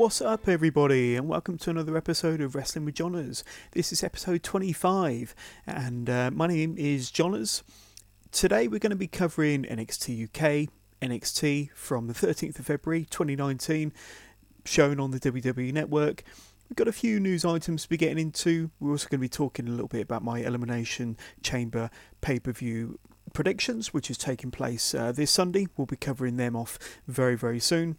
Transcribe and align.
What's 0.00 0.22
up, 0.22 0.48
everybody, 0.48 1.14
and 1.14 1.28
welcome 1.28 1.58
to 1.58 1.68
another 1.68 1.94
episode 1.94 2.40
of 2.40 2.54
Wrestling 2.54 2.86
with 2.86 2.94
Johners. 2.94 3.44
This 3.72 3.92
is 3.92 4.02
episode 4.02 4.42
25, 4.42 5.34
and 5.66 6.08
uh, 6.08 6.30
my 6.32 6.46
name 6.46 6.74
is 6.78 7.10
Johners. 7.10 7.62
Today, 8.32 8.66
we're 8.66 8.78
going 8.78 8.92
to 8.92 8.96
be 8.96 9.06
covering 9.06 9.64
NXT 9.64 10.24
UK, 10.24 10.72
NXT 11.02 11.72
from 11.74 12.06
the 12.06 12.14
13th 12.14 12.58
of 12.58 12.64
February 12.64 13.08
2019, 13.10 13.92
shown 14.64 14.98
on 14.98 15.10
the 15.10 15.20
WWE 15.20 15.70
Network. 15.70 16.22
We've 16.70 16.76
got 16.76 16.88
a 16.88 16.92
few 16.92 17.20
news 17.20 17.44
items 17.44 17.82
to 17.82 17.88
be 17.90 17.98
getting 17.98 18.18
into. 18.18 18.70
We're 18.80 18.92
also 18.92 19.06
going 19.06 19.18
to 19.18 19.24
be 19.24 19.28
talking 19.28 19.68
a 19.68 19.70
little 19.70 19.86
bit 19.86 20.00
about 20.00 20.24
my 20.24 20.38
Elimination 20.38 21.18
Chamber 21.42 21.90
pay 22.22 22.38
per 22.38 22.52
view 22.52 22.98
predictions, 23.34 23.92
which 23.92 24.10
is 24.10 24.16
taking 24.16 24.50
place 24.50 24.94
uh, 24.94 25.12
this 25.12 25.30
Sunday. 25.30 25.66
We'll 25.76 25.84
be 25.84 25.96
covering 25.96 26.38
them 26.38 26.56
off 26.56 26.78
very, 27.06 27.36
very 27.36 27.60
soon. 27.60 27.98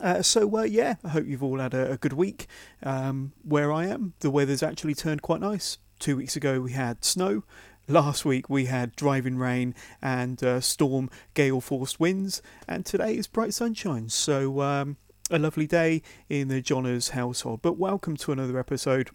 Uh, 0.00 0.22
so 0.22 0.58
uh, 0.58 0.62
yeah, 0.62 0.94
I 1.04 1.10
hope 1.10 1.26
you've 1.26 1.42
all 1.42 1.58
had 1.58 1.74
a, 1.74 1.92
a 1.92 1.96
good 1.96 2.14
week. 2.14 2.46
Um, 2.82 3.32
where 3.42 3.72
I 3.72 3.86
am, 3.86 4.14
the 4.20 4.30
weather's 4.30 4.62
actually 4.62 4.94
turned 4.94 5.22
quite 5.22 5.40
nice. 5.40 5.78
Two 5.98 6.16
weeks 6.16 6.36
ago 6.36 6.60
we 6.60 6.72
had 6.72 7.04
snow. 7.04 7.44
Last 7.86 8.24
week 8.24 8.48
we 8.48 8.66
had 8.66 8.96
driving 8.96 9.36
rain 9.36 9.74
and 10.00 10.42
uh, 10.42 10.60
storm 10.60 11.10
gale 11.34 11.60
force 11.60 12.00
winds, 12.00 12.40
and 12.66 12.86
today 12.86 13.16
is 13.16 13.26
bright 13.26 13.52
sunshine. 13.52 14.08
So 14.08 14.62
um, 14.62 14.96
a 15.30 15.38
lovely 15.38 15.66
day 15.66 16.02
in 16.28 16.48
the 16.48 16.62
Johners 16.62 17.10
household. 17.10 17.60
But 17.62 17.78
welcome 17.78 18.16
to 18.18 18.32
another 18.32 18.58
episode. 18.58 19.10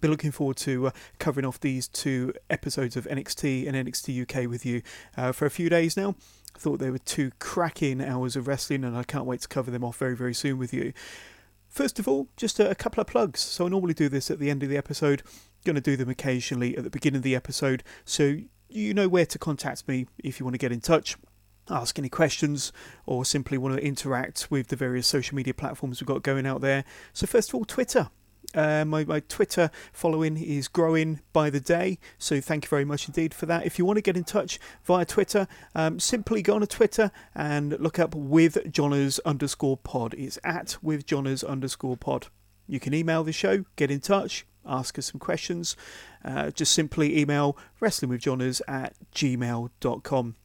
Been 0.00 0.10
looking 0.10 0.32
forward 0.32 0.56
to 0.58 0.88
uh, 0.88 0.90
covering 1.18 1.44
off 1.44 1.60
these 1.60 1.86
two 1.86 2.32
episodes 2.48 2.96
of 2.96 3.06
NXT 3.06 3.68
and 3.68 3.76
NXT 3.76 4.22
UK 4.22 4.48
with 4.48 4.64
you 4.64 4.82
uh, 5.16 5.32
for 5.32 5.46
a 5.46 5.50
few 5.50 5.68
days 5.68 5.96
now. 5.96 6.14
Thought 6.54 6.78
they 6.78 6.90
were 6.90 6.98
two 6.98 7.32
cracking 7.38 8.00
hours 8.02 8.36
of 8.36 8.46
wrestling, 8.46 8.84
and 8.84 8.96
I 8.96 9.02
can't 9.02 9.26
wait 9.26 9.40
to 9.42 9.48
cover 9.48 9.70
them 9.70 9.84
off 9.84 9.96
very, 9.98 10.16
very 10.16 10.34
soon 10.34 10.58
with 10.58 10.72
you. 10.72 10.92
First 11.68 11.98
of 11.98 12.06
all, 12.06 12.28
just 12.36 12.60
a, 12.60 12.70
a 12.70 12.74
couple 12.74 13.00
of 13.00 13.06
plugs. 13.06 13.40
So 13.40 13.66
I 13.66 13.68
normally 13.68 13.94
do 13.94 14.08
this 14.08 14.30
at 14.30 14.38
the 14.38 14.50
end 14.50 14.62
of 14.62 14.68
the 14.68 14.76
episode. 14.76 15.22
Going 15.64 15.74
to 15.74 15.80
do 15.80 15.96
them 15.96 16.08
occasionally 16.08 16.76
at 16.76 16.84
the 16.84 16.90
beginning 16.90 17.18
of 17.18 17.22
the 17.22 17.34
episode, 17.34 17.82
so 18.04 18.36
you 18.68 18.92
know 18.92 19.08
where 19.08 19.26
to 19.26 19.38
contact 19.38 19.86
me 19.88 20.06
if 20.18 20.38
you 20.38 20.44
want 20.44 20.54
to 20.54 20.58
get 20.58 20.72
in 20.72 20.80
touch 20.80 21.16
ask 21.70 21.98
any 21.98 22.08
questions 22.08 22.72
or 23.06 23.24
simply 23.24 23.58
want 23.58 23.74
to 23.74 23.84
interact 23.84 24.50
with 24.50 24.68
the 24.68 24.76
various 24.76 25.06
social 25.06 25.34
media 25.34 25.54
platforms 25.54 26.00
we've 26.00 26.06
got 26.06 26.22
going 26.22 26.46
out 26.46 26.60
there. 26.60 26.84
So, 27.12 27.26
first 27.26 27.50
of 27.50 27.54
all, 27.54 27.64
Twitter. 27.64 28.10
Uh, 28.54 28.84
my, 28.84 29.04
my 29.04 29.20
Twitter 29.20 29.70
following 29.92 30.36
is 30.36 30.68
growing 30.68 31.20
by 31.32 31.50
the 31.50 31.60
day, 31.60 31.98
so 32.18 32.40
thank 32.40 32.64
you 32.64 32.68
very 32.68 32.84
much 32.84 33.08
indeed 33.08 33.34
for 33.34 33.46
that. 33.46 33.66
If 33.66 33.78
you 33.78 33.84
want 33.84 33.96
to 33.96 34.02
get 34.02 34.16
in 34.16 34.24
touch 34.24 34.58
via 34.84 35.04
Twitter, 35.04 35.46
um, 35.74 35.98
simply 35.98 36.42
go 36.42 36.54
on 36.54 36.60
to 36.60 36.66
Twitter 36.66 37.10
and 37.34 37.78
look 37.80 37.98
up 37.98 38.14
with 38.14 38.70
Johners 38.70 39.18
underscore 39.20 39.76
pod. 39.76 40.14
It's 40.14 40.38
at 40.44 40.76
with 40.82 41.06
Johners 41.06 41.42
underscore 41.42 41.96
pod. 41.96 42.28
You 42.66 42.80
can 42.80 42.94
email 42.94 43.24
the 43.24 43.32
show, 43.32 43.64
get 43.76 43.90
in 43.90 44.00
touch, 44.00 44.46
ask 44.66 44.98
us 44.98 45.06
some 45.06 45.20
questions. 45.20 45.76
Uh, 46.24 46.50
just 46.50 46.72
simply 46.72 47.18
email 47.18 47.56
wrestlingwithjohners 47.80 48.60
at 48.66 48.94
gmail.com. 49.14 50.36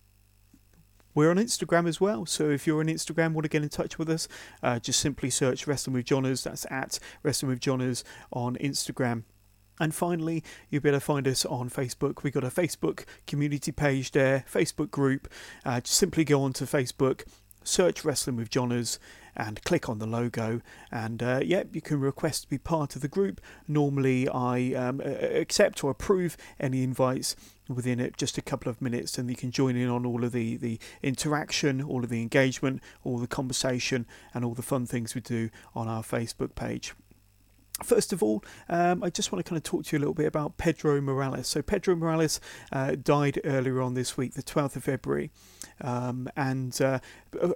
We're 1.15 1.31
on 1.31 1.37
Instagram 1.37 1.87
as 1.87 1.99
well, 1.99 2.25
so 2.25 2.49
if 2.49 2.67
you're 2.67 2.79
on 2.79 2.87
Instagram, 2.87 3.33
want 3.33 3.43
to 3.43 3.49
get 3.49 3.63
in 3.63 3.69
touch 3.69 3.97
with 3.97 4.09
us, 4.09 4.27
uh, 4.61 4.79
just 4.79 4.99
simply 4.99 5.29
search 5.29 5.65
Wrestling 5.65 5.95
with 5.95 6.05
Johners. 6.05 6.43
That's 6.43 6.65
at 6.69 6.99
Wrestling 7.23 7.49
with 7.49 7.59
Johners 7.59 8.03
on 8.31 8.55
Instagram. 8.57 9.23
And 9.79 9.95
finally, 9.95 10.43
you'll 10.69 10.81
be 10.81 10.89
able 10.89 10.99
to 10.99 11.05
find 11.05 11.27
us 11.27 11.45
on 11.45 11.69
Facebook. 11.69 12.23
We've 12.23 12.33
got 12.33 12.43
a 12.43 12.49
Facebook 12.49 13.05
community 13.27 13.71
page 13.71 14.11
there, 14.11 14.43
Facebook 14.51 14.91
group. 14.91 15.27
Uh, 15.65 15.79
just 15.81 15.97
simply 15.97 16.25
go 16.25 16.41
onto 16.43 16.65
Facebook, 16.65 17.23
search 17.63 18.03
Wrestling 18.03 18.35
with 18.35 18.49
Johners, 18.49 18.99
and 19.35 19.63
click 19.63 19.89
on 19.89 19.99
the 19.99 20.07
logo. 20.07 20.61
And 20.91 21.21
uh, 21.21 21.41
yeah, 21.43 21.63
you 21.71 21.81
can 21.81 21.99
request 21.99 22.43
to 22.43 22.49
be 22.49 22.57
part 22.57 22.95
of 22.95 23.01
the 23.01 23.07
group. 23.07 23.41
Normally, 23.67 24.27
I 24.27 24.73
um, 24.73 25.01
accept 25.01 25.83
or 25.83 25.91
approve 25.91 26.37
any 26.59 26.83
invites 26.83 27.35
within 27.67 27.99
it 27.99 28.17
just 28.17 28.37
a 28.37 28.41
couple 28.41 28.69
of 28.69 28.81
minutes 28.81 29.17
and 29.19 29.29
you 29.29 29.35
can 29.35 29.51
join 29.51 29.75
in 29.75 29.87
on 29.87 30.03
all 30.03 30.23
of 30.23 30.31
the 30.31 30.57
the 30.57 30.79
interaction 31.03 31.83
all 31.83 32.03
of 32.03 32.09
the 32.09 32.19
engagement 32.19 32.81
all 33.03 33.19
the 33.19 33.27
conversation 33.27 34.07
and 34.33 34.43
all 34.43 34.55
the 34.55 34.63
fun 34.63 34.87
things 34.87 35.13
we 35.13 35.21
do 35.21 35.51
on 35.75 35.87
our 35.87 36.01
facebook 36.01 36.55
page 36.55 36.95
First 37.83 38.13
of 38.13 38.21
all, 38.21 38.43
um, 38.67 39.03
I 39.03 39.09
just 39.09 39.31
want 39.31 39.43
to 39.43 39.49
kind 39.49 39.57
of 39.57 39.63
talk 39.63 39.85
to 39.85 39.95
you 39.95 39.99
a 39.99 40.01
little 40.01 40.13
bit 40.13 40.27
about 40.27 40.57
Pedro 40.57 40.99
Morales. 41.01 41.47
So, 41.47 41.61
Pedro 41.61 41.95
Morales 41.95 42.39
uh, 42.71 42.95
died 42.95 43.39
earlier 43.43 43.81
on 43.81 43.93
this 43.93 44.17
week, 44.17 44.33
the 44.33 44.43
12th 44.43 44.75
of 44.75 44.83
February. 44.83 45.31
Um, 45.81 46.29
and 46.35 46.79
uh, 46.81 46.99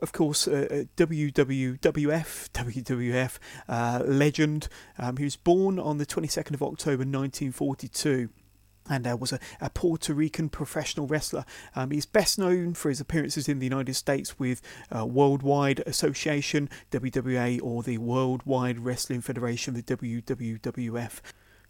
of 0.01 0.11
course, 0.11 0.47
uh, 0.47 0.85
WWF, 0.97 1.73
WWF 1.79 3.37
uh, 3.67 4.03
legend. 4.05 4.67
Um, 4.97 5.17
he 5.17 5.23
was 5.23 5.35
born 5.35 5.79
on 5.79 5.97
the 5.97 6.05
22nd 6.05 6.53
of 6.53 6.63
October 6.63 7.03
1942 7.03 8.29
and 8.89 9.07
uh, 9.07 9.17
was 9.19 9.33
a, 9.33 9.39
a, 9.61 9.69
Puerto 9.69 10.13
Rican 10.13 10.49
professional 10.49 11.07
wrestler. 11.07 11.45
Um, 11.75 11.91
he's 11.91 12.05
best 12.05 12.37
known 12.37 12.73
for 12.73 12.89
his 12.89 12.99
appearances 12.99 13.47
in 13.47 13.59
the 13.59 13.65
United 13.65 13.93
States 13.95 14.37
with 14.39 14.61
uh, 14.95 15.05
Worldwide 15.05 15.81
Association, 15.85 16.69
WWA, 16.91 17.59
or 17.61 17.83
the 17.83 17.97
Worldwide 17.97 18.79
Wrestling 18.79 19.21
Federation, 19.21 19.73
the 19.73 19.83
WWF. 19.83 21.21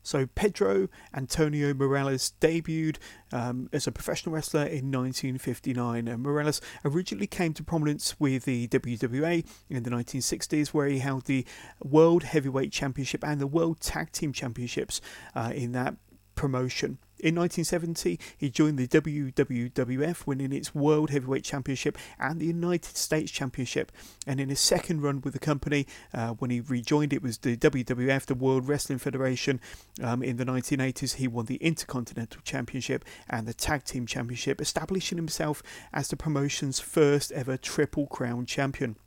So 0.03 0.27
Pedro 0.35 0.89
Antonio 1.13 1.73
Morales 1.73 2.33
debuted 2.41 2.97
um, 3.31 3.69
as 3.71 3.87
a 3.87 3.91
professional 3.91 4.35
wrestler 4.35 4.63
in 4.63 4.91
1959. 4.91 6.07
And 6.09 6.21
Morales 6.21 6.59
originally 6.83 7.25
came 7.25 7.53
to 7.53 7.63
prominence 7.63 8.19
with 8.19 8.43
the 8.43 8.67
WWA 8.67 9.45
in 9.69 9.83
the 9.83 9.89
1960s, 9.89 10.67
where 10.67 10.87
he 10.87 10.99
held 10.99 11.25
the 11.25 11.45
World 11.81 12.23
Heavyweight 12.23 12.73
Championship 12.73 13.23
and 13.23 13.39
the 13.39 13.47
World 13.47 13.79
Tag 13.79 14.11
Team 14.11 14.33
Championships 14.33 14.99
uh, 15.35 15.53
in 15.55 15.71
that 15.71 15.95
promotion. 16.35 16.97
In 17.23 17.35
1970, 17.35 18.19
he 18.37 18.49
joined 18.49 18.77
the 18.77 18.85
WWF, 18.85 20.27
winning 20.27 20.51
its 20.51 20.75
World 20.75 21.09
Heavyweight 21.09 21.45
Championship 21.45 21.97
and 22.19 22.37
the 22.37 22.47
United 22.47 22.97
States 22.97 23.31
Championship. 23.31 23.93
And 24.27 24.41
in 24.41 24.49
his 24.49 24.59
second 24.59 25.01
run 25.01 25.21
with 25.21 25.31
the 25.31 25.39
company, 25.39 25.87
uh, 26.13 26.31
when 26.31 26.51
he 26.51 26.59
rejoined 26.59 27.13
it 27.13 27.23
was 27.23 27.37
the 27.37 27.55
WWF, 27.55 28.25
the 28.25 28.35
World 28.35 28.67
Wrestling 28.67 28.99
Federation. 28.99 29.61
Um, 30.01 30.21
in 30.21 30.35
the 30.35 30.43
1980s, 30.43 31.15
he 31.15 31.29
won 31.29 31.45
the 31.45 31.55
Intercontinental 31.55 32.41
Championship 32.43 33.05
and 33.29 33.47
the 33.47 33.53
Tag 33.53 33.85
Team 33.85 34.05
Championship, 34.05 34.59
establishing 34.59 35.17
himself 35.17 35.63
as 35.93 36.09
the 36.09 36.17
promotion's 36.17 36.81
first 36.81 37.31
ever 37.31 37.55
Triple 37.55 38.07
Crown 38.07 38.45
champion. 38.45 38.97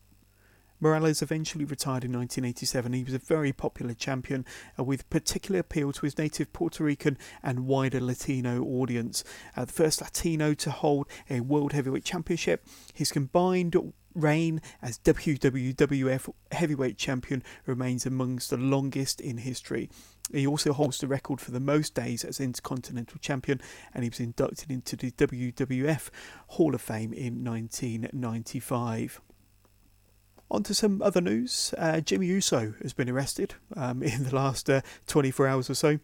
Morales 0.81 1.23
eventually 1.23 1.65
retired 1.65 2.05
in 2.05 2.13
1987. 2.13 2.93
He 2.93 3.05
was 3.05 3.15
a 3.15 3.19
very 3.19 3.53
popular 3.53 3.95
champion 3.95 4.45
uh, 4.79 4.85
with 4.85 5.09
particular 5.11 5.61
appeal 5.61 5.93
to 5.93 6.01
his 6.03 6.19
native 6.19 6.53
Puerto 6.53 6.85
Rican 6.85 7.17
and 7.43 7.67
wider 7.67 8.01
Latino 8.01 8.63
audience. 8.63 9.25
Uh, 9.57 9.65
the 9.65 9.73
first 9.73 10.01
Latino 10.01 10.55
to 10.55 10.71
hold 10.71 11.07
a 11.31 11.41
World 11.41 11.73
Heavyweight 11.73 12.05
Championship. 12.05 12.67
His 12.93 13.13
combined 13.13 13.77
reign 14.17 14.61
as 14.83 14.99
WWF 14.99 16.33
Heavyweight 16.51 16.97
Champion 16.97 17.43
remains 17.67 18.07
amongst 18.07 18.51
the 18.51 18.57
longest 18.57 19.21
in 19.21 19.39
history. 19.39 19.91
He 20.33 20.47
also 20.47 20.73
holds 20.73 20.99
the 20.99 21.07
record 21.07 21.41
for 21.41 21.53
the 21.53 21.61
most 21.61 21.95
days 21.95 22.25
as 22.25 22.41
Intercontinental 22.41 23.19
Champion, 23.21 23.61
and 23.95 24.03
he 24.03 24.11
was 24.11 24.19
inducted 24.19 24.71
into 24.71 24.97
the 24.97 25.13
WWF 25.13 26.09
Hall 26.49 26.75
of 26.75 26.81
Fame 26.81 27.13
in 27.13 27.45
1995. 27.45 29.21
On 30.51 30.63
to 30.63 30.75
some 30.75 31.03
other 31.03 31.21
news. 31.21 31.75
Uh, 31.77 32.01
Jimmy 32.01 32.27
Uso 32.27 32.75
has 32.83 32.93
been 32.93 33.11
arrested 33.11 33.55
um, 33.75 34.03
in 34.03 34.25
the 34.25 34.35
last 34.35 34.71
uh, 34.71 34.81
24 35.07 35.49
hours 35.49 35.71
or 35.71 35.75
so. 35.75 35.99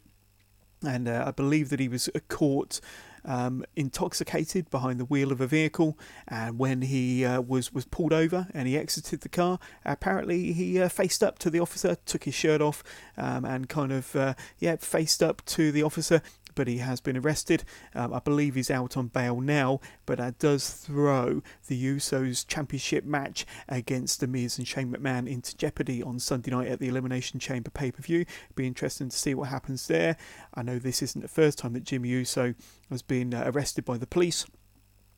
And 0.84 1.06
uh, 1.06 1.24
I 1.28 1.30
believe 1.30 1.68
that 1.70 1.78
he 1.78 1.86
was 1.86 2.08
uh, 2.08 2.18
caught 2.28 2.80
um, 3.24 3.64
intoxicated 3.76 4.68
behind 4.68 4.98
the 4.98 5.04
wheel 5.04 5.30
of 5.30 5.40
a 5.40 5.46
vehicle. 5.46 5.96
And 6.26 6.58
when 6.58 6.82
he 6.82 7.24
uh, 7.24 7.40
was, 7.40 7.72
was 7.72 7.84
pulled 7.84 8.12
over 8.12 8.48
and 8.52 8.66
he 8.66 8.76
exited 8.76 9.20
the 9.20 9.28
car, 9.28 9.60
apparently 9.84 10.52
he 10.52 10.80
uh, 10.80 10.88
faced 10.88 11.22
up 11.22 11.38
to 11.38 11.50
the 11.50 11.60
officer, 11.60 11.96
took 12.04 12.24
his 12.24 12.34
shirt 12.34 12.60
off, 12.60 12.82
um, 13.16 13.44
and 13.44 13.68
kind 13.68 13.92
of, 13.92 14.36
yeah, 14.58 14.74
faced 14.76 15.22
up 15.22 15.44
to 15.46 15.70
the 15.70 15.84
officer 15.84 16.20
but 16.54 16.68
he 16.68 16.78
has 16.78 17.00
been 17.00 17.16
arrested. 17.16 17.64
Um, 17.94 18.12
I 18.12 18.18
believe 18.18 18.54
he's 18.54 18.70
out 18.70 18.96
on 18.96 19.08
bail 19.08 19.40
now, 19.40 19.80
but 20.06 20.18
that 20.18 20.38
does 20.38 20.70
throw 20.70 21.42
the 21.68 21.84
Usos 21.84 22.46
championship 22.46 23.04
match 23.04 23.46
against 23.68 24.20
The 24.20 24.26
Miz 24.26 24.58
and 24.58 24.66
Shane 24.66 24.92
McMahon 24.92 25.28
into 25.28 25.56
jeopardy 25.56 26.02
on 26.02 26.18
Sunday 26.18 26.50
night 26.50 26.68
at 26.68 26.78
the 26.78 26.88
Elimination 26.88 27.40
Chamber 27.40 27.70
pay 27.70 27.90
per 27.90 28.02
view. 28.02 28.24
Be 28.54 28.66
interesting 28.66 29.08
to 29.08 29.16
see 29.16 29.34
what 29.34 29.48
happens 29.48 29.86
there. 29.86 30.16
I 30.54 30.62
know 30.62 30.78
this 30.78 31.02
isn't 31.02 31.20
the 31.20 31.28
first 31.28 31.58
time 31.58 31.72
that 31.74 31.84
Jimmy 31.84 32.10
Uso 32.10 32.54
has 32.90 33.02
been 33.02 33.34
uh, 33.34 33.44
arrested 33.46 33.84
by 33.84 33.98
the 33.98 34.06
police. 34.06 34.46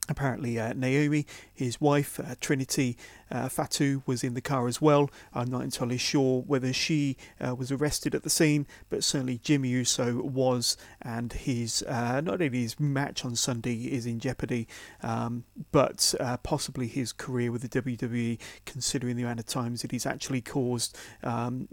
Apparently, 0.07 0.59
uh, 0.59 0.73
Naomi, 0.73 1.25
his 1.51 1.81
wife, 1.81 2.19
uh, 2.19 2.35
Trinity 2.39 2.95
uh, 3.31 3.49
Fatu, 3.49 4.03
was 4.05 4.23
in 4.23 4.35
the 4.35 4.41
car 4.41 4.67
as 4.67 4.79
well. 4.79 5.09
I'm 5.33 5.49
not 5.49 5.63
entirely 5.63 5.97
sure 5.97 6.43
whether 6.43 6.71
she 6.73 7.17
uh, 7.41 7.55
was 7.55 7.71
arrested 7.71 8.13
at 8.13 8.21
the 8.21 8.29
scene, 8.29 8.67
but 8.89 9.03
certainly 9.03 9.39
Jimmy 9.39 9.69
Uso 9.69 10.21
was, 10.21 10.77
and 11.01 11.33
his 11.33 11.81
uh, 11.83 12.21
not 12.21 12.41
only 12.41 12.61
his 12.61 12.79
match 12.79 13.25
on 13.25 13.35
Sunday 13.35 13.85
is 13.85 14.05
in 14.05 14.19
jeopardy, 14.19 14.67
um, 15.01 15.43
but 15.71 16.13
uh, 16.19 16.37
possibly 16.37 16.87
his 16.87 17.11
career 17.11 17.51
with 17.51 17.63
the 17.63 17.81
WWE, 17.81 18.39
considering 18.65 19.15
the 19.15 19.23
amount 19.23 19.39
of 19.39 19.47
times 19.47 19.81
that 19.81 19.91
he's 19.91 20.05
actually 20.05 20.41
caused 20.41 20.95
um, 21.23 21.67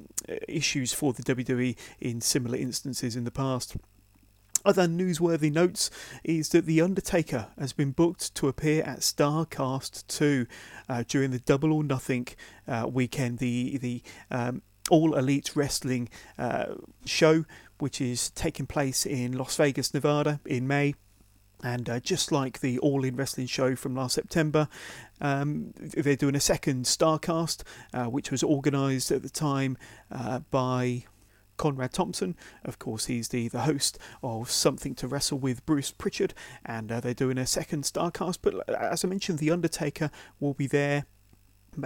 issues 0.49 0.93
for 0.95 1.13
the 1.13 1.23
WWE 1.23 1.77
in 2.01 2.21
similar 2.23 2.57
instances 2.57 3.15
in 3.15 3.25
the 3.25 3.31
past. 3.31 3.77
Other 4.65 4.87
newsworthy 4.87 5.53
notes 5.53 5.91
is 6.23 6.51
that 6.51 6.67
The 6.67 6.81
Undertaker 6.81 7.49
has 7.59 7.73
been 7.73 7.91
booked 7.91 8.35
to 8.37 8.49
appear 8.49 8.83
at 8.85 9.01
Starcast 9.01 10.07
2 10.07 10.47
uh, 10.89 11.05
during 11.09 11.31
the 11.31 11.41
Double 11.41 11.73
or 11.73 11.83
Nothing 11.83 12.29
uh, 12.69 12.89
weekend, 12.91 13.39
the, 13.39 13.79
the 13.79 14.03
um, 14.31 14.63
All 14.91 15.17
Elite 15.17 15.57
Wrestling 15.57 16.09
uh, 16.39 16.75
show, 17.05 17.45
which 17.79 18.01
is 18.01 18.31
taking 18.31 18.67
place 18.67 19.05
in 19.05 19.33
Las 19.33 19.57
Vegas, 19.57 19.93
Nevada 19.93 20.41
in 20.47 20.69
May. 20.69 20.95
And 21.65 21.89
uh, 21.89 22.01
just 22.01 22.33
like 22.33 22.61
the 22.61 22.79
All 22.81 23.05
In 23.05 23.15
Wrestling 23.15 23.47
show 23.47 23.77
from 23.77 23.95
last 23.95 24.15
September, 24.15 24.69
um, 25.21 25.73
they're 25.77 26.17
doing 26.17 26.35
a 26.35 26.41
second 26.41 26.87
Starcast, 26.87 27.63
uh, 27.95 28.07
which 28.07 28.33
was 28.33 28.43
organised 28.43 29.13
at 29.13 29.23
the 29.23 29.31
time 29.31 29.79
uh, 30.11 30.41
by 30.51 31.05
Conrad 31.57 31.93
Thompson. 31.93 32.37
Of 32.65 32.79
course, 32.79 33.07
he's 33.07 33.29
the, 33.29 33.49
the 33.49 33.63
host 33.63 33.99
of 34.23 34.51
Something 34.51 34.95
to 34.97 35.09
Wrestle 35.09 35.39
with 35.39 35.65
Bruce 35.67 35.91
Pritchard, 35.91 36.35
and 36.65 36.91
uh, 36.91 37.01
they're 37.01 37.15
doing 37.15 37.39
a 37.39 37.47
second 37.47 37.85
Starcast. 37.85 38.39
But 38.43 38.69
uh, 38.69 38.73
as 38.73 39.05
I 39.05 39.09
mentioned, 39.09 39.39
The 39.39 39.51
Undertaker 39.51 40.11
will 40.41 40.55
be 40.55 40.67
there. 40.67 41.07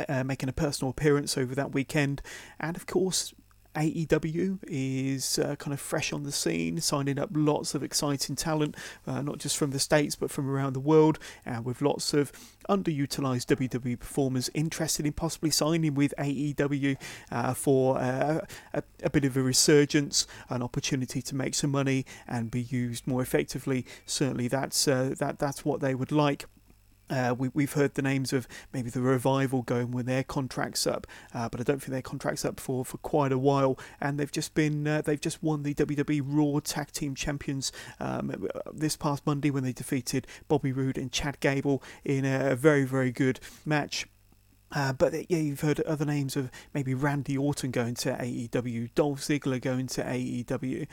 Uh, 0.09 0.25
making 0.25 0.49
a 0.49 0.53
personal 0.53 0.91
appearance 0.91 1.39
over 1.39 1.55
that 1.55 1.73
weekend, 1.73 2.21
and 2.59 2.77
of 2.77 2.87
course, 2.87 3.33
AEW 3.77 4.59
is 4.67 5.39
uh, 5.39 5.55
kind 5.57 5.75
of 5.75 5.81
fresh 5.81 6.13
on 6.13 6.23
the 6.23 6.33
scene, 6.33 6.81
signing 6.81 7.19
up 7.19 7.31
lots 7.33 7.75
of 7.75 7.83
exciting 7.83 8.35
talent, 8.35 8.75
uh, 9.07 9.21
not 9.21 9.39
just 9.39 9.57
from 9.57 9.71
the 9.71 9.79
States 9.79 10.17
but 10.17 10.31
from 10.31 10.51
around 10.51 10.73
the 10.73 10.81
world, 10.81 11.19
and 11.45 11.65
with 11.65 11.83
lots 11.83 12.15
of 12.15 12.33
underutilized 12.69 13.47
WWE 13.55 13.99
performers 13.99 14.51
interested 14.55 15.07
in 15.07 15.13
possibly 15.13 15.51
signing 15.51 15.95
with 15.95 16.15
AEW 16.19 16.97
uh, 17.31 17.55
for 17.55 17.99
uh, 17.99 18.41
a, 18.73 18.83
a, 19.03 19.11
bit 19.11 19.25
of 19.25 19.37
a 19.37 19.43
resurgence, 19.43 20.27
an 20.49 20.63
opportunity 20.63 21.21
to 21.23 21.35
make 21.35 21.55
some 21.55 21.71
money 21.71 22.05
and 22.27 22.51
be 22.51 22.63
used 22.63 23.07
more 23.07 23.23
effectively. 23.23 23.85
Certainly, 24.07 24.49
that's 24.49 24.89
uh, 24.89 25.15
that 25.19 25.39
that's 25.39 25.65
what 25.65 25.81
they 25.81 25.95
would 25.95 26.13
like. 26.13 26.47
Uh, 27.09 27.35
we, 27.37 27.49
we've 27.55 27.73
heard 27.73 27.95
the 27.95 28.03
names 28.03 28.33
of 28.33 28.49
maybe 28.73 28.91
the 28.91 29.01
revival 29.01 29.63
going 29.63 29.91
when 29.91 30.07
their 30.07 30.25
contracts 30.25 30.87
up, 30.87 31.07
uh, 31.35 31.49
but 31.49 31.61
I 31.61 31.63
don't 31.63 31.81
think 31.81 31.93
their 31.93 32.03
contracts 32.03 32.45
up 32.45 32.59
for, 32.59 32.85
for 32.85 32.99
quite 32.99 33.33
a 33.33 33.39
while. 33.39 33.79
And 34.01 34.19
they've 34.19 34.33
just 34.33 34.55
been 34.55 34.87
uh, 34.87 35.03
they've 35.03 35.21
just 35.21 35.43
won 35.43 35.63
the 35.63 35.75
WWE 35.75 36.23
Raw 36.25 36.61
Tag 36.61 36.91
Team 36.93 37.15
Champions 37.15 37.73
um, 38.01 38.49
this 38.73 38.97
past 38.97 39.27
Monday 39.27 39.51
when 39.51 39.63
they 39.63 39.73
defeated 39.73 40.27
Bobby 40.49 40.73
Roode 40.73 40.99
and 40.99 41.13
Chad 41.13 41.41
Gable 41.41 41.83
in 42.05 42.25
a 42.25 42.57
very 42.57 42.85
very 42.85 43.13
good 43.13 43.41
match. 43.65 44.07
Uh, 44.73 44.93
but 44.93 45.15
yeah, 45.31 45.39
you've 45.39 45.61
heard 45.61 45.81
other 45.83 46.05
names 46.05 46.37
of 46.37 46.51
maybe 46.75 46.93
Randy 46.93 47.39
Orton 47.39 47.71
going 47.71 47.95
to 47.95 48.13
AEW, 48.15 48.91
Dolph 48.95 49.21
Ziggler 49.21 49.61
going 49.61 49.87
to 49.89 50.03
AEW 50.03 50.89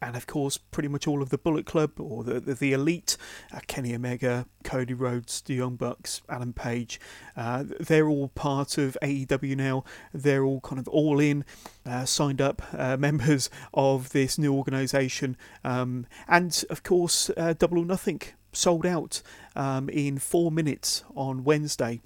and 0.00 0.16
of 0.16 0.26
course, 0.26 0.58
pretty 0.58 0.88
much 0.88 1.06
all 1.06 1.22
of 1.22 1.30
the 1.30 1.38
Bullet 1.38 1.66
Club 1.66 1.98
or 1.98 2.24
the 2.24 2.40
the, 2.40 2.54
the 2.54 2.72
elite, 2.72 3.16
uh, 3.52 3.60
Kenny 3.66 3.94
Omega, 3.94 4.46
Cody 4.64 4.94
Rhodes, 4.94 5.40
the 5.40 5.54
Young 5.54 5.76
Bucks, 5.76 6.22
Adam 6.28 6.52
Page, 6.52 7.00
uh, 7.36 7.64
they're 7.80 8.08
all 8.08 8.28
part 8.28 8.78
of 8.78 8.96
AEW 9.02 9.56
now. 9.56 9.84
They're 10.12 10.44
all 10.44 10.60
kind 10.60 10.78
of 10.78 10.88
all 10.88 11.18
in, 11.20 11.44
uh, 11.86 12.04
signed 12.04 12.40
up 12.40 12.62
uh, 12.72 12.96
members 13.00 13.50
of 13.74 14.10
this 14.10 14.38
new 14.38 14.54
organisation, 14.54 15.36
um, 15.64 16.06
and 16.28 16.64
of 16.70 16.82
course, 16.82 17.30
uh, 17.36 17.54
Double 17.54 17.78
or 17.78 17.84
Nothing 17.84 18.20
sold 18.52 18.86
out 18.86 19.22
um, 19.56 19.88
in 19.88 20.18
four 20.18 20.50
minutes 20.50 21.04
on 21.14 21.44
Wednesday. 21.44 22.00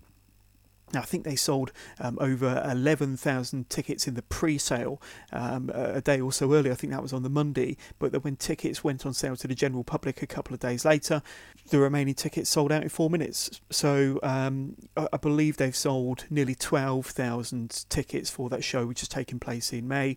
Now, 0.92 1.00
I 1.00 1.04
think 1.04 1.24
they 1.24 1.36
sold 1.36 1.72
um, 2.00 2.18
over 2.20 2.62
11,000 2.70 3.70
tickets 3.70 4.06
in 4.06 4.14
the 4.14 4.22
pre 4.22 4.58
sale 4.58 5.00
um, 5.32 5.70
a 5.74 6.00
day 6.00 6.20
or 6.20 6.32
so 6.32 6.52
earlier. 6.52 6.72
I 6.72 6.74
think 6.74 6.92
that 6.92 7.02
was 7.02 7.12
on 7.12 7.22
the 7.22 7.30
Monday. 7.30 7.76
But 7.98 8.22
when 8.24 8.36
tickets 8.36 8.84
went 8.84 9.06
on 9.06 9.14
sale 9.14 9.36
to 9.36 9.48
the 9.48 9.54
general 9.54 9.84
public 9.84 10.22
a 10.22 10.26
couple 10.26 10.54
of 10.54 10.60
days 10.60 10.84
later, 10.84 11.22
the 11.70 11.78
remaining 11.78 12.14
tickets 12.14 12.50
sold 12.50 12.72
out 12.72 12.82
in 12.82 12.88
four 12.88 13.10
minutes. 13.10 13.60
So 13.70 14.18
um, 14.22 14.76
I 14.96 15.16
believe 15.16 15.56
they've 15.56 15.74
sold 15.74 16.24
nearly 16.30 16.54
12,000 16.54 17.86
tickets 17.88 18.30
for 18.30 18.48
that 18.50 18.64
show, 18.64 18.86
which 18.86 19.02
is 19.02 19.08
taking 19.08 19.38
place 19.38 19.72
in 19.72 19.88
May 19.88 20.16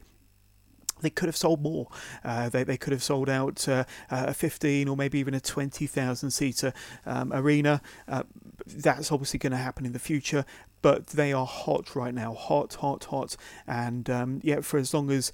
they 1.01 1.09
could 1.09 1.27
have 1.27 1.35
sold 1.35 1.61
more. 1.61 1.87
Uh, 2.23 2.49
they, 2.49 2.63
they 2.63 2.77
could 2.77 2.93
have 2.93 3.03
sold 3.03 3.29
out 3.29 3.67
uh, 3.67 3.83
a 4.09 4.33
15 4.33 4.87
or 4.87 4.95
maybe 4.95 5.19
even 5.19 5.33
a 5.33 5.39
20,000 5.39 6.31
seater 6.31 6.73
um, 7.05 7.33
arena. 7.33 7.81
Uh, 8.07 8.23
that's 8.65 9.11
obviously 9.11 9.39
going 9.39 9.51
to 9.51 9.57
happen 9.57 9.85
in 9.85 9.93
the 9.93 9.99
future, 9.99 10.45
but 10.81 11.07
they 11.07 11.33
are 11.33 11.45
hot 11.45 11.95
right 11.95 12.13
now. 12.13 12.33
Hot, 12.33 12.75
hot, 12.75 13.05
hot. 13.05 13.35
And 13.67 14.09
um, 14.09 14.39
yeah, 14.43 14.61
for 14.61 14.77
as 14.77 14.93
long 14.93 15.11
as 15.11 15.31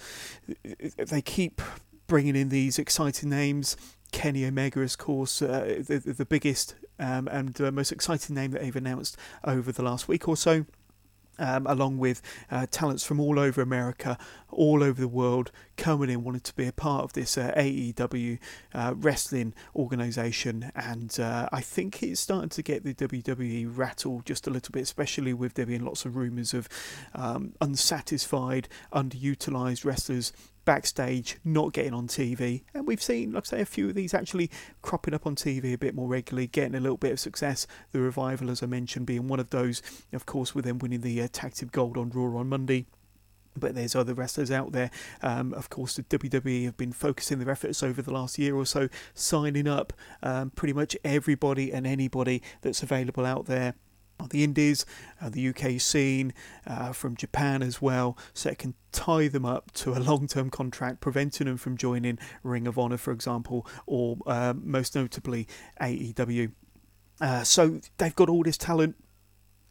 they 0.98 1.22
keep 1.22 1.62
bringing 2.08 2.36
in 2.36 2.50
these 2.50 2.80
exciting 2.80 3.30
names, 3.30 3.78
Kenny 4.12 4.46
Omega, 4.46 4.82
of 4.82 4.98
course, 4.98 5.42
uh, 5.42 5.84
the, 5.88 6.00
the 6.00 6.26
biggest 6.26 6.76
um, 7.00 7.28
and 7.30 7.58
most 7.74 7.92
exciting 7.92 8.36
name 8.36 8.52
that 8.52 8.62
they've 8.62 8.76
announced 8.76 9.16
over 9.44 9.72
the 9.72 9.82
last 9.82 10.08
week 10.08 10.28
or 10.28 10.36
so 10.36 10.66
um, 11.42 11.66
along 11.68 11.98
with 11.98 12.22
uh, 12.50 12.68
talents 12.72 13.04
from 13.04 13.20
all 13.20 13.40
over 13.40 13.62
America, 13.62 14.18
all 14.52 14.84
over 14.84 15.00
the 15.00 15.08
world, 15.08 15.52
coming 15.78 16.10
in 16.10 16.24
wanting 16.24 16.42
to 16.42 16.56
be 16.56 16.68
a 16.68 16.72
part 16.72 17.04
of 17.04 17.14
this 17.14 17.38
uh, 17.38 17.54
AEW 17.56 18.40
uh, 18.74 18.94
wrestling 18.96 19.54
organization. 19.76 20.72
And 20.76 21.20
uh, 21.20 21.50
I 21.52 21.62
think 21.62 22.04
it's 22.04 22.22
starting 22.22 22.50
to 22.50 22.62
get 22.62 22.84
the 22.84 22.94
WWE 22.94 23.72
rattled 23.76 24.26
just 24.26 24.48
a 24.48 24.50
little 24.50 24.72
bit, 24.72 24.84
especially 24.84 25.34
with 25.34 25.56
there 25.56 25.66
being 25.66 25.86
lots 25.86 26.06
of 26.06 26.16
rumors 26.16 26.54
of 26.54 26.68
um, 27.14 27.54
unsatisfied, 27.62 28.68
underutilized 28.94 29.86
wrestlers 29.86 30.34
backstage, 30.66 31.38
not 31.44 31.74
getting 31.74 31.94
on 31.94 32.08
TV. 32.08 32.64
And 32.74 32.88
we've 32.88 33.02
seen, 33.02 33.32
like 33.34 33.46
I 33.48 33.58
say, 33.58 33.62
a 33.62 33.66
few 33.66 33.90
of 33.90 33.96
these 33.96 34.14
actually 34.14 34.50
cropping 34.82 35.14
up 35.14 35.26
on 35.26 35.36
TV 35.36 35.74
a 35.74 35.78
bit 35.78 35.96
more 35.96 36.08
regularly, 36.08 36.48
getting 36.48 36.76
a 36.76 36.80
little 36.80 36.98
bit 36.98 37.14
of 37.14 37.20
success. 37.20 37.68
The 37.92 38.00
Revival, 38.00 38.50
as 38.50 38.62
I 38.62 38.68
mentioned, 38.68 39.06
being 39.06 39.28
one 39.28 39.40
of 39.40 39.50
those, 39.50 39.82
of 40.14 40.26
course, 40.26 40.54
with 40.54 40.66
them 40.66 40.80
winning 40.80 41.02
the 41.02 41.22
uh, 41.22 41.28
Tag 41.32 41.54
Team 41.54 41.70
Gold 41.72 41.98
on 41.98 42.10
Raw 42.10 42.40
on 42.40 42.50
Monday 42.50 42.86
but 43.58 43.76
there's 43.76 43.96
other 43.96 44.14
wrestlers 44.14 44.52
out 44.52 44.72
there. 44.72 44.92
Um, 45.22 45.54
of 45.54 45.70
course, 45.70 45.96
the 45.96 46.04
WWE 46.04 46.66
have 46.66 46.78
been 46.78 46.94
focusing 46.94 47.40
their 47.40 47.52
efforts 47.52 47.84
over 47.84 48.02
the 48.02 48.14
last 48.14 48.38
year 48.40 48.56
or 48.56 48.66
so, 48.66 48.90
signing 49.14 49.68
up 49.68 49.94
um, 50.24 50.52
pretty 50.52 50.74
much 50.74 50.96
everybody 51.04 51.72
and 51.72 51.86
anybody 51.86 52.42
that's 52.62 52.84
available 52.84 53.26
out 53.26 53.46
there 53.46 53.76
the 54.30 54.44
Indies, 54.44 54.86
uh, 55.22 55.30
the 55.30 55.50
UK 55.50 55.80
scene, 55.80 56.34
uh, 56.68 56.92
from 56.92 57.16
Japan 57.16 57.62
as 57.62 57.82
well, 57.82 58.18
so 58.34 58.50
it 58.50 58.58
can 58.58 58.74
tie 58.92 59.28
them 59.28 59.46
up 59.46 59.72
to 59.72 59.94
a 59.94 60.00
long 60.00 60.28
term 60.28 60.50
contract, 60.50 61.02
preventing 61.02 61.48
them 61.48 61.58
from 61.58 61.78
joining 61.78 62.20
Ring 62.44 62.68
of 62.68 62.78
Honor, 62.78 62.98
for 62.98 63.12
example, 63.12 63.66
or 63.86 64.18
uh, 64.28 64.54
most 64.56 64.96
notably 64.96 65.48
AEW. 65.82 66.52
Uh, 67.20 67.44
so 67.44 67.80
they've 67.98 68.16
got 68.16 68.30
all 68.30 68.44
this 68.44 68.58
talent 68.58 68.96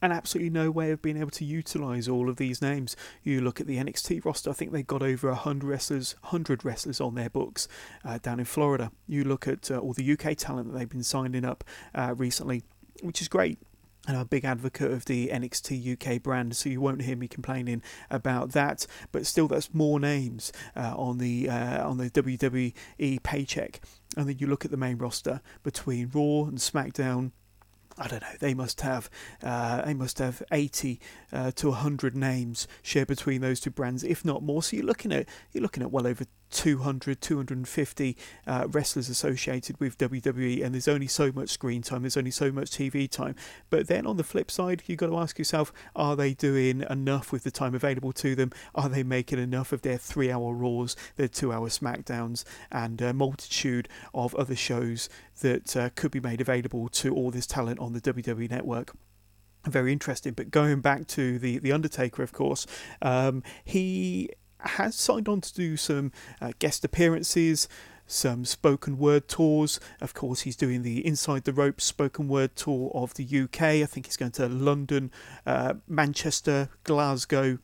and 0.03 0.13
absolutely 0.13 0.51
no 0.51 0.71
way 0.71 0.91
of 0.91 1.03
being 1.03 1.17
able 1.17 1.31
to 1.31 1.45
utilize 1.45 2.09
all 2.09 2.29
of 2.29 2.37
these 2.37 2.63
names. 2.63 2.97
You 3.23 3.41
look 3.41 3.61
at 3.61 3.67
the 3.67 3.79
NXT 3.79 4.25
roster; 4.25 4.51
I 4.51 4.53
think 4.53 4.73
they've 4.73 4.87
got 4.87 5.03
over 5.03 5.29
100 5.29 5.67
wrestlers, 5.67 6.17
100 6.23 6.65
wrestlers 6.65 7.01
on 7.01 7.15
their 7.15 7.31
books 7.31 7.69
uh, 8.05 8.19
down 8.19 8.39
in 8.39 8.47
Florida. 8.47 8.91
You 9.07 9.25
look 9.25 9.47
at 9.47 9.71
uh, 9.71 9.79
all 9.79 9.93
the 9.93 10.13
UK 10.13 10.37
talent 10.37 10.73
that 10.73 10.79
they've 10.79 10.89
been 10.89 11.03
signing 11.03 11.45
up 11.45 11.65
uh, 11.95 12.15
recently, 12.17 12.63
which 13.03 13.21
is 13.21 13.29
great 13.29 13.59
and 14.07 14.17
I'm 14.17 14.23
a 14.23 14.27
big 14.27 14.45
advocate 14.45 14.91
of 14.91 15.05
the 15.05 15.29
NXT 15.29 15.93
UK 15.93 16.23
brand, 16.23 16.57
so 16.57 16.69
you 16.69 16.81
won't 16.81 17.03
hear 17.03 17.17
me 17.17 17.29
complaining 17.29 17.83
about 18.11 18.53
that. 18.53 18.87
But 19.13 19.27
still, 19.27 19.47
that's 19.47 19.75
more 19.75 20.01
names 20.01 20.53
uh, 20.75 20.95
on 20.97 21.19
the 21.19 21.49
uh, 21.49 21.87
on 21.87 21.99
the 21.99 22.11
WWE 22.11 23.23
paycheck. 23.23 23.81
And 24.17 24.29
then 24.29 24.39
you 24.39 24.47
look 24.47 24.65
at 24.65 24.71
the 24.71 24.77
main 24.77 24.97
roster 24.97 25.41
between 25.63 26.11
Raw 26.13 26.49
and 26.49 26.59
SmackDown. 26.59 27.33
I 28.01 28.09
don't 28.09 28.23
know. 28.23 28.29
They 28.39 28.55
must 28.55 28.81
have 28.81 29.11
uh, 29.43 29.83
they 29.83 29.93
must 29.93 30.19
have 30.19 30.43
80 30.51 31.01
uh, 31.33 31.51
to 31.53 31.69
100 31.69 32.17
names 32.17 32.67
shared 32.83 33.09
between 33.09 33.43
those 33.43 33.61
two 33.61 33.71
brands, 33.71 34.03
if 34.03 34.25
not 34.25 34.43
more. 34.43 34.63
So 34.63 34.77
you're 34.77 34.87
looking 34.87 35.13
at 35.13 35.29
you're 35.53 35.63
looking 35.63 35.83
at 35.83 35.93
well 35.93 36.07
over 36.07 36.25
200, 36.51 37.21
250 37.21 38.17
uh, 38.47 38.67
wrestlers 38.71 39.09
associated 39.09 39.79
with 39.81 39.99
WWE, 39.99 40.65
and 40.65 40.75
there's 40.75 40.89
only 40.89 41.07
so 41.07 41.33
much 41.33 41.51
screen 41.51 41.83
time, 41.83 42.03
there's 42.03 42.17
only 42.17 42.31
so 42.31 42.51
much 42.53 42.71
TV 42.71 43.09
time. 43.09 43.35
But 43.71 43.87
then 43.87 44.07
on 44.07 44.17
the 44.17 44.25
flip 44.25 44.51
side, 44.51 44.83
you've 44.87 44.99
got 44.99 45.07
to 45.07 45.19
ask 45.19 45.39
yourself, 45.39 45.73
are 45.95 46.17
they 46.17 46.35
doing 46.35 46.85
enough 46.91 47.33
with 47.33 47.45
the 47.45 47.51
time 47.51 47.75
available 47.75 48.13
to 48.15 48.35
them? 48.35 48.53
Are 48.75 48.89
they 48.89 49.03
making 49.03 49.39
enough 49.39 49.73
of 49.73 49.83
their 49.83 49.99
three 49.99 50.31
hour 50.31 50.53
Raws, 50.53 50.97
their 51.17 51.29
two 51.29 51.53
hour 51.53 51.69
SmackDowns, 51.69 52.45
and 52.71 53.01
a 53.01 53.13
multitude 53.13 53.89
of 54.15 54.35
other 54.35 54.57
shows 54.57 55.09
that 55.41 55.77
uh, 55.77 55.91
could 55.95 56.11
be 56.11 56.21
made 56.21 56.41
available 56.41 56.89
to 56.89 57.15
all 57.15 57.31
this 57.31 57.47
talent 57.47 57.79
on 57.79 57.93
the 57.93 58.01
WWE 58.01 58.51
network? 58.51 58.93
very 59.67 59.93
interesting. 59.93 60.33
But 60.33 60.51
going 60.51 60.81
back 60.81 61.07
to 61.09 61.39
the 61.39 61.59
the 61.59 61.73
Undertaker, 61.73 62.23
of 62.23 62.33
course, 62.33 62.67
um, 63.03 63.43
he 63.65 64.31
has 64.63 64.95
signed 64.95 65.29
on 65.29 65.41
to 65.41 65.55
do 65.55 65.77
some 65.77 66.13
uh, 66.41 66.53
guest 66.59 66.85
appearances. 66.85 67.69
Some 68.07 68.45
spoken 68.45 68.99
word 68.99 69.29
tours. 69.29 69.79
Of 70.01 70.15
course, 70.15 70.41
he's 70.41 70.57
doing 70.57 70.83
the 70.83 71.07
Inside 71.07 71.45
the 71.45 71.53
Ropes 71.53 71.85
spoken 71.85 72.27
word 72.27 72.57
tour 72.57 72.91
of 72.93 73.15
the 73.15 73.25
UK. 73.25 73.63
I 73.63 73.87
think 73.87 74.07
he's 74.07 74.17
going 74.17 74.33
to 74.33 74.49
London, 74.49 75.13
uh, 75.47 75.75
Manchester, 75.87 76.71
Glasgow, 76.83 77.59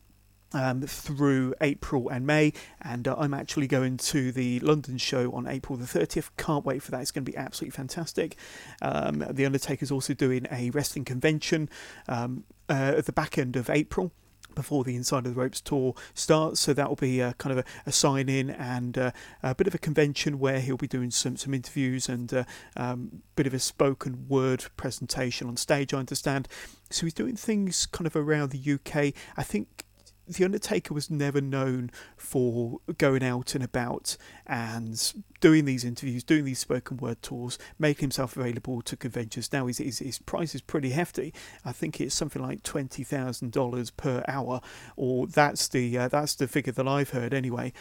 um, 0.53 0.81
through 0.81 1.53
April 1.61 2.09
and 2.09 2.25
May, 2.25 2.53
and 2.81 3.07
uh, 3.07 3.15
I'm 3.17 3.33
actually 3.33 3.67
going 3.67 3.97
to 3.97 4.31
the 4.31 4.59
London 4.61 4.97
show 4.97 5.31
on 5.33 5.47
April 5.47 5.77
the 5.77 5.85
30th. 5.85 6.29
Can't 6.37 6.65
wait 6.65 6.81
for 6.81 6.91
that. 6.91 7.01
It's 7.01 7.11
going 7.11 7.25
to 7.25 7.31
be 7.31 7.37
absolutely 7.37 7.75
fantastic. 7.75 8.37
Um, 8.81 9.25
the 9.29 9.45
Undertaker's 9.45 9.91
also 9.91 10.13
doing 10.13 10.47
a 10.51 10.69
wrestling 10.69 11.05
convention 11.05 11.69
um, 12.07 12.45
uh, 12.69 12.93
at 12.97 13.05
the 13.05 13.11
back 13.13 13.37
end 13.37 13.55
of 13.55 13.69
April 13.69 14.11
before 14.57 14.83
the 14.83 14.95
Inside 14.95 15.27
of 15.27 15.35
the 15.35 15.39
Ropes 15.39 15.61
tour 15.61 15.93
starts. 16.15 16.59
So 16.59 16.73
that 16.73 16.89
will 16.89 16.95
be 16.95 17.21
a, 17.21 17.33
kind 17.35 17.57
of 17.57 17.65
a, 17.65 17.69
a 17.85 17.91
sign 17.91 18.27
in 18.27 18.49
and 18.49 18.97
uh, 18.97 19.11
a 19.43 19.53
bit 19.53 19.67
of 19.67 19.75
a 19.75 19.77
convention 19.77 20.39
where 20.39 20.59
he'll 20.59 20.77
be 20.77 20.87
doing 20.87 21.11
some 21.11 21.37
some 21.37 21.53
interviews 21.53 22.09
and 22.09 22.33
a 22.33 22.39
uh, 22.39 22.43
um, 22.75 23.21
bit 23.35 23.45
of 23.45 23.53
a 23.53 23.59
spoken 23.59 24.25
word 24.27 24.65
presentation 24.75 25.47
on 25.47 25.55
stage. 25.55 25.93
I 25.93 25.99
understand. 25.99 26.47
So 26.89 27.05
he's 27.05 27.13
doing 27.13 27.35
things 27.35 27.85
kind 27.85 28.07
of 28.07 28.15
around 28.15 28.51
the 28.51 28.73
UK. 28.73 29.13
I 29.37 29.43
think 29.43 29.85
the 30.27 30.43
Undertaker 30.43 30.93
was 30.93 31.09
never 31.09 31.41
known 31.41 31.91
for 32.15 32.79
going 32.97 33.23
out 33.23 33.55
and 33.55 33.63
about 33.63 34.17
and 34.45 35.13
doing 35.39 35.65
these 35.65 35.83
interviews, 35.83 36.23
doing 36.23 36.45
these 36.45 36.59
spoken 36.59 36.97
word 36.97 37.21
tours, 37.21 37.57
making 37.79 38.01
himself 38.01 38.35
available 38.35 38.81
to 38.81 38.95
conventions. 38.95 39.51
Now 39.53 39.67
his, 39.67 39.77
his, 39.77 39.99
his 39.99 40.19
price 40.19 40.53
is 40.53 40.61
pretty 40.61 40.91
hefty. 40.91 41.33
I 41.63 41.71
think 41.71 41.99
it's 41.99 42.15
something 42.15 42.41
like 42.41 42.63
twenty 42.63 43.03
thousand 43.03 43.51
dollars 43.51 43.89
per 43.89 44.23
hour, 44.27 44.61
or 44.95 45.27
that's 45.27 45.67
the 45.67 45.97
uh, 45.97 46.07
that's 46.07 46.35
the 46.35 46.47
figure 46.47 46.73
that 46.73 46.87
I've 46.87 47.11
heard 47.11 47.33
anyway. 47.33 47.73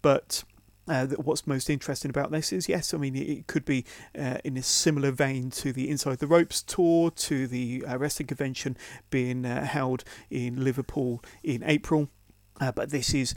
But 0.00 0.44
uh, 0.88 1.06
what's 1.06 1.46
most 1.46 1.70
interesting 1.70 2.10
about 2.10 2.30
this 2.30 2.52
is 2.52 2.68
yes, 2.68 2.92
I 2.92 2.96
mean 2.96 3.14
it, 3.14 3.46
could 3.46 3.64
be 3.64 3.84
uh, 4.18 4.38
in 4.44 4.56
a 4.56 4.62
similar 4.62 5.10
vein 5.10 5.50
to 5.50 5.72
the 5.72 5.88
Inside 5.88 6.18
the 6.18 6.26
Ropes 6.26 6.62
tour, 6.62 7.10
to 7.10 7.46
the 7.46 7.84
uh, 7.86 7.98
wrestling 7.98 8.26
convention 8.26 8.76
being 9.10 9.44
uh, 9.44 9.64
held 9.64 10.04
in 10.30 10.64
Liverpool 10.64 11.22
in 11.42 11.62
April, 11.64 12.08
uh, 12.60 12.72
but 12.72 12.90
this 12.90 13.14
is. 13.14 13.34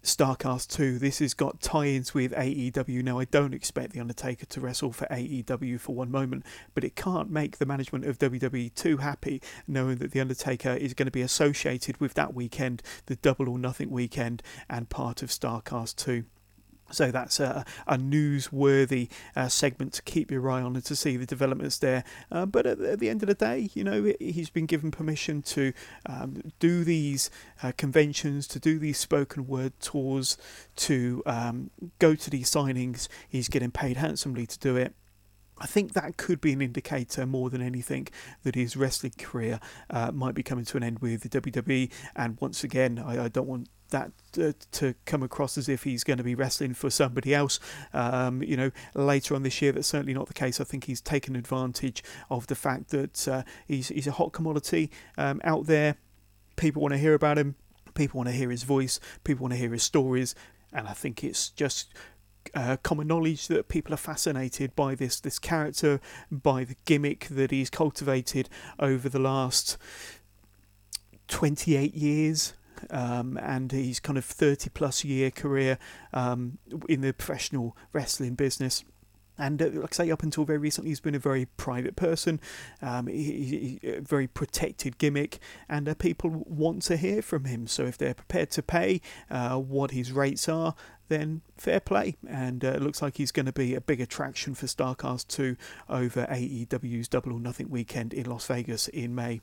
Starcast 0.00 0.68
2. 0.76 1.00
This 1.00 1.18
has 1.18 1.34
got 1.34 1.60
tie 1.60 1.86
ins 1.86 2.14
with 2.14 2.32
AEW. 2.32 3.02
Now, 3.02 3.18
I 3.18 3.24
don't 3.24 3.52
expect 3.52 3.92
The 3.92 4.00
Undertaker 4.00 4.46
to 4.46 4.60
wrestle 4.60 4.92
for 4.92 5.06
AEW 5.06 5.80
for 5.80 5.94
one 5.94 6.10
moment, 6.10 6.46
but 6.72 6.84
it 6.84 6.94
can't 6.94 7.30
make 7.30 7.58
the 7.58 7.66
management 7.66 8.04
of 8.04 8.16
WWE 8.16 8.72
too 8.76 8.98
happy 8.98 9.42
knowing 9.66 9.96
that 9.96 10.12
The 10.12 10.20
Undertaker 10.20 10.70
is 10.70 10.94
going 10.94 11.08
to 11.08 11.12
be 11.12 11.20
associated 11.20 12.00
with 12.00 12.14
that 12.14 12.32
weekend, 12.32 12.80
the 13.06 13.16
Double 13.16 13.48
or 13.48 13.58
Nothing 13.58 13.90
weekend, 13.90 14.40
and 14.70 14.88
part 14.88 15.20
of 15.20 15.30
Starcast 15.30 15.96
2. 15.96 16.24
So 16.90 17.10
that's 17.10 17.40
a, 17.40 17.64
a 17.86 17.96
newsworthy 17.96 19.08
uh, 19.36 19.48
segment 19.48 19.92
to 19.94 20.02
keep 20.02 20.30
your 20.30 20.48
eye 20.50 20.62
on 20.62 20.74
and 20.74 20.84
to 20.84 20.96
see 20.96 21.16
the 21.16 21.26
developments 21.26 21.78
there. 21.78 22.04
Uh, 22.32 22.46
but 22.46 22.66
at, 22.66 22.80
at, 22.80 22.98
the 22.98 23.08
end 23.08 23.22
of 23.22 23.28
the 23.28 23.34
day, 23.34 23.70
you 23.74 23.84
know, 23.84 24.12
he's 24.18 24.50
been 24.50 24.66
given 24.66 24.90
permission 24.90 25.42
to 25.42 25.72
um, 26.06 26.52
do 26.58 26.84
these 26.84 27.30
uh, 27.62 27.72
conventions, 27.76 28.46
to 28.48 28.58
do 28.58 28.78
these 28.78 28.98
spoken 28.98 29.46
word 29.46 29.72
tours, 29.80 30.36
to 30.76 31.22
um, 31.26 31.70
go 31.98 32.14
to 32.14 32.30
these 32.30 32.50
signings. 32.50 33.08
He's 33.28 33.48
getting 33.48 33.70
paid 33.70 33.96
handsomely 33.96 34.46
to 34.46 34.58
do 34.58 34.76
it. 34.76 34.94
I 35.60 35.66
think 35.66 35.92
that 35.92 36.16
could 36.16 36.40
be 36.40 36.52
an 36.52 36.62
indicator 36.62 37.26
more 37.26 37.50
than 37.50 37.62
anything 37.62 38.08
that 38.44 38.54
his 38.54 38.76
wrestling 38.76 39.14
career 39.18 39.60
uh, 39.90 40.12
might 40.12 40.34
be 40.34 40.42
coming 40.42 40.64
to 40.66 40.76
an 40.76 40.82
end 40.82 41.00
with 41.00 41.22
the 41.22 41.40
WWE. 41.40 41.90
And 42.14 42.36
once 42.40 42.64
again, 42.64 43.02
I, 43.04 43.24
I 43.24 43.28
don't 43.28 43.48
want 43.48 43.68
that 43.90 44.12
uh, 44.38 44.52
to 44.72 44.94
come 45.06 45.22
across 45.22 45.56
as 45.56 45.68
if 45.68 45.84
he's 45.84 46.04
going 46.04 46.18
to 46.18 46.24
be 46.24 46.34
wrestling 46.34 46.74
for 46.74 46.90
somebody 46.90 47.34
else. 47.34 47.58
Um, 47.92 48.42
you 48.42 48.56
know, 48.56 48.70
later 48.94 49.34
on 49.34 49.42
this 49.42 49.60
year, 49.62 49.72
that's 49.72 49.88
certainly 49.88 50.14
not 50.14 50.26
the 50.26 50.34
case. 50.34 50.60
I 50.60 50.64
think 50.64 50.84
he's 50.84 51.00
taken 51.00 51.36
advantage 51.36 52.02
of 52.30 52.46
the 52.46 52.54
fact 52.54 52.90
that 52.90 53.26
uh, 53.28 53.42
he's 53.66 53.88
he's 53.88 54.06
a 54.06 54.12
hot 54.12 54.32
commodity 54.32 54.90
um, 55.16 55.40
out 55.44 55.66
there. 55.66 55.96
People 56.56 56.82
want 56.82 56.92
to 56.92 56.98
hear 56.98 57.14
about 57.14 57.38
him. 57.38 57.56
People 57.94 58.18
want 58.18 58.28
to 58.28 58.34
hear 58.34 58.50
his 58.50 58.62
voice. 58.62 59.00
People 59.24 59.44
want 59.44 59.52
to 59.52 59.58
hear 59.58 59.72
his 59.72 59.82
stories. 59.82 60.34
And 60.72 60.86
I 60.86 60.92
think 60.92 61.24
it's 61.24 61.48
just 61.50 61.94
uh, 62.54 62.76
common 62.82 63.06
knowledge 63.06 63.48
that 63.48 63.68
people 63.68 63.94
are 63.94 63.98
fascinated 63.98 64.74
by 64.74 64.94
this 64.94 65.20
this 65.20 65.38
character, 65.38 66.00
by 66.30 66.64
the 66.64 66.76
gimmick 66.84 67.26
that 67.30 67.50
he's 67.50 67.70
cultivated 67.70 68.48
over 68.78 69.08
the 69.08 69.18
last 69.18 69.76
28 71.28 71.94
years 71.94 72.54
um, 72.90 73.38
and 73.42 73.72
his 73.72 74.00
kind 74.00 74.18
of 74.18 74.24
30 74.24 74.70
plus 74.70 75.04
year 75.04 75.30
career 75.30 75.78
um, 76.12 76.58
in 76.88 77.00
the 77.00 77.12
professional 77.12 77.76
wrestling 77.92 78.34
business. 78.34 78.84
And 79.38 79.62
uh, 79.62 79.68
like 79.72 79.92
I 79.92 80.04
say, 80.04 80.10
up 80.10 80.24
until 80.24 80.44
very 80.44 80.58
recently, 80.58 80.90
he's 80.90 81.00
been 81.00 81.14
a 81.14 81.20
very 81.20 81.46
private 81.56 81.94
person, 81.94 82.40
um, 82.82 83.06
he, 83.06 83.78
he, 83.80 83.88
a 83.88 84.00
very 84.00 84.26
protected 84.26 84.98
gimmick, 84.98 85.38
and 85.68 85.88
uh, 85.88 85.94
people 85.94 86.44
want 86.46 86.82
to 86.82 86.96
hear 86.96 87.22
from 87.22 87.44
him. 87.44 87.68
So 87.68 87.84
if 87.84 87.96
they're 87.96 88.14
prepared 88.14 88.50
to 88.52 88.62
pay 88.62 89.00
uh, 89.30 89.56
what 89.56 89.92
his 89.92 90.10
rates 90.10 90.48
are, 90.48 90.74
then 91.08 91.42
fair 91.56 91.80
play. 91.80 92.16
And 92.28 92.64
uh, 92.64 92.68
it 92.68 92.82
looks 92.82 93.02
like 93.02 93.16
he's 93.16 93.32
going 93.32 93.46
to 93.46 93.52
be 93.52 93.74
a 93.74 93.80
big 93.80 94.00
attraction 94.00 94.54
for 94.54 94.66
StarCast 94.66 95.28
2 95.28 95.56
over 95.88 96.26
AEW's 96.26 97.08
Double 97.08 97.32
or 97.32 97.40
Nothing 97.40 97.70
weekend 97.70 98.12
in 98.12 98.26
Las 98.26 98.46
Vegas 98.46 98.88
in 98.88 99.14
May. 99.14 99.40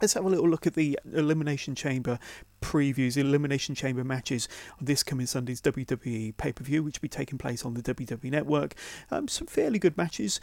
Let's 0.00 0.14
have 0.14 0.24
a 0.24 0.28
little 0.28 0.48
look 0.48 0.66
at 0.66 0.74
the 0.74 0.98
Elimination 1.12 1.74
Chamber 1.74 2.20
previews, 2.62 3.16
Elimination 3.16 3.74
Chamber 3.74 4.04
matches 4.04 4.48
on 4.78 4.84
this 4.84 5.02
coming 5.02 5.26
Sunday's 5.26 5.60
WWE 5.60 6.36
pay 6.36 6.52
per 6.52 6.62
view, 6.62 6.84
which 6.84 6.98
will 6.98 7.06
be 7.06 7.08
taking 7.08 7.36
place 7.36 7.64
on 7.64 7.74
the 7.74 7.82
WWE 7.82 8.30
Network. 8.30 8.74
Um, 9.10 9.26
some 9.26 9.48
fairly 9.48 9.80
good 9.80 9.96
matches. 9.96 10.40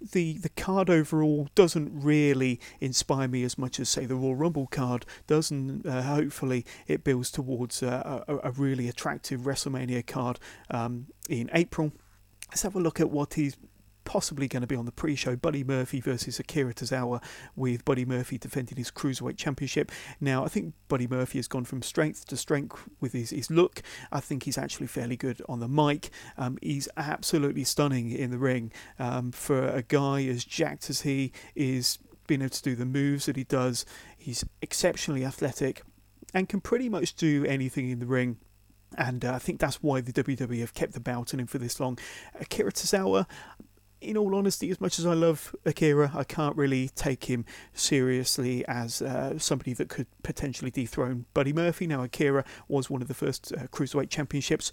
The, 0.00 0.34
the 0.38 0.50
card 0.50 0.90
overall 0.90 1.48
doesn't 1.54 1.90
really 1.92 2.60
inspire 2.80 3.28
me 3.28 3.44
as 3.44 3.56
much 3.56 3.80
as 3.80 3.88
say 3.88 4.04
the 4.06 4.14
Royal 4.14 4.34
Rumble 4.34 4.66
card 4.66 5.06
does, 5.26 5.50
and 5.50 5.86
uh, 5.86 6.02
hopefully 6.02 6.64
it 6.86 7.02
builds 7.02 7.30
towards 7.30 7.82
uh, 7.82 8.24
a, 8.28 8.48
a, 8.48 8.50
really 8.52 8.88
attractive 8.88 9.42
WrestleMania 9.42 10.06
card 10.06 10.38
um, 10.70 11.06
in 11.28 11.50
April. 11.52 11.92
Let's 12.50 12.62
have 12.62 12.76
a 12.76 12.80
look 12.80 13.00
at 13.00 13.10
what 13.10 13.34
he's 13.34 13.56
possibly 14.06 14.48
going 14.48 14.62
to 14.62 14.66
be 14.66 14.76
on 14.76 14.86
the 14.86 14.92
pre-show. 14.92 15.36
Buddy 15.36 15.62
Murphy 15.62 16.00
versus 16.00 16.38
Akira 16.38 16.72
Tozawa, 16.72 17.22
with 17.54 17.84
Buddy 17.84 18.06
Murphy 18.06 18.38
defending 18.38 18.78
his 18.78 18.90
cruiserweight 18.90 19.36
championship. 19.36 19.92
Now, 20.18 20.44
I 20.44 20.48
think 20.48 20.72
Buddy 20.88 21.06
Murphy 21.06 21.38
has 21.38 21.48
gone 21.48 21.64
from 21.66 21.82
strength 21.82 22.24
to 22.28 22.36
strength 22.38 22.88
with 23.00 23.12
his, 23.12 23.30
his 23.30 23.50
look. 23.50 23.82
I 24.10 24.20
think 24.20 24.44
he's 24.44 24.56
actually 24.56 24.86
fairly 24.86 25.16
good 25.16 25.42
on 25.48 25.60
the 25.60 25.68
mic. 25.68 26.08
Um, 26.38 26.56
he's 26.62 26.88
absolutely 26.96 27.64
stunning 27.64 28.10
in 28.10 28.30
the 28.30 28.38
ring 28.38 28.72
um, 28.98 29.32
for 29.32 29.66
a 29.66 29.82
guy 29.82 30.24
as 30.24 30.44
jacked 30.44 30.88
as 30.88 31.02
he 31.02 31.32
is. 31.54 31.98
Being 32.26 32.42
able 32.42 32.50
to 32.50 32.62
do 32.62 32.74
the 32.74 32.84
moves 32.84 33.26
that 33.26 33.36
he 33.36 33.44
does, 33.44 33.86
he's 34.18 34.44
exceptionally 34.60 35.24
athletic 35.24 35.82
and 36.34 36.48
can 36.48 36.60
pretty 36.60 36.88
much 36.88 37.14
do 37.14 37.44
anything 37.46 37.88
in 37.88 38.00
the 38.00 38.06
ring 38.06 38.38
and 38.96 39.24
uh, 39.24 39.32
I 39.32 39.38
think 39.38 39.60
that's 39.60 39.82
why 39.82 40.00
the 40.00 40.12
WWE 40.12 40.60
have 40.60 40.74
kept 40.74 40.92
the 40.92 41.00
belt 41.00 41.34
on 41.34 41.40
him 41.40 41.46
for 41.46 41.58
this 41.58 41.80
long. 41.80 41.98
Akira 42.40 42.72
Tozawa, 42.72 43.26
in 44.00 44.16
all 44.16 44.34
honesty, 44.34 44.70
as 44.70 44.80
much 44.80 44.98
as 44.98 45.06
I 45.06 45.14
love 45.14 45.54
Akira, 45.64 46.10
I 46.14 46.24
can't 46.24 46.56
really 46.56 46.88
take 46.90 47.24
him 47.24 47.44
seriously 47.72 48.64
as 48.66 49.00
uh, 49.02 49.38
somebody 49.38 49.72
that 49.74 49.88
could 49.88 50.06
potentially 50.22 50.70
dethrone 50.70 51.26
Buddy 51.34 51.52
Murphy. 51.52 51.86
Now, 51.86 52.02
Akira 52.02 52.44
was 52.68 52.90
one 52.90 53.02
of 53.02 53.08
the 53.08 53.14
first 53.14 53.52
uh, 53.52 53.66
cruiserweight 53.68 54.10
championships 54.10 54.72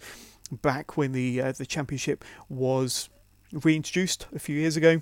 back 0.52 0.98
when 0.98 1.14
the 1.14 1.42
uh, 1.42 1.52
the 1.54 1.66
championship 1.66 2.24
was 2.50 3.10
reintroduced 3.52 4.28
a 4.34 4.40
few 4.40 4.56
years 4.56 4.76
ago. 4.78 5.02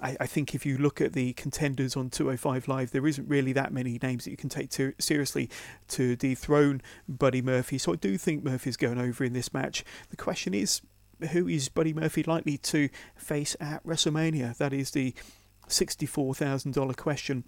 I, 0.00 0.16
I, 0.20 0.26
think 0.26 0.54
if 0.54 0.66
you 0.66 0.76
look 0.76 1.00
at 1.00 1.14
the 1.14 1.32
contenders 1.32 1.96
on 1.96 2.10
205 2.10 2.68
Live, 2.68 2.90
there 2.90 3.06
isn't 3.06 3.26
really 3.26 3.54
that 3.54 3.72
many 3.72 3.98
names 4.02 4.24
that 4.24 4.30
you 4.30 4.36
can 4.36 4.50
take 4.50 4.68
to, 4.72 4.92
seriously 4.98 5.48
to 5.88 6.14
dethrone 6.14 6.82
Buddy 7.08 7.40
Murphy. 7.40 7.78
So 7.78 7.94
I 7.94 7.96
do 7.96 8.18
think 8.18 8.44
Murphy's 8.44 8.76
going 8.76 9.00
over 9.00 9.24
in 9.24 9.32
this 9.32 9.54
match. 9.54 9.82
The 10.10 10.16
question 10.16 10.52
is, 10.52 10.82
who 11.30 11.48
is 11.48 11.68
Buddy 11.68 11.92
Murphy 11.92 12.22
likely 12.22 12.58
to 12.58 12.88
face 13.16 13.56
at 13.60 13.84
WrestleMania? 13.84 14.56
That 14.56 14.72
is 14.72 14.90
the 14.90 15.14
$64,000 15.68 16.96
question 16.96 17.44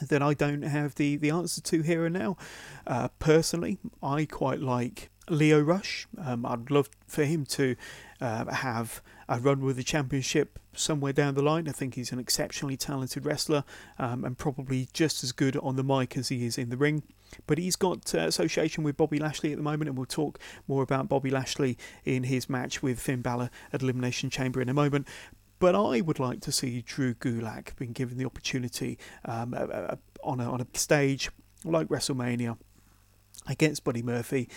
that 0.00 0.22
I 0.22 0.34
don't 0.34 0.62
have 0.62 0.94
the, 0.96 1.16
the 1.16 1.30
answer 1.30 1.60
to 1.60 1.82
here 1.82 2.04
and 2.04 2.14
now. 2.14 2.36
Uh, 2.86 3.08
personally, 3.18 3.78
I 4.02 4.24
quite 4.24 4.60
like 4.60 5.10
Lio 5.30 5.60
Rush. 5.60 6.06
Um, 6.18 6.44
I'd 6.44 6.70
love 6.70 6.90
for 7.06 7.24
him 7.24 7.46
to 7.46 7.76
uh, 8.20 8.52
have 8.52 9.02
a 9.28 9.38
run 9.38 9.60
with 9.60 9.76
the 9.76 9.84
championship 9.84 10.58
somewhere 10.74 11.12
down 11.12 11.34
the 11.34 11.42
line. 11.42 11.68
I 11.68 11.72
think 11.72 11.94
he's 11.94 12.12
an 12.12 12.18
exceptionally 12.18 12.76
talented 12.76 13.24
wrestler 13.24 13.64
um, 13.98 14.24
and 14.24 14.36
probably 14.36 14.88
just 14.92 15.24
as 15.24 15.32
good 15.32 15.56
on 15.58 15.76
the 15.76 15.84
mic 15.84 16.16
as 16.16 16.28
he 16.28 16.44
is 16.44 16.58
in 16.58 16.70
the 16.70 16.76
ring. 16.76 17.04
But 17.46 17.58
he's 17.58 17.76
got 17.76 18.14
uh, 18.14 18.18
association 18.18 18.84
with 18.84 18.96
Bobby 18.96 19.18
Lashley 19.18 19.52
at 19.52 19.56
the 19.56 19.62
moment, 19.62 19.88
and 19.88 19.96
we'll 19.96 20.06
talk 20.06 20.38
more 20.68 20.82
about 20.82 21.08
Bobby 21.08 21.30
Lashley 21.30 21.78
in 22.04 22.24
his 22.24 22.48
match 22.48 22.82
with 22.82 23.00
Finn 23.00 23.22
Balor 23.22 23.50
at 23.72 23.82
Elimination 23.82 24.30
Chamber 24.30 24.60
in 24.60 24.68
a 24.68 24.74
moment. 24.74 25.06
But 25.58 25.74
I 25.74 26.00
would 26.00 26.18
like 26.18 26.40
to 26.42 26.52
see 26.52 26.82
Drew 26.82 27.14
Gulak 27.14 27.76
being 27.76 27.92
given 27.92 28.18
the 28.18 28.24
opportunity 28.24 28.98
um, 29.24 29.54
on, 30.22 30.40
a, 30.40 30.50
on 30.52 30.60
a 30.60 30.66
stage 30.74 31.30
like 31.64 31.88
WrestleMania 31.88 32.58
against 33.46 33.84
Buddy 33.84 34.02
Murphy 34.02 34.48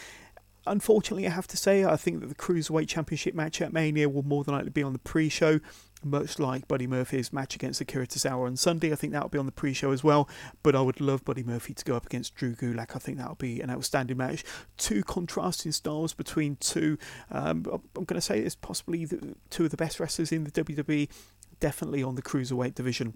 unfortunately, 0.68 1.26
I 1.26 1.32
have 1.32 1.48
to 1.48 1.58
say, 1.58 1.84
I 1.84 1.96
think 1.96 2.20
that 2.22 2.28
the 2.28 2.36
Cruiserweight 2.36 2.88
Championship 2.88 3.34
match 3.34 3.62
at 3.62 3.74
Mania 3.74 4.10
will 4.10 4.24
more 4.24 4.44
than 4.44 4.54
likely 4.54 4.70
be 4.70 4.84
on 4.84 4.94
the 4.94 5.00
pre 5.00 5.30
show, 5.30 5.60
much 6.10 6.40
like 6.40 6.68
Buddy 6.68 6.88
Murphy's 6.88 7.32
match 7.32 7.56
against 7.56 7.82
Akira 7.82 8.08
Tozawa 8.08 8.48
on 8.48 8.58
Sunday. 8.58 8.92
I 8.92 8.96
think 8.96 9.14
that'll 9.14 9.30
be 9.30 9.38
on 9.38 9.46
the 9.46 9.52
pre 9.52 9.74
show 9.74 9.92
as 9.92 10.04
well, 10.04 10.28
but 10.64 10.76
I 10.76 10.82
would 10.82 11.00
love 11.00 11.24
Buddy 11.24 11.44
Murphy 11.44 11.74
to 11.74 11.86
go 11.86 11.96
up 11.96 12.06
against 12.06 12.36
Drew 12.36 12.56
Gulak. 12.56 12.96
I 12.96 13.00
think 13.00 13.18
that'll 13.18 13.36
be 13.36 13.62
an 13.62 13.70
outstanding 13.70 14.18
match. 14.18 14.44
Two 14.78 15.04
contrasting 15.04 15.72
styles 15.72 16.14
between 16.14 16.56
two, 16.58 16.98
um, 17.32 17.66
I'm 17.96 18.04
going 18.04 18.16
to 18.16 18.22
say 18.22 18.40
it's 18.40 18.56
possibly 18.56 19.06
the, 19.06 19.36
two 19.50 19.66
of 19.66 19.72
the 19.72 19.78
best 19.78 20.00
wrestlers 20.00 20.32
in 20.32 20.44
the 20.44 20.52
WWE, 20.52 21.10
definitely 21.60 22.04
on 22.04 22.16
the 22.16 22.22
Cruiserweight 22.22 22.76
division. 22.76 23.14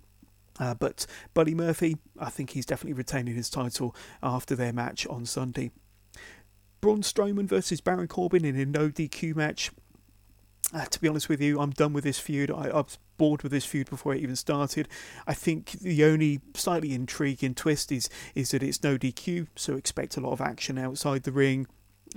Uh, 0.60 0.74
but 0.74 1.05
Buddy 1.33 1.55
Murphy, 1.55 1.98
I 2.19 2.29
think 2.29 2.51
he's 2.51 2.65
definitely 2.65 2.93
retaining 2.93 3.36
his 3.36 3.50
title 3.50 3.95
after 4.21 4.55
their 4.55 4.74
match 4.74 5.07
on 5.07 5.25
Sunday. 5.25 5.71
Braun 6.81 7.01
Strowman 7.01 7.48
versus 7.48 7.79
Baron 7.79 8.07
Corbin 8.07 8.43
in 8.43 8.55
a 8.55 8.65
no 8.65 8.89
DQ 8.89 9.36
match. 9.36 9.71
Uh, 10.74 10.86
to 10.86 11.01
be 11.01 11.08
honest 11.08 11.27
with 11.27 11.41
you, 11.41 11.60
I'm 11.60 11.72
done 11.72 11.91
with 11.91 12.03
this 12.03 12.20
feud. 12.20 12.50
I, 12.50 12.70
I, 12.70 12.77
was 12.77 12.98
bored 13.18 13.44
with 13.44 13.51
this 13.51 13.65
feud 13.65 13.89
before 13.89 14.15
it 14.15 14.22
even 14.22 14.38
started. 14.38 14.88
I 15.27 15.34
think 15.34 15.72
the 15.72 16.06
only 16.06 16.39
slightly 16.53 16.94
intriguing 16.94 17.56
twist 17.56 17.91
is 17.91 18.10
is 18.36 18.51
that 18.51 18.63
it's 18.63 18.82
no 18.82 18.98
DQ, 18.98 19.48
so 19.56 19.75
expect 19.75 20.15
a 20.15 20.22
lot 20.22 20.32
of 20.32 20.39
action 20.39 20.77
outside 20.77 21.24
the 21.24 21.32
ring, 21.32 21.68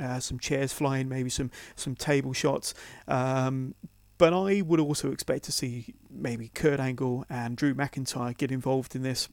uh, 0.00 0.20
some 0.20 0.38
chairs 0.38 0.72
flying, 0.72 1.08
maybe 1.08 1.30
some 1.30 1.50
some 1.74 1.96
table 1.96 2.32
shots. 2.32 2.74
Um, 3.08 3.74
but 4.18 4.32
I 4.32 4.60
would 4.60 4.80
also 4.80 5.10
expect 5.10 5.44
to 5.44 5.52
see 5.52 5.94
maybe 6.08 6.48
Kurt 6.54 6.78
Angle 6.78 7.24
and 7.28 7.56
Drew 7.56 7.74
McIntyre 7.74 8.36
get 8.36 8.52
involved 8.52 8.94
in 8.94 9.02
this. 9.02 9.28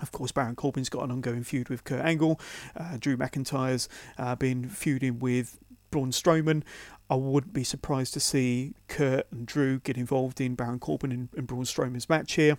Of 0.00 0.12
course, 0.12 0.30
Baron 0.30 0.54
Corbin's 0.54 0.88
got 0.88 1.04
an 1.04 1.10
ongoing 1.10 1.42
feud 1.42 1.70
with 1.70 1.84
Kurt 1.84 2.04
Angle. 2.04 2.38
Uh, 2.76 2.98
Drew 2.98 3.16
McIntyre's 3.16 3.88
uh, 4.18 4.36
been 4.36 4.68
feuding 4.68 5.18
with 5.18 5.58
Braun 5.90 6.10
Strowman. 6.10 6.62
I 7.10 7.14
wouldn't 7.14 7.54
be 7.54 7.64
surprised 7.64 8.12
to 8.14 8.20
see 8.20 8.74
Kurt 8.86 9.26
and 9.32 9.46
Drew 9.46 9.80
get 9.80 9.96
involved 9.96 10.40
in 10.40 10.54
Baron 10.54 10.78
Corbin 10.78 11.10
and, 11.10 11.28
and 11.36 11.46
Braun 11.46 11.64
Strowman's 11.64 12.08
match 12.08 12.34
here. 12.34 12.58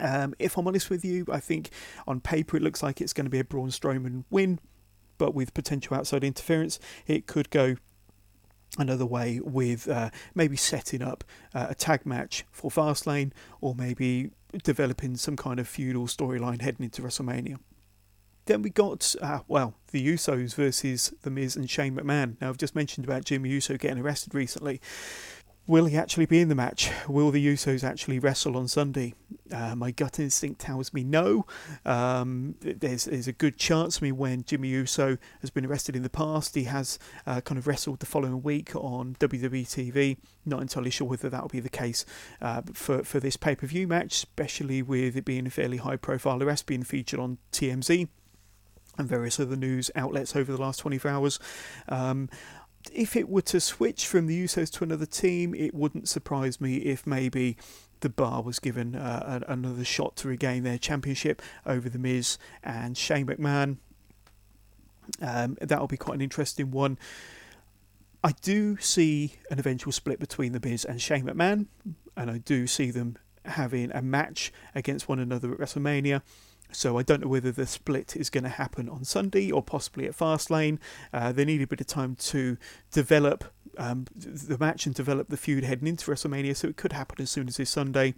Um, 0.00 0.34
if 0.38 0.58
I'm 0.58 0.66
honest 0.66 0.90
with 0.90 1.04
you, 1.04 1.24
I 1.30 1.38
think 1.38 1.70
on 2.08 2.20
paper 2.20 2.56
it 2.56 2.62
looks 2.62 2.82
like 2.82 3.00
it's 3.00 3.12
going 3.12 3.26
to 3.26 3.30
be 3.30 3.38
a 3.38 3.44
Braun 3.44 3.68
Strowman 3.68 4.24
win, 4.30 4.58
but 5.16 5.34
with 5.34 5.54
potential 5.54 5.96
outside 5.96 6.24
interference, 6.24 6.80
it 7.06 7.26
could 7.26 7.50
go 7.50 7.76
another 8.78 9.06
way 9.06 9.40
with 9.42 9.88
uh, 9.88 10.10
maybe 10.34 10.56
setting 10.56 11.02
up 11.02 11.22
uh, 11.54 11.66
a 11.70 11.74
tag 11.74 12.04
match 12.04 12.44
for 12.50 12.70
Fastlane 12.70 13.30
or 13.60 13.74
maybe 13.74 14.30
developing 14.64 15.16
some 15.16 15.36
kind 15.36 15.60
of 15.60 15.68
feudal 15.68 16.06
storyline 16.06 16.60
heading 16.60 16.84
into 16.84 17.02
WrestleMania. 17.02 17.58
Then 18.46 18.62
we 18.62 18.70
got, 18.70 19.14
uh, 19.20 19.40
well, 19.48 19.74
the 19.90 20.06
Usos 20.06 20.54
versus 20.54 21.12
The 21.22 21.30
Miz 21.30 21.56
and 21.56 21.68
Shane 21.68 21.96
McMahon. 21.96 22.40
Now, 22.40 22.48
I've 22.48 22.56
just 22.56 22.76
mentioned 22.76 23.04
about 23.04 23.24
Jimmy 23.24 23.50
Uso 23.50 23.76
getting 23.76 23.98
arrested 23.98 24.34
recently. 24.34 24.80
Will 25.68 25.86
he 25.86 25.96
actually 25.96 26.26
be 26.26 26.40
in 26.40 26.48
the 26.48 26.54
match? 26.54 26.92
Will 27.08 27.32
the 27.32 27.44
Usos 27.44 27.82
actually 27.82 28.20
wrestle 28.20 28.56
on 28.56 28.68
Sunday? 28.68 29.14
Uh, 29.52 29.74
my 29.74 29.90
gut 29.90 30.20
instinct 30.20 30.60
tells 30.60 30.94
me 30.94 31.02
no. 31.02 31.44
Um, 31.84 32.54
there's, 32.60 33.06
there's 33.06 33.26
a 33.26 33.32
good 33.32 33.56
chance. 33.56 34.00
I 34.00 34.04
mean, 34.04 34.16
when 34.16 34.44
Jimmy 34.44 34.68
Uso 34.68 35.18
has 35.40 35.50
been 35.50 35.66
arrested 35.66 35.96
in 35.96 36.04
the 36.04 36.08
past, 36.08 36.54
he 36.54 36.64
has 36.64 37.00
uh, 37.26 37.40
kind 37.40 37.58
of 37.58 37.66
wrestled 37.66 37.98
the 37.98 38.06
following 38.06 38.44
week 38.44 38.76
on 38.76 39.16
WWE 39.18 39.66
TV. 39.66 40.18
Not 40.44 40.62
entirely 40.62 40.90
sure 40.90 41.08
whether 41.08 41.28
that 41.28 41.42
will 41.42 41.48
be 41.48 41.58
the 41.58 41.68
case 41.68 42.06
uh, 42.40 42.62
for, 42.72 43.02
for 43.02 43.18
this 43.18 43.36
pay 43.36 43.56
per 43.56 43.66
view 43.66 43.88
match, 43.88 44.12
especially 44.12 44.82
with 44.82 45.16
it 45.16 45.24
being 45.24 45.48
a 45.48 45.50
fairly 45.50 45.78
high 45.78 45.96
profile 45.96 46.40
arrest 46.40 46.66
being 46.66 46.84
featured 46.84 47.18
on 47.18 47.38
TMZ 47.50 48.06
and 48.98 49.08
various 49.08 49.38
other 49.38 49.56
news 49.56 49.90
outlets 49.94 50.34
over 50.36 50.52
the 50.52 50.60
last 50.60 50.78
24 50.78 51.10
hours. 51.10 51.38
Um, 51.88 52.28
if 52.92 53.16
it 53.16 53.28
were 53.28 53.42
to 53.42 53.60
switch 53.60 54.06
from 54.06 54.26
the 54.26 54.44
Usos 54.44 54.70
to 54.72 54.84
another 54.84 55.06
team, 55.06 55.54
it 55.54 55.74
wouldn't 55.74 56.08
surprise 56.08 56.60
me 56.60 56.76
if 56.76 57.06
maybe 57.06 57.56
the 58.00 58.08
bar 58.08 58.42
was 58.42 58.58
given 58.58 58.94
uh, 58.94 59.40
another 59.48 59.84
shot 59.84 60.16
to 60.16 60.28
regain 60.28 60.62
their 60.62 60.78
championship 60.78 61.42
over 61.64 61.88
the 61.88 61.98
Miz 61.98 62.38
and 62.62 62.96
Shane 62.96 63.26
McMahon. 63.26 63.78
Um, 65.20 65.56
that'll 65.60 65.86
be 65.86 65.96
quite 65.96 66.16
an 66.16 66.20
interesting 66.20 66.70
one. 66.70 66.98
I 68.22 68.32
do 68.42 68.76
see 68.78 69.34
an 69.50 69.58
eventual 69.58 69.92
split 69.92 70.18
between 70.18 70.52
the 70.52 70.60
Miz 70.60 70.84
and 70.84 71.00
Shane 71.00 71.24
McMahon, 71.26 71.66
and 72.16 72.30
I 72.30 72.38
do 72.38 72.66
see 72.66 72.90
them 72.90 73.16
having 73.44 73.92
a 73.92 74.02
match 74.02 74.52
against 74.74 75.08
one 75.08 75.18
another 75.18 75.52
at 75.52 75.58
WrestleMania. 75.58 76.22
So 76.72 76.98
I 76.98 77.02
don't 77.02 77.22
know 77.22 77.28
whether 77.28 77.52
the 77.52 77.66
split 77.66 78.16
is 78.16 78.30
going 78.30 78.44
to 78.44 78.50
happen 78.50 78.88
on 78.88 79.04
Sunday 79.04 79.50
or 79.50 79.62
possibly 79.62 80.06
at 80.06 80.16
Fastlane. 80.16 80.78
Uh, 81.12 81.32
they 81.32 81.44
need 81.44 81.62
a 81.62 81.66
bit 81.66 81.80
of 81.80 81.86
time 81.86 82.16
to 82.16 82.56
develop 82.92 83.44
um, 83.78 84.06
the 84.14 84.58
match 84.58 84.86
and 84.86 84.94
develop 84.94 85.28
the 85.28 85.36
feud 85.36 85.64
heading 85.64 85.88
into 85.88 86.10
WrestleMania, 86.10 86.56
so 86.56 86.68
it 86.68 86.76
could 86.76 86.92
happen 86.92 87.20
as 87.20 87.30
soon 87.30 87.48
as 87.48 87.56
this 87.56 87.70
Sunday. 87.70 88.14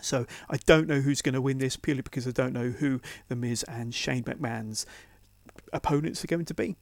So 0.00 0.26
I 0.50 0.56
don't 0.66 0.86
know 0.86 1.00
who's 1.00 1.22
going 1.22 1.34
to 1.34 1.40
win 1.40 1.58
this 1.58 1.76
purely 1.76 2.02
because 2.02 2.26
I 2.26 2.30
don't 2.30 2.52
know 2.52 2.70
who 2.70 3.00
the 3.28 3.36
Miz 3.36 3.62
and 3.64 3.94
Shane 3.94 4.24
McMahon's 4.24 4.86
opponents 5.72 6.22
are 6.24 6.28
going 6.28 6.44
to 6.44 6.54
be. 6.54 6.76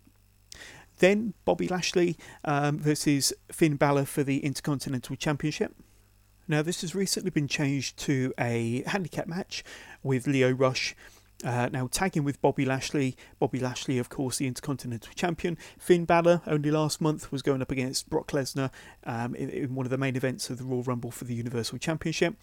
Then 0.99 1.35
Bobby 1.45 1.69
Lashley 1.69 2.17
um, 2.45 2.79
versus 2.79 3.33
Finn 3.51 3.77
Balor 3.77 4.05
for 4.05 4.23
the 4.23 4.39
Intercontinental 4.39 5.17
Championship. 5.17 5.75
Now, 6.49 6.63
this 6.63 6.81
has 6.81 6.95
recently 6.95 7.31
been 7.31 7.49
changed 7.49 7.97
to 7.99 8.33
a 8.39 8.83
handicap 8.87 9.27
match 9.27 9.63
with 10.03 10.27
Lio 10.27 10.51
Rush. 10.51 10.95
Uh, 11.45 11.69
now 11.73 11.89
tagging 11.91 12.23
with 12.23 12.41
Bobby 12.41 12.65
Lashley. 12.65 13.17
Bobby 13.41 13.59
Lashley, 13.59 13.99
of 13.99 14.09
course, 14.09 14.39
the 14.39 14.47
Intercontinental 14.47 15.13
Champion. 15.15 15.59
Finn 15.77 16.05
Balor, 16.05 16.41
only 16.47 16.71
last 16.71 17.01
month, 17.01 17.33
was 17.33 17.43
going 17.43 17.61
up 17.61 17.73
against 17.73 18.09
Brock 18.09 18.29
Lesnar 18.29 18.71
um, 19.05 19.35
in, 19.35 19.51
in, 19.51 19.75
one 19.75 19.85
of 19.85 19.91
the 19.91 19.99
main 19.99 20.15
events 20.15 20.51
of 20.51 20.59
the 20.59 20.65
Royal 20.65 20.85
Rumble 20.85 21.11
for 21.11 21.25
the 21.25 21.35
Universal 21.35 21.79
Championship. 21.79 22.37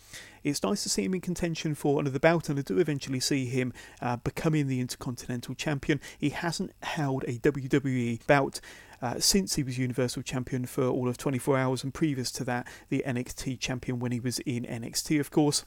It's 0.43 0.63
nice 0.63 0.83
to 0.83 0.89
see 0.89 1.05
him 1.05 1.13
in 1.13 1.21
contention 1.21 1.75
for 1.75 1.99
another 1.99 2.19
bout, 2.19 2.49
and 2.49 2.59
I 2.59 2.61
do 2.61 2.77
eventually 2.77 3.21
see 3.21 3.45
him 3.45 3.73
uh, 4.01 4.17
becoming 4.17 4.67
the 4.67 4.81
Intercontinental 4.81 5.55
Champion. 5.55 6.01
He 6.17 6.29
hasn't 6.29 6.71
held 6.83 7.23
a 7.23 7.37
WWE 7.39 8.25
bout 8.27 8.59
uh, 9.01 9.19
since 9.19 9.55
he 9.55 9.63
was 9.63 9.77
Universal 9.77 10.23
Champion 10.23 10.65
for 10.65 10.85
all 10.85 11.07
of 11.07 11.17
24 11.17 11.57
hours, 11.57 11.83
and 11.83 11.93
previous 11.93 12.31
to 12.33 12.43
that, 12.45 12.67
the 12.89 13.03
NXT 13.05 13.59
Champion 13.59 13.99
when 13.99 14.11
he 14.11 14.19
was 14.19 14.39
in 14.39 14.63
NXT, 14.63 15.19
of 15.19 15.31
course. 15.31 15.65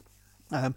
Um, 0.50 0.74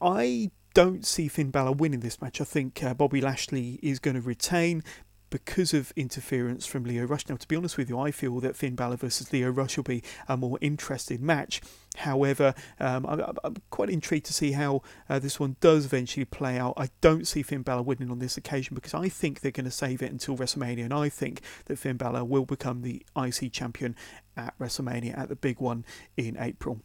I 0.00 0.50
don't 0.74 1.06
see 1.06 1.26
Finn 1.26 1.50
Balor 1.50 1.72
winning 1.72 2.00
this 2.00 2.20
match. 2.20 2.40
I 2.40 2.44
think 2.44 2.84
uh, 2.84 2.92
Bobby 2.92 3.20
Lashley 3.20 3.80
is 3.82 3.98
going 3.98 4.14
to 4.14 4.20
retain 4.20 4.82
because 5.30 5.74
of 5.74 5.92
interference 5.96 6.66
from 6.66 6.84
Lio 6.84 7.04
Rush. 7.04 7.28
Now, 7.28 7.36
to 7.36 7.48
be 7.48 7.56
honest 7.56 7.76
with 7.76 7.88
you, 7.88 7.98
I 7.98 8.10
feel 8.10 8.38
that 8.40 8.56
Finn 8.56 8.74
Balor 8.74 8.96
versus 8.96 9.32
Lio 9.32 9.50
Rush 9.50 9.76
will 9.76 9.84
be 9.84 10.02
a 10.28 10.36
more 10.36 10.58
interesting 10.60 11.24
match. 11.24 11.60
However, 11.96 12.54
um, 12.78 13.06
I'm, 13.06 13.20
I'm, 13.42 13.56
quite 13.70 13.90
intrigued 13.90 14.26
to 14.26 14.34
see 14.34 14.52
how 14.52 14.82
uh, 15.08 15.18
this 15.18 15.40
one 15.40 15.56
does 15.60 15.86
eventually 15.86 16.24
play 16.24 16.58
out. 16.58 16.74
I 16.76 16.90
don't 17.00 17.26
see 17.26 17.42
Finn 17.42 17.62
Balor 17.62 17.82
winning 17.82 18.10
on 18.10 18.18
this 18.18 18.36
occasion 18.36 18.74
because 18.74 18.94
I 18.94 19.08
think 19.08 19.40
they're 19.40 19.50
going 19.50 19.64
to 19.64 19.70
save 19.70 20.02
it 20.02 20.12
until 20.12 20.36
WrestleMania, 20.36 20.84
and 20.84 20.94
I 20.94 21.08
think 21.08 21.40
that 21.66 21.78
Finn 21.78 21.96
Balor 21.96 22.24
will 22.24 22.44
become 22.44 22.82
the 22.82 23.04
IC 23.16 23.52
champion 23.52 23.96
at 24.36 24.56
WrestleMania 24.58 25.16
at 25.18 25.28
the 25.28 25.36
big 25.36 25.60
one 25.60 25.84
in 26.16 26.36
April. 26.38 26.80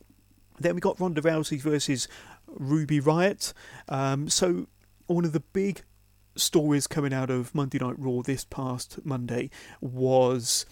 Then 0.60 0.76
we 0.76 0.82
got 0.82 1.00
Ronda 1.00 1.22
Rousey 1.22 1.60
versus 1.60 2.08
Ruby 2.48 3.00
Riott. 3.00 3.54
Um, 3.90 4.30
so 4.30 4.68
one 5.08 5.26
of 5.26 5.34
the 5.34 5.40
big 5.40 5.82
stories 6.42 6.88
coming 6.88 7.14
out 7.14 7.30
of 7.30 7.54
Monday 7.54 7.78
Night 7.80 7.96
Raw 7.98 8.22
this 8.22 8.46
past 8.46 9.00
Monday 9.04 9.50
was 9.80 10.66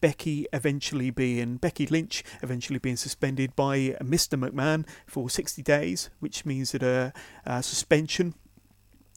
Becky 0.00 0.46
eventually 0.52 1.10
being 1.10 1.56
Becky 1.56 1.86
Lynch 1.86 2.22
eventually 2.42 2.78
being 2.78 2.96
suspended 2.96 3.56
by 3.56 3.96
Mr. 4.02 4.38
McMahon 4.38 4.86
for 5.06 5.30
60 5.30 5.62
days, 5.62 6.10
which 6.20 6.44
means 6.44 6.72
that 6.72 6.82
a, 6.82 7.12
a 7.44 7.62
suspension 7.62 8.34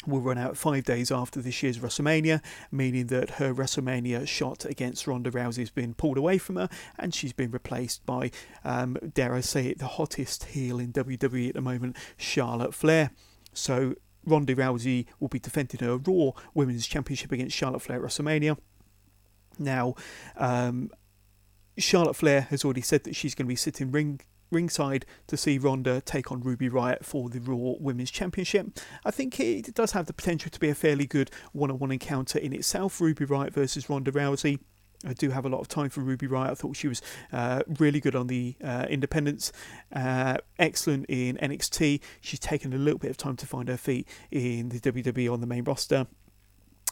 will 0.05 0.21
run 0.21 0.37
out 0.37 0.57
five 0.57 0.83
days 0.83 1.11
after 1.11 1.41
this 1.41 1.63
year's 1.63 1.77
WrestleMania, 1.77 2.41
meaning 2.71 3.07
that 3.07 3.31
her 3.31 3.53
WrestleMania 3.53 4.27
shot 4.27 4.65
against 4.65 5.07
Ronda 5.07 5.31
Rousey 5.31 5.59
has 5.59 5.69
been 5.69 5.93
pulled 5.93 6.17
away 6.17 6.37
from 6.37 6.57
her 6.57 6.69
and 6.99 7.13
she's 7.13 7.33
been 7.33 7.51
replaced 7.51 8.05
by, 8.05 8.31
um, 8.63 8.97
dare 9.13 9.33
I 9.33 9.41
say 9.41 9.67
it, 9.67 9.79
the 9.79 9.87
hottest 9.87 10.45
heel 10.45 10.79
in 10.79 10.91
WWE 10.91 11.49
at 11.49 11.55
the 11.55 11.61
moment, 11.61 11.95
Charlotte 12.17 12.73
Flair. 12.73 13.11
So 13.53 13.95
Ronda 14.25 14.55
Rousey 14.55 15.05
will 15.19 15.27
be 15.27 15.39
defending 15.39 15.79
her 15.81 15.97
Raw 15.97 16.31
Women's 16.53 16.87
Championship 16.87 17.31
against 17.31 17.55
Charlotte 17.55 17.81
Flair 17.81 18.03
at 18.03 18.09
WrestleMania. 18.09 18.57
Now, 19.59 19.95
um, 20.37 20.91
Charlotte 21.77 22.15
Flair 22.15 22.41
has 22.41 22.63
already 22.63 22.81
said 22.81 23.03
that 23.03 23.15
she's 23.15 23.35
going 23.35 23.45
to 23.45 23.49
be 23.49 23.55
sitting 23.55 23.91
ring 23.91 24.21
ringside 24.51 25.05
to 25.25 25.35
see 25.35 25.57
Ronda 25.57 25.99
take 26.01 26.31
on 26.31 26.41
Ruby 26.41 26.69
Riott 26.69 27.03
for 27.03 27.27
the 27.27 27.39
Raw 27.39 27.73
Women's 27.79 28.11
Championship. 28.11 28.79
I 29.03 29.09
think 29.09 29.39
it 29.39 29.73
does 29.73 29.93
have 29.93 30.05
the 30.05 30.13
potential 30.13 30.51
to 30.51 30.59
be 30.59 30.69
a 30.69 30.75
fairly 30.75 31.07
good 31.07 31.31
one-on-one 31.53 31.91
encounter 31.91 32.37
in 32.37 32.53
itself. 32.53 33.01
Ruby 33.01 33.25
Riott 33.25 33.51
versus 33.51 33.89
Ronda 33.89 34.11
Rousey. 34.11 34.59
I 35.05 35.13
do 35.13 35.29
have 35.29 35.45
a 35.45 35.49
lot 35.49 35.59
of 35.59 35.67
time 35.67 35.89
for 35.89 36.01
Ruby 36.01 36.27
Riott. 36.27 36.51
I 36.51 36.53
thought 36.55 36.75
she 36.75 36.87
was 36.87 37.01
uh, 37.31 37.63
really 37.79 37.99
good 37.99 38.15
on 38.15 38.27
the 38.27 38.55
uh, 38.63 38.85
independents, 38.89 39.51
uh, 39.93 40.37
excellent 40.59 41.05
in 41.07 41.37
NXT. 41.37 41.99
She's 42.21 42.39
taken 42.39 42.73
a 42.73 42.77
little 42.77 42.99
bit 42.99 43.11
of 43.11 43.17
time 43.17 43.35
to 43.37 43.45
find 43.45 43.67
her 43.67 43.77
feet 43.77 44.07
in 44.31 44.69
the 44.69 44.79
WWE 44.79 45.31
on 45.31 45.41
the 45.41 45.47
main 45.47 45.63
roster. 45.63 46.07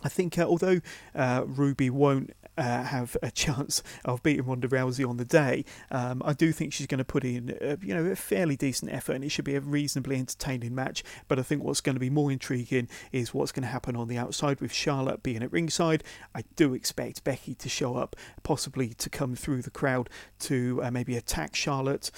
I 0.03 0.09
think 0.09 0.37
uh, 0.37 0.43
although 0.43 0.81
uh, 1.15 1.43
Ruby 1.45 1.89
won't 1.89 2.33
uh, 2.57 2.83
have 2.83 3.15
a 3.21 3.31
chance 3.43 3.81
of 4.05 4.21
beating 4.23 4.45
Ronda 4.45 4.67
Rousey 4.67 5.07
on 5.07 5.17
the 5.17 5.25
day, 5.25 5.65
um, 5.89 6.21
I 6.25 6.33
do 6.33 6.51
think 6.51 6.73
she's 6.73 6.87
going 6.87 6.99
to 6.99 7.05
put 7.05 7.23
in 7.23 7.57
uh, 7.61 7.77
you 7.81 7.93
know 7.93 8.05
a 8.05 8.15
fairly 8.15 8.55
decent 8.55 8.91
effort, 8.91 9.13
and 9.13 9.23
it 9.23 9.29
should 9.29 9.45
be 9.45 9.55
a 9.55 9.61
reasonably 9.61 10.17
entertaining 10.17 10.75
match. 10.75 11.03
But 11.27 11.39
I 11.39 11.43
think 11.43 11.63
what's 11.63 11.81
going 11.81 11.95
to 11.95 11.99
be 11.99 12.09
more 12.09 12.31
intriguing 12.31 12.87
is 13.11 13.33
what's 13.33 13.51
going 13.51 13.63
to 13.63 13.69
happen 13.69 13.95
on 13.95 14.07
the 14.07 14.17
outside 14.17 14.61
with 14.61 14.73
Charlotte 14.73 15.23
being 15.23 15.43
at 15.43 15.51
ringside. 15.51 16.03
I 16.35 16.43
do 16.55 16.73
expect 16.73 17.23
Becky 17.23 17.55
to 17.55 17.69
show 17.69 17.95
up, 17.95 18.15
possibly 18.43 18.89
to 18.89 19.09
come 19.09 19.35
through 19.35 19.61
the 19.61 19.71
crowd 19.71 20.09
to 20.39 20.81
uh, 20.83 20.91
maybe 20.91 21.15
attack 21.15 21.55
Charlotte 21.55 22.11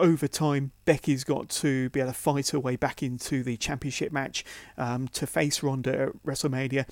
over 0.00 0.26
time, 0.26 0.72
Becky's 0.84 1.24
got 1.24 1.48
to 1.50 1.90
be 1.90 2.00
able 2.00 2.10
to 2.10 2.18
fight 2.18 2.48
her 2.48 2.58
way 2.58 2.76
back 2.76 3.02
into 3.02 3.42
the 3.42 3.56
championship 3.56 4.12
match 4.12 4.44
um, 4.76 5.08
to 5.08 5.26
face 5.26 5.62
Ronda 5.62 6.02
at 6.02 6.22
WrestleMania. 6.24 6.88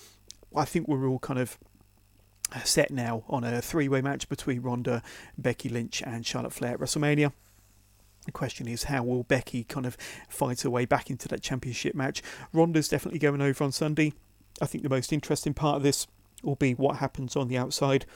I 0.54 0.64
think 0.64 0.86
we're 0.86 1.06
all 1.06 1.18
kind 1.18 1.40
of 1.40 1.58
set 2.64 2.90
now 2.90 3.24
on 3.28 3.44
a 3.44 3.60
three 3.60 3.88
way 3.88 4.00
match 4.00 4.28
between 4.28 4.62
Ronda, 4.62 5.02
Becky 5.36 5.68
Lynch, 5.68 6.02
and 6.02 6.24
Charlotte 6.24 6.52
Flair 6.52 6.74
at 6.74 6.80
WrestleMania. 6.80 7.32
The 8.26 8.32
question 8.32 8.68
is, 8.68 8.84
how 8.84 9.04
will 9.04 9.22
Becky 9.22 9.64
kind 9.64 9.86
of 9.86 9.96
fight 10.28 10.60
her 10.62 10.70
way 10.70 10.84
back 10.84 11.10
into 11.10 11.28
that 11.28 11.42
championship 11.42 11.94
match? 11.94 12.22
Ronda's 12.52 12.88
definitely 12.88 13.18
going 13.18 13.40
over 13.40 13.64
on 13.64 13.72
Sunday. 13.72 14.12
I 14.60 14.66
think 14.66 14.82
the 14.82 14.90
most 14.90 15.12
interesting 15.12 15.54
part 15.54 15.76
of 15.76 15.82
this 15.82 16.06
will 16.42 16.56
be 16.56 16.72
what 16.72 16.96
happens 16.96 17.36
on 17.36 17.48
the 17.48 17.56
outside 17.56 18.06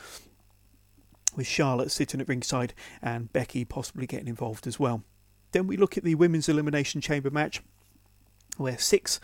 with 1.37 1.47
Charlotte 1.47 1.91
sitting 1.91 2.21
at 2.21 2.29
ringside 2.29 2.75
and 3.01 3.33
Becky 3.33 3.65
possibly 3.65 4.07
getting 4.07 4.29
involved 4.29 4.67
as 4.67 4.79
well. 4.79 5.03
Then 5.53 5.67
we 5.67 5.77
look 5.77 5.97
at 5.97 6.05
the 6.05 6.15
Women's 6.15 6.49
Elimination 6.49 7.01
Chamber 7.01 7.31
match 7.31 7.63
where 8.57 8.79
six 8.79 9.21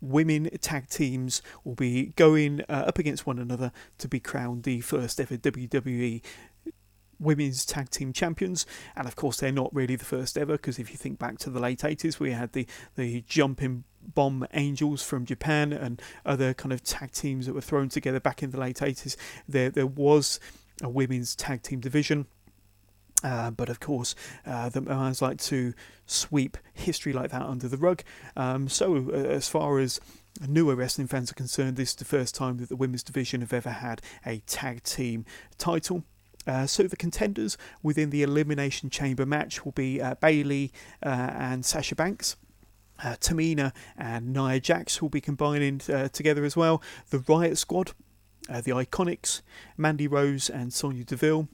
women 0.00 0.50
tag 0.60 0.88
teams 0.88 1.42
will 1.64 1.74
be 1.74 2.06
going 2.16 2.60
uh, 2.68 2.84
up 2.88 2.98
against 2.98 3.26
one 3.26 3.38
another 3.38 3.72
to 3.98 4.08
be 4.08 4.18
crowned 4.18 4.64
the 4.64 4.80
first 4.80 5.20
ever 5.20 5.36
WWE 5.36 6.20
women's 7.20 7.64
tag 7.64 7.88
team 7.88 8.12
champions 8.12 8.66
and 8.96 9.06
of 9.06 9.14
course 9.14 9.38
they're 9.38 9.52
not 9.52 9.72
really 9.72 9.94
the 9.94 10.04
first 10.04 10.36
ever 10.36 10.54
because 10.54 10.80
if 10.80 10.90
you 10.90 10.96
think 10.96 11.20
back 11.20 11.38
to 11.38 11.50
the 11.50 11.60
late 11.60 11.78
80s 11.78 12.18
we 12.18 12.32
had 12.32 12.52
the 12.52 12.66
the 12.96 13.22
jumping 13.28 13.84
bomb 14.02 14.44
angels 14.52 15.04
from 15.04 15.24
Japan 15.24 15.72
and 15.72 16.02
other 16.26 16.52
kind 16.52 16.72
of 16.72 16.82
tag 16.82 17.12
teams 17.12 17.46
that 17.46 17.54
were 17.54 17.60
thrown 17.60 17.88
together 17.88 18.18
back 18.18 18.42
in 18.42 18.50
the 18.50 18.58
late 18.58 18.78
80s 18.78 19.14
there 19.48 19.70
there 19.70 19.86
was 19.86 20.40
a 20.82 20.88
women's 20.88 21.34
tag 21.34 21.62
team 21.62 21.80
division. 21.80 22.26
Uh, 23.24 23.50
but 23.52 23.68
of 23.68 23.78
course, 23.78 24.14
uh, 24.44 24.68
the 24.68 24.80
Mans 24.80 25.22
like 25.22 25.38
to 25.38 25.74
sweep 26.06 26.58
history 26.74 27.12
like 27.12 27.30
that 27.30 27.42
under 27.42 27.68
the 27.68 27.76
rug. 27.76 28.02
Um, 28.36 28.68
so, 28.68 28.96
uh, 28.96 29.12
as 29.12 29.48
far 29.48 29.78
as 29.78 30.00
newer 30.46 30.74
wrestling 30.74 31.06
fans 31.06 31.30
are 31.30 31.36
concerned, 31.36 31.76
this 31.76 31.90
is 31.90 31.96
the 31.96 32.04
first 32.04 32.34
time 32.34 32.58
that 32.58 32.68
the 32.68 32.76
women's 32.76 33.04
division 33.04 33.40
have 33.40 33.52
ever 33.52 33.70
had 33.70 34.02
a 34.26 34.38
tag 34.40 34.82
team 34.82 35.24
title. 35.56 36.02
Uh, 36.46 36.66
so 36.66 36.84
the 36.84 36.96
contenders 36.96 37.56
within 37.82 38.10
the 38.10 38.22
Elimination 38.22 38.90
Chamber 38.90 39.24
match 39.24 39.64
will 39.64 39.72
be 39.72 40.00
uh, 40.00 40.16
Bayley 40.16 40.72
uh, 41.04 41.08
and 41.08 41.64
Sasha 41.64 41.94
Banks. 41.94 42.36
Uh, 43.02 43.16
Tamina 43.20 43.72
and 43.96 44.32
Nia 44.32 44.60
Jax 44.60 45.00
will 45.00 45.08
be 45.08 45.20
combining 45.20 45.80
uh, 45.92 46.08
together 46.08 46.44
as 46.44 46.56
well. 46.56 46.82
The 47.10 47.18
Riot 47.20 47.58
Squad 47.58 47.92
uh, 48.48 48.60
the 48.60 48.72
Iconics, 48.72 49.42
Mandy 49.76 50.06
Rose 50.06 50.50
and 50.50 50.72
Sonya 50.72 51.04
Deville, 51.04 51.48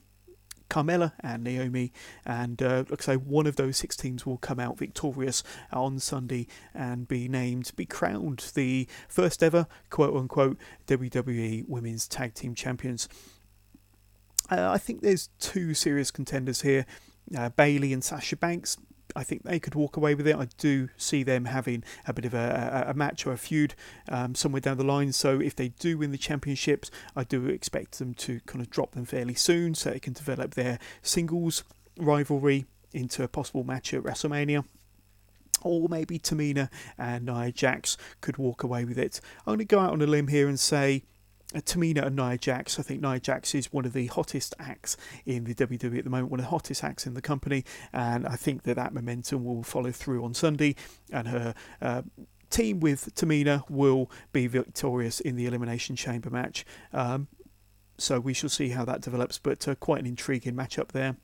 Carmella 0.69 1.13
and 1.21 1.43
Naomi, 1.43 1.91
and 2.25 2.61
uh, 2.61 2.83
like 2.89 3.01
I 3.01 3.13
say, 3.13 3.15
one 3.15 3.47
of 3.47 3.55
those 3.55 3.77
six 3.77 3.95
teams 3.95 4.25
will 4.25 4.37
come 4.37 4.59
out 4.59 4.77
victorious 4.77 5.43
on 5.73 5.99
Sunday 5.99 6.47
and 6.73 7.07
be 7.07 7.27
named, 7.27 7.71
be 7.75 7.85
crowned 7.85 8.51
the 8.53 8.87
first 9.07 9.41
ever 9.41 9.67
quote 9.89 10.15
unquote 10.15 10.57
WWE 10.87 11.67
Women's 11.67 12.07
Tag 12.07 12.35
Team 12.35 12.53
Champions. 12.53 13.09
Uh, 14.51 14.69
I 14.71 14.77
think 14.77 15.01
there's 15.01 15.29
two 15.39 15.73
serious 15.73 16.11
contenders 16.11 16.61
here 16.61 16.85
uh, 17.37 17.49
Bayley 17.49 17.93
and 17.93 18.03
Sasha 18.03 18.35
Banks. 18.35 18.77
I 19.15 19.23
think 19.23 19.43
they 19.43 19.59
could 19.59 19.75
walk 19.75 19.97
away 19.97 20.15
with 20.15 20.27
it. 20.27 20.35
I 20.35 20.47
do 20.57 20.89
see 20.97 21.23
them 21.23 21.45
having 21.45 21.83
a 22.07 22.13
bit 22.13 22.25
of 22.25 22.33
a, 22.33 22.85
a, 22.87 22.93
match 22.93 23.25
or 23.25 23.33
a 23.33 23.37
feud 23.37 23.75
um, 24.07 24.35
somewhere 24.35 24.61
down 24.61 24.77
the 24.77 24.83
line. 24.83 25.11
So 25.13 25.39
if 25.39 25.55
they 25.55 25.69
do 25.69 25.97
win 25.97 26.11
the 26.11 26.17
championships, 26.17 26.91
I 27.15 27.23
do 27.23 27.47
expect 27.47 27.99
them 27.99 28.13
to 28.15 28.39
kind 28.41 28.61
of 28.61 28.69
drop 28.69 28.91
them 28.91 29.05
fairly 29.05 29.33
soon 29.33 29.75
so 29.75 29.89
they 29.89 29.99
can 29.99 30.13
develop 30.13 30.55
their 30.55 30.79
singles 31.01 31.63
rivalry 31.97 32.65
into 32.93 33.23
a 33.23 33.27
possible 33.27 33.63
match 33.63 33.93
at 33.93 34.03
WrestleMania 34.03 34.63
or 35.61 35.89
maybe 35.89 36.17
Tamina 36.17 36.69
and 36.97 37.25
Nia 37.25 37.51
Jax 37.51 37.97
could 38.21 38.37
walk 38.37 38.63
away 38.63 38.85
with 38.85 38.97
it. 38.97 39.19
I'm 39.39 39.51
going 39.51 39.59
to 39.59 39.65
go 39.65 39.79
out 39.79 39.91
on 39.91 40.01
a 40.01 40.07
limb 40.07 40.27
here 40.27 40.47
and 40.47 40.59
say 40.59 41.03
Tamina 41.53 42.05
and 42.05 42.15
Nia 42.15 42.37
Jax. 42.37 42.79
I 42.79 42.83
think 42.83 43.01
Nia 43.01 43.19
Jax 43.19 43.55
is 43.55 43.73
one 43.73 43.85
of 43.85 43.93
the 43.93 44.07
hottest 44.07 44.53
acts 44.59 44.97
in 45.25 45.45
the 45.45 45.55
WWE 45.55 45.97
at 45.97 46.03
the 46.03 46.09
moment, 46.09 46.29
one 46.29 46.39
of 46.39 46.45
the 46.45 46.51
hottest 46.51 46.83
acts 46.83 47.07
in 47.07 47.15
the 47.15 47.21
company, 47.21 47.65
and 47.91 48.27
I 48.27 48.35
think 48.35 48.63
that 48.63 48.75
that 48.75 48.93
momentum 48.93 49.43
will 49.43 49.63
follow 49.63 49.91
through 49.91 50.23
on 50.23 50.33
Sunday, 50.33 50.75
and 51.11 51.27
her. 51.27 51.53
Uh, 51.81 52.03
team 52.49 52.79
with 52.79 53.13
Tamina 53.13 53.63
will 53.69 54.09
be 54.33 54.47
victorious 54.47 55.19
in 55.19 55.35
the 55.35 55.45
Elimination 55.45 55.95
Chamber 55.95 56.31
match. 56.31 56.65
Um, 56.91 57.27
so 57.99 58.19
we 58.19 58.33
shall 58.33 58.49
see 58.49 58.69
how 58.69 58.85
that 58.85 59.01
develops, 59.01 59.37
but 59.37 59.67
uh, 59.67 59.75
quite 59.75 59.99
an 59.99 60.07
intriguing 60.07 60.55
matchup 60.55 60.87
there. 60.89 61.17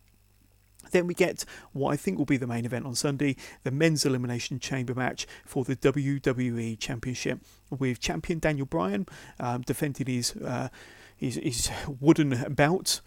Then 0.91 1.07
we 1.07 1.13
get 1.13 1.45
what 1.73 1.91
I 1.91 1.97
think 1.97 2.17
will 2.17 2.25
be 2.25 2.37
the 2.37 2.47
main 2.47 2.65
event 2.65 2.85
on 2.85 2.95
Sunday 2.95 3.35
the 3.63 3.71
men's 3.71 4.05
elimination 4.05 4.59
chamber 4.59 4.93
match 4.93 5.27
for 5.45 5.63
the 5.63 5.75
WWE 5.75 6.79
Championship 6.79 7.39
with 7.69 7.99
champion 7.99 8.39
Daniel 8.39 8.65
Bryan 8.65 9.07
um, 9.39 9.61
defending 9.61 10.07
his, 10.07 10.35
uh, 10.37 10.69
his, 11.15 11.35
his 11.35 11.69
wooden 11.99 12.53
bout 12.53 13.01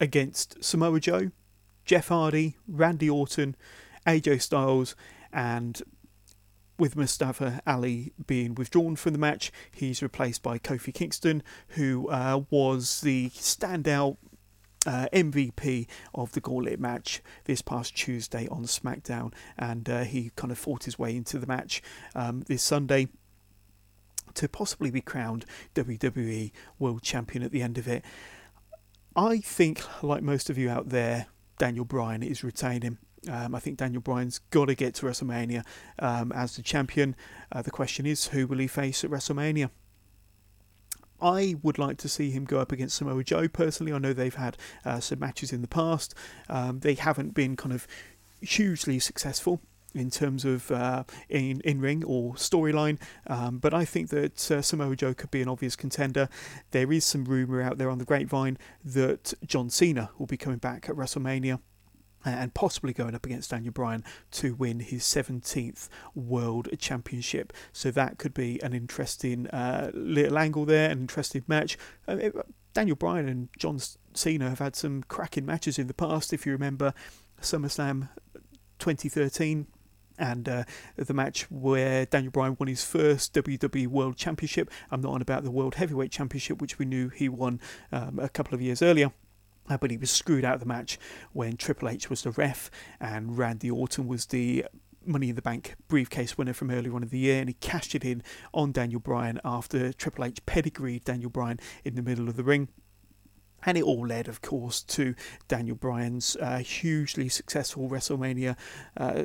against 0.00 0.62
Samoa 0.64 1.00
Joe, 1.00 1.30
Jeff 1.84 2.08
Hardy, 2.08 2.56
Randy 2.66 3.10
Orton, 3.10 3.56
AJ 4.06 4.42
Styles, 4.42 4.96
and 5.32 5.82
with 6.78 6.96
Mustafa 6.96 7.60
Ali 7.66 8.12
being 8.26 8.54
withdrawn 8.54 8.96
from 8.96 9.12
the 9.12 9.18
match, 9.18 9.52
he's 9.70 10.02
replaced 10.02 10.42
by 10.42 10.58
Kofi 10.58 10.92
Kingston, 10.92 11.42
who 11.68 12.08
uh, 12.08 12.42
was 12.48 13.02
the 13.02 13.28
standout 13.30 14.16
uh, 14.86 15.06
MVP 15.12 15.86
of 16.14 16.32
the 16.32 16.40
Gauntlet 16.40 16.80
match 16.80 17.22
this 17.44 17.62
past 17.62 17.96
Tuesday 17.96 18.48
on 18.48 18.64
SmackDown, 18.64 19.32
and 19.58 19.88
uh, 19.88 20.04
he 20.04 20.30
kind 20.36 20.50
of 20.50 20.58
fought 20.58 20.84
his 20.84 20.98
way 20.98 21.14
into 21.14 21.38
the 21.38 21.46
match 21.46 21.82
um, 22.14 22.42
this 22.46 22.62
Sunday 22.62 23.08
to 24.34 24.48
possibly 24.48 24.90
be 24.90 25.00
crowned 25.00 25.44
WWE 25.74 26.52
World 26.78 27.02
Champion 27.02 27.42
at 27.42 27.50
the 27.50 27.62
end 27.62 27.78
of 27.78 27.88
it. 27.88 28.04
I 29.16 29.38
think, 29.38 29.82
like 30.02 30.22
most 30.22 30.50
of 30.50 30.56
you 30.56 30.70
out 30.70 30.90
there, 30.90 31.26
Daniel 31.58 31.84
Bryan 31.84 32.22
is 32.22 32.44
retaining. 32.44 32.98
Um, 33.28 33.54
I 33.54 33.58
think 33.58 33.76
Daniel 33.76 34.00
Bryan's 34.00 34.38
got 34.50 34.66
to 34.66 34.74
get 34.74 34.94
to 34.94 35.06
WrestleMania 35.06 35.64
um, 35.98 36.32
as 36.32 36.56
the 36.56 36.62
champion. 36.62 37.16
Uh, 37.52 37.60
the 37.60 37.70
question 37.70 38.06
is, 38.06 38.28
who 38.28 38.46
will 38.46 38.58
he 38.58 38.66
face 38.66 39.04
at 39.04 39.10
WrestleMania? 39.10 39.70
I 41.22 41.56
would 41.62 41.78
like 41.78 41.98
to 41.98 42.08
see 42.08 42.30
him 42.30 42.44
go 42.44 42.58
up 42.58 42.72
against 42.72 42.96
Samoa 42.96 43.24
Joe 43.24 43.48
personally. 43.48 43.92
I 43.92 43.98
know 43.98 44.12
they've 44.12 44.34
had 44.34 44.56
uh, 44.84 45.00
some 45.00 45.18
matches 45.18 45.52
in 45.52 45.62
the 45.62 45.68
past. 45.68 46.14
Um, 46.48 46.80
they 46.80 46.94
haven't 46.94 47.34
been 47.34 47.56
kind 47.56 47.72
of 47.72 47.86
hugely 48.40 48.98
successful 48.98 49.60
in 49.94 50.10
terms 50.10 50.44
of 50.44 50.70
uh, 50.70 51.04
in 51.28 51.60
in 51.62 51.80
ring 51.80 52.04
or 52.04 52.34
storyline. 52.34 52.98
Um, 53.26 53.58
but 53.58 53.74
I 53.74 53.84
think 53.84 54.10
that 54.10 54.50
uh, 54.50 54.62
Samoa 54.62 54.96
Joe 54.96 55.14
could 55.14 55.30
be 55.30 55.42
an 55.42 55.48
obvious 55.48 55.76
contender. 55.76 56.28
There 56.70 56.92
is 56.92 57.04
some 57.04 57.24
rumor 57.24 57.60
out 57.60 57.78
there 57.78 57.90
on 57.90 57.98
the 57.98 58.04
grapevine 58.04 58.58
that 58.84 59.34
John 59.44 59.70
Cena 59.70 60.10
will 60.18 60.26
be 60.26 60.36
coming 60.36 60.58
back 60.58 60.88
at 60.88 60.96
WrestleMania 60.96 61.60
and 62.24 62.54
possibly 62.54 62.92
going 62.92 63.14
up 63.14 63.26
against 63.26 63.50
Daniel 63.50 63.72
Bryan 63.72 64.04
to 64.32 64.54
win 64.54 64.80
his 64.80 65.02
17th 65.04 65.88
World 66.14 66.68
Championship. 66.78 67.52
So 67.72 67.90
that 67.90 68.18
could 68.18 68.34
be 68.34 68.62
an 68.62 68.72
interesting 68.72 69.46
uh, 69.48 69.90
little 69.94 70.38
angle 70.38 70.64
there, 70.64 70.90
an 70.90 71.00
interesting 71.00 71.44
match. 71.46 71.78
Uh, 72.06 72.30
Daniel 72.72 72.96
Bryan 72.96 73.28
and 73.28 73.48
John 73.58 73.80
Cena 74.14 74.48
have 74.48 74.60
had 74.60 74.76
some 74.76 75.02
cracking 75.04 75.46
matches 75.46 75.78
in 75.78 75.86
the 75.86 75.94
past. 75.94 76.32
If 76.32 76.46
you 76.46 76.52
remember 76.52 76.94
SummerSlam 77.40 78.08
2013, 78.78 79.66
and 80.20 80.48
uh, 80.48 80.64
the 80.96 81.14
match 81.14 81.50
where 81.50 82.04
Daniel 82.04 82.30
Bryan 82.30 82.56
won 82.60 82.68
his 82.68 82.84
first 82.84 83.32
WWE 83.32 83.86
World 83.86 84.16
Championship. 84.16 84.70
I'm 84.90 85.00
not 85.00 85.12
on 85.12 85.22
about 85.22 85.44
the 85.44 85.50
World 85.50 85.76
Heavyweight 85.76 86.12
Championship, 86.12 86.60
which 86.60 86.78
we 86.78 86.84
knew 86.84 87.08
he 87.08 87.28
won 87.28 87.58
um, 87.90 88.18
a 88.18 88.28
couple 88.28 88.54
of 88.54 88.60
years 88.60 88.82
earlier. 88.82 89.12
Uh, 89.70 89.78
but 89.78 89.90
he 89.90 89.96
was 89.96 90.10
screwed 90.10 90.44
out 90.44 90.54
of 90.54 90.60
the 90.60 90.66
match 90.66 90.98
when 91.32 91.56
Triple 91.56 91.88
H 91.88 92.10
was 92.10 92.22
the 92.22 92.32
ref 92.32 92.70
and 93.00 93.38
Randy 93.38 93.70
Orton 93.70 94.08
was 94.08 94.26
the 94.26 94.66
Money 95.06 95.30
in 95.30 95.36
the 95.36 95.42
Bank 95.42 95.76
briefcase 95.88 96.36
winner 96.36 96.52
from 96.52 96.70
earlier 96.70 96.94
on 96.94 97.02
in 97.02 97.08
the 97.08 97.18
year, 97.18 97.40
and 97.40 97.48
he 97.48 97.54
cashed 97.54 97.94
it 97.94 98.04
in 98.04 98.22
on 98.52 98.70
Daniel 98.70 99.00
Bryan 99.00 99.40
after 99.44 99.94
Triple 99.94 100.26
H 100.26 100.44
pedigreed 100.44 101.04
Daniel 101.04 101.30
Bryan 101.30 101.58
in 101.84 101.94
the 101.94 102.02
middle 102.02 102.28
of 102.28 102.36
the 102.36 102.44
ring. 102.44 102.68
And 103.64 103.78
it 103.78 103.84
all 103.84 104.06
led, 104.06 104.28
of 104.28 104.42
course, 104.42 104.82
to 104.82 105.14
Daniel 105.48 105.76
Bryan's 105.76 106.36
uh, 106.36 106.58
hugely 106.58 107.28
successful 107.28 107.88
WrestleMania 107.88 108.56
uh, 108.96 109.24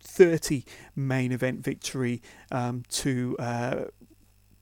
30 0.00 0.64
main 0.94 1.32
event 1.32 1.60
victory 1.60 2.22
um, 2.52 2.84
to 2.90 3.36
uh, 3.38 3.84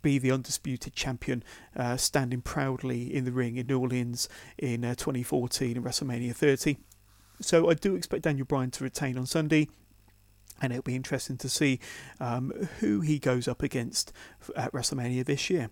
be 0.04 0.18
the 0.18 0.30
undisputed 0.30 0.94
champion, 0.94 1.42
uh, 1.74 1.96
standing 1.96 2.42
proudly 2.42 3.12
in 3.12 3.24
the 3.24 3.32
ring 3.32 3.56
in 3.56 3.66
New 3.66 3.80
Orleans 3.80 4.28
in 4.58 4.84
uh, 4.84 4.94
2014 4.94 5.78
in 5.78 5.82
WrestleMania 5.82 6.36
30. 6.36 6.76
So 7.40 7.70
I 7.70 7.74
do 7.74 7.96
expect 7.96 8.22
Daniel 8.22 8.44
Bryan 8.44 8.70
to 8.72 8.84
retain 8.84 9.18
on 9.18 9.26
Sunday. 9.26 9.66
And 10.60 10.72
it'll 10.72 10.82
be 10.82 10.94
interesting 10.94 11.36
to 11.38 11.48
see 11.48 11.80
um, 12.20 12.52
who 12.78 13.00
he 13.00 13.18
goes 13.18 13.48
up 13.48 13.62
against 13.62 14.12
at 14.54 14.72
WrestleMania 14.72 15.24
this 15.24 15.50
year. 15.50 15.70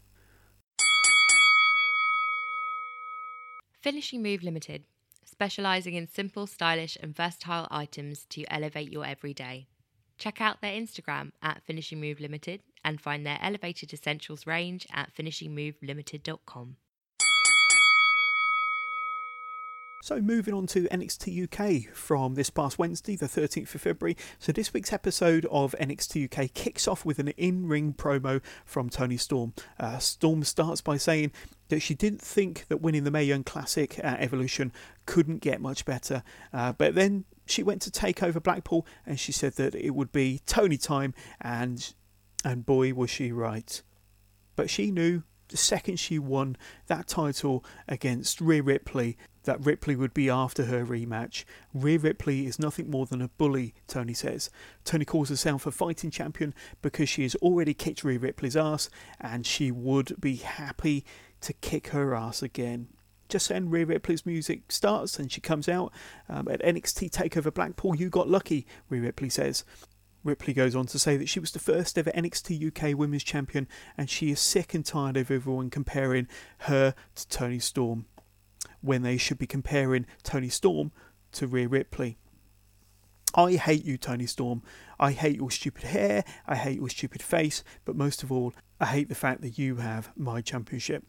Finishing 3.81 4.23
Move 4.23 4.43
Limited, 4.43 4.85
specialising 5.25 5.95
in 5.95 6.09
simple, 6.09 6.47
stylish, 6.47 6.97
and 7.01 7.15
versatile 7.15 7.69
items 7.71 8.25
to 8.31 8.45
elevate 8.53 8.91
your 8.91 9.05
everyday. 9.05 9.67
Check 10.19 10.41
out 10.41 10.63
their 10.63 10.73
Instagram 10.73 11.33
at 11.43 11.63
Finishing 11.65 12.01
Move 12.01 12.19
Limited 12.19 12.63
and 12.85 13.01
find 13.01 13.27
their 13.27 13.39
elevated 13.41 13.93
essentials 13.93 14.47
range 14.47 14.87
at 14.93 15.15
finishingmovelimited.com. 15.15 16.77
So, 20.03 20.21
moving 20.21 20.53
on 20.53 20.67
to 20.67 20.89
NXT 20.89 21.45
UK 21.45 21.95
from 21.95 22.35
this 22.35 22.51
past 22.51 22.77
Wednesday, 22.77 23.15
the 23.15 23.27
13th 23.27 23.73
of 23.73 23.81
February. 23.83 24.17
So, 24.41 24.51
this 24.51 24.75
week's 24.75 24.93
episode 24.93 25.47
of 25.49 25.77
NXT 25.79 26.25
UK 26.25 26.53
kicks 26.53 26.89
off 26.89 27.05
with 27.05 27.21
an 27.21 27.29
in 27.29 27.69
ring 27.69 27.95
promo 27.95 28.43
from 28.65 28.91
Toni 28.91 29.17
Storm. 29.17 29.55
Uh, 29.79 29.99
Storm 29.99 30.43
starts 30.43 30.81
by 30.81 30.97
saying 30.97 31.31
that 31.69 31.79
she 31.79 31.95
didn't 31.95 32.21
think 32.21 32.67
that 32.67 32.79
winning 32.81 33.05
the 33.05 33.13
Mae 33.13 33.23
Young 33.23 33.45
Classic 33.45 33.97
at 34.03 34.21
Evolution 34.21 34.73
couldn't 35.07 35.39
get 35.39 35.61
much 35.61 35.85
better, 35.85 36.25
uh, 36.53 36.73
but 36.73 36.97
then 36.97 37.25
she 37.47 37.63
went 37.63 37.81
to 37.83 37.91
take 37.93 38.25
over 38.25 38.41
Blackpool 38.41 38.85
and 39.07 39.21
she 39.21 39.31
said 39.31 39.53
that 39.53 39.77
it 39.77 39.91
would 39.91 40.11
be 40.11 40.41
Toni 40.47 40.79
time, 40.79 41.15
and 41.41 41.95
and 42.45 42.67
boy 42.67 42.95
was 42.95 43.11
she 43.11 43.33
right. 43.33 43.83
But 44.57 44.71
she 44.71 44.91
knew 44.91 45.23
the 45.49 45.57
second 45.57 45.99
she 45.99 46.19
won 46.19 46.57
that 46.87 47.07
title 47.07 47.65
against 47.87 48.41
Rhea 48.41 48.63
Ripley 48.63 49.17
that 49.45 49.65
Ripley 49.65 49.97
would 49.97 50.15
be 50.15 50.31
after 50.31 50.65
her 50.65 50.85
rematch. 50.85 51.45
Rhea 51.75 51.99
Ripley 51.99 52.47
is 52.47 52.59
nothing 52.59 52.91
more 52.91 53.07
than 53.07 53.21
a 53.21 53.29
bully, 53.29 53.75
Toni 53.87 54.15
says. 54.15 54.51
Toni 54.85 55.05
calls 55.05 55.29
herself 55.29 55.67
a 55.67 55.71
fighting 55.71 56.11
champion 56.11 56.55
because 56.81 57.09
she 57.09 57.23
has 57.23 57.35
already 57.37 57.75
kicked 57.75 58.05
Rhea 58.05 58.19
Ripley's 58.19 58.57
ass 58.57 58.89
and 59.21 59.45
she 59.45 59.71
would 59.71 60.21
be 60.21 60.37
happy 60.37 61.05
to 61.43 61.53
kick 61.53 61.89
her 61.89 62.15
ass 62.15 62.43
again. 62.43 62.89
Just 63.29 63.49
then, 63.49 63.71
Rhea 63.71 63.87
Ripley's 63.87 64.27
music 64.27 64.71
starts 64.71 65.19
and 65.19 65.33
she 65.33 65.41
comes 65.41 65.69
out. 65.69 65.93
Um, 66.29 66.49
at 66.49 66.63
NXT 66.63 67.11
TakeOver 67.11 67.53
Blackpool, 67.53 67.97
you 67.97 68.11
got 68.11 68.29
lucky, 68.29 68.67
Rhea 68.89 69.03
Ripley 69.03 69.31
says. 69.31 69.65
Ripley 70.25 70.53
goes 70.53 70.77
on 70.77 70.87
to 70.87 70.99
say 70.99 71.17
that 71.17 71.29
she 71.29 71.41
was 71.41 71.51
the 71.51 71.59
first 71.59 71.99
ever 71.99 72.11
NXT 72.13 72.69
UK 72.69 72.97
Women's 72.97 73.25
Champion 73.25 73.67
and 73.99 74.09
she 74.09 74.31
is 74.31 74.41
sick 74.41 74.75
and 74.75 74.85
tired 74.85 75.17
of 75.17 75.31
everyone 75.31 75.71
comparing 75.71 76.29
her 76.61 76.95
to 77.15 77.29
Toni 77.29 77.59
Storm 77.59 78.07
when 78.81 79.03
they 79.03 79.17
should 79.17 79.39
be 79.39 79.47
comparing 79.47 80.07
Toni 80.23 80.49
Storm 80.49 80.93
to 81.33 81.47
Rhea 81.47 81.69
Ripley. 81.69 82.19
I 83.35 83.53
hate 83.53 83.85
you, 83.85 83.97
Toni 83.97 84.27
Storm. 84.27 84.63
I 85.01 85.13
hate 85.13 85.37
your 85.37 85.51
stupid 85.51 85.85
hair, 85.85 86.25
I 86.47 86.55
hate 86.55 86.79
your 86.79 86.91
stupid 86.91 87.23
face, 87.23 87.65
but 87.85 87.97
most 87.97 88.23
of 88.23 88.31
all, 88.31 88.53
I 88.79 88.87
hate 88.87 89.09
the 89.09 89.15
fact 89.15 89.41
that 89.41 89.59
you 89.59 89.77
have 89.77 90.11
my 90.17 90.41
championship. 90.41 91.05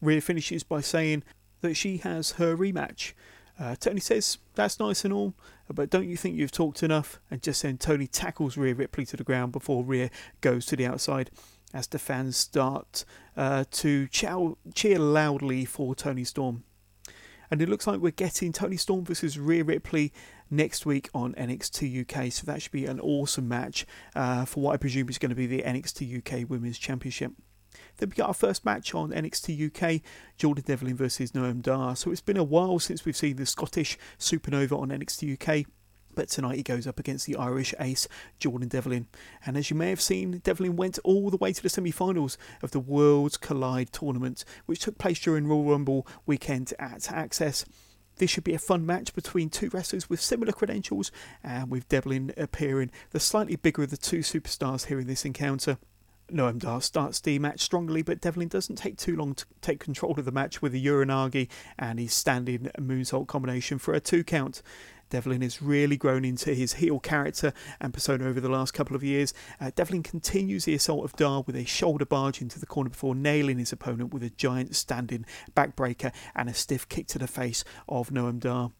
Rhea 0.00 0.20
finishes 0.20 0.62
by 0.62 0.80
saying 0.80 1.22
that 1.60 1.74
she 1.74 1.98
has 1.98 2.32
her 2.32 2.56
rematch. 2.56 3.12
Uh, 3.58 3.76
Toni 3.76 4.00
says, 4.00 4.38
That's 4.54 4.80
nice 4.80 5.04
and 5.04 5.12
all, 5.12 5.34
but 5.72 5.90
don't 5.90 6.08
you 6.08 6.16
think 6.16 6.36
you've 6.36 6.52
talked 6.52 6.82
enough? 6.82 7.20
And 7.30 7.42
just 7.42 7.62
then, 7.62 7.78
Toni 7.78 8.06
tackles 8.06 8.56
Rhea 8.56 8.74
Ripley 8.74 9.04
to 9.06 9.16
the 9.16 9.24
ground 9.24 9.52
before 9.52 9.84
Rhea 9.84 10.10
goes 10.40 10.66
to 10.66 10.76
the 10.76 10.86
outside 10.86 11.30
as 11.74 11.86
the 11.86 11.98
fans 11.98 12.36
start 12.36 13.04
uh, 13.36 13.64
to 13.70 14.06
chow- 14.08 14.58
cheer 14.74 14.98
loudly 14.98 15.64
for 15.64 15.94
Toni 15.94 16.24
Storm. 16.24 16.64
And 17.50 17.60
it 17.60 17.68
looks 17.68 17.86
like 17.86 18.00
we're 18.00 18.12
getting 18.12 18.52
Toni 18.52 18.76
Storm 18.76 19.04
versus 19.04 19.38
Rhea 19.38 19.62
Ripley 19.62 20.12
next 20.50 20.86
week 20.86 21.10
on 21.14 21.34
NXT 21.34 22.00
UK. 22.02 22.32
So 22.32 22.46
that 22.46 22.62
should 22.62 22.72
be 22.72 22.86
an 22.86 22.98
awesome 23.00 23.46
match 23.46 23.86
uh, 24.14 24.44
for 24.46 24.60
what 24.60 24.72
I 24.72 24.76
presume 24.78 25.08
is 25.08 25.18
going 25.18 25.30
to 25.30 25.36
be 25.36 25.46
the 25.46 25.62
NXT 25.62 26.18
UK 26.18 26.48
Women's 26.48 26.78
Championship. 26.78 27.32
Then 28.02 28.08
we 28.08 28.16
got 28.16 28.26
our 28.26 28.34
first 28.34 28.64
match 28.64 28.96
on 28.96 29.12
NXT 29.12 29.68
UK, 29.68 30.02
Jordan 30.36 30.64
Devlin 30.66 30.96
versus 30.96 31.30
Noam 31.30 31.62
Dar. 31.62 31.94
So 31.94 32.10
it's 32.10 32.20
been 32.20 32.36
a 32.36 32.42
while 32.42 32.80
since 32.80 33.04
we've 33.04 33.16
seen 33.16 33.36
the 33.36 33.46
Scottish 33.46 33.96
Supernova 34.18 34.72
on 34.72 34.88
NXT 34.88 35.40
UK. 35.40 35.66
But 36.12 36.28
tonight 36.28 36.56
he 36.56 36.64
goes 36.64 36.88
up 36.88 36.98
against 36.98 37.26
the 37.26 37.36
Irish 37.36 37.72
ace, 37.78 38.08
Jordan 38.40 38.66
Devlin. 38.66 39.06
And 39.46 39.56
as 39.56 39.70
you 39.70 39.76
may 39.76 39.88
have 39.90 40.00
seen, 40.00 40.38
Devlin 40.38 40.74
went 40.74 40.98
all 41.04 41.30
the 41.30 41.36
way 41.36 41.52
to 41.52 41.62
the 41.62 41.68
semi 41.68 41.92
finals 41.92 42.36
of 42.60 42.72
the 42.72 42.80
Worlds 42.80 43.36
Collide 43.36 43.92
tournament, 43.92 44.44
which 44.66 44.80
took 44.80 44.98
place 44.98 45.20
during 45.20 45.46
Royal 45.46 45.66
Rumble 45.66 46.04
weekend 46.26 46.74
at 46.80 47.02
Axxess. 47.02 47.64
This 48.16 48.30
should 48.30 48.42
be 48.42 48.54
a 48.54 48.58
fun 48.58 48.84
match 48.84 49.14
between 49.14 49.48
two 49.48 49.68
wrestlers 49.68 50.10
with 50.10 50.20
similar 50.20 50.50
credentials, 50.50 51.12
and 51.44 51.70
with 51.70 51.88
Devlin 51.88 52.34
appearing 52.36 52.90
the 53.10 53.20
slightly 53.20 53.54
bigger 53.54 53.84
of 53.84 53.90
the 53.90 53.96
two 53.96 54.22
superstars 54.22 54.86
here 54.86 54.98
in 54.98 55.06
this 55.06 55.24
encounter. 55.24 55.78
Noam 56.30 56.58
Dar 56.58 56.80
starts 56.80 57.20
the 57.20 57.38
match 57.38 57.60
strongly, 57.60 58.02
but 58.02 58.20
Devlin 58.20 58.48
doesn't 58.48 58.76
take 58.76 58.96
too 58.96 59.16
long 59.16 59.34
to 59.34 59.44
take 59.60 59.80
control 59.80 60.18
of 60.18 60.24
the 60.24 60.32
match 60.32 60.62
with 60.62 60.74
a 60.74 60.78
Uranage 60.78 61.48
and 61.78 61.98
his 61.98 62.14
standing 62.14 62.70
moonsault 62.78 63.26
combination 63.26 63.78
for 63.78 63.94
a 63.94 64.00
two 64.00 64.24
count. 64.24 64.62
Devlin 65.10 65.42
has 65.42 65.60
really 65.60 65.98
grown 65.98 66.24
into 66.24 66.54
his 66.54 66.74
heel 66.74 66.98
character 66.98 67.52
and 67.80 67.92
persona 67.92 68.24
over 68.24 68.40
the 68.40 68.48
last 68.48 68.72
couple 68.72 68.96
of 68.96 69.04
years. 69.04 69.34
Uh, 69.60 69.70
Devlin 69.74 70.02
continues 70.02 70.64
the 70.64 70.74
assault 70.74 71.04
of 71.04 71.12
Dar 71.16 71.42
with 71.42 71.54
a 71.54 71.66
shoulder 71.66 72.06
barge 72.06 72.40
into 72.40 72.58
the 72.58 72.64
corner 72.64 72.88
before 72.88 73.14
nailing 73.14 73.58
his 73.58 73.72
opponent 73.72 74.14
with 74.14 74.22
a 74.22 74.30
giant 74.30 74.74
standing 74.74 75.26
backbreaker 75.54 76.14
and 76.34 76.48
a 76.48 76.54
stiff 76.54 76.88
kick 76.88 77.08
to 77.08 77.18
the 77.18 77.26
face 77.26 77.62
of 77.90 78.08
Noam 78.08 78.40
Dar. 78.40 78.70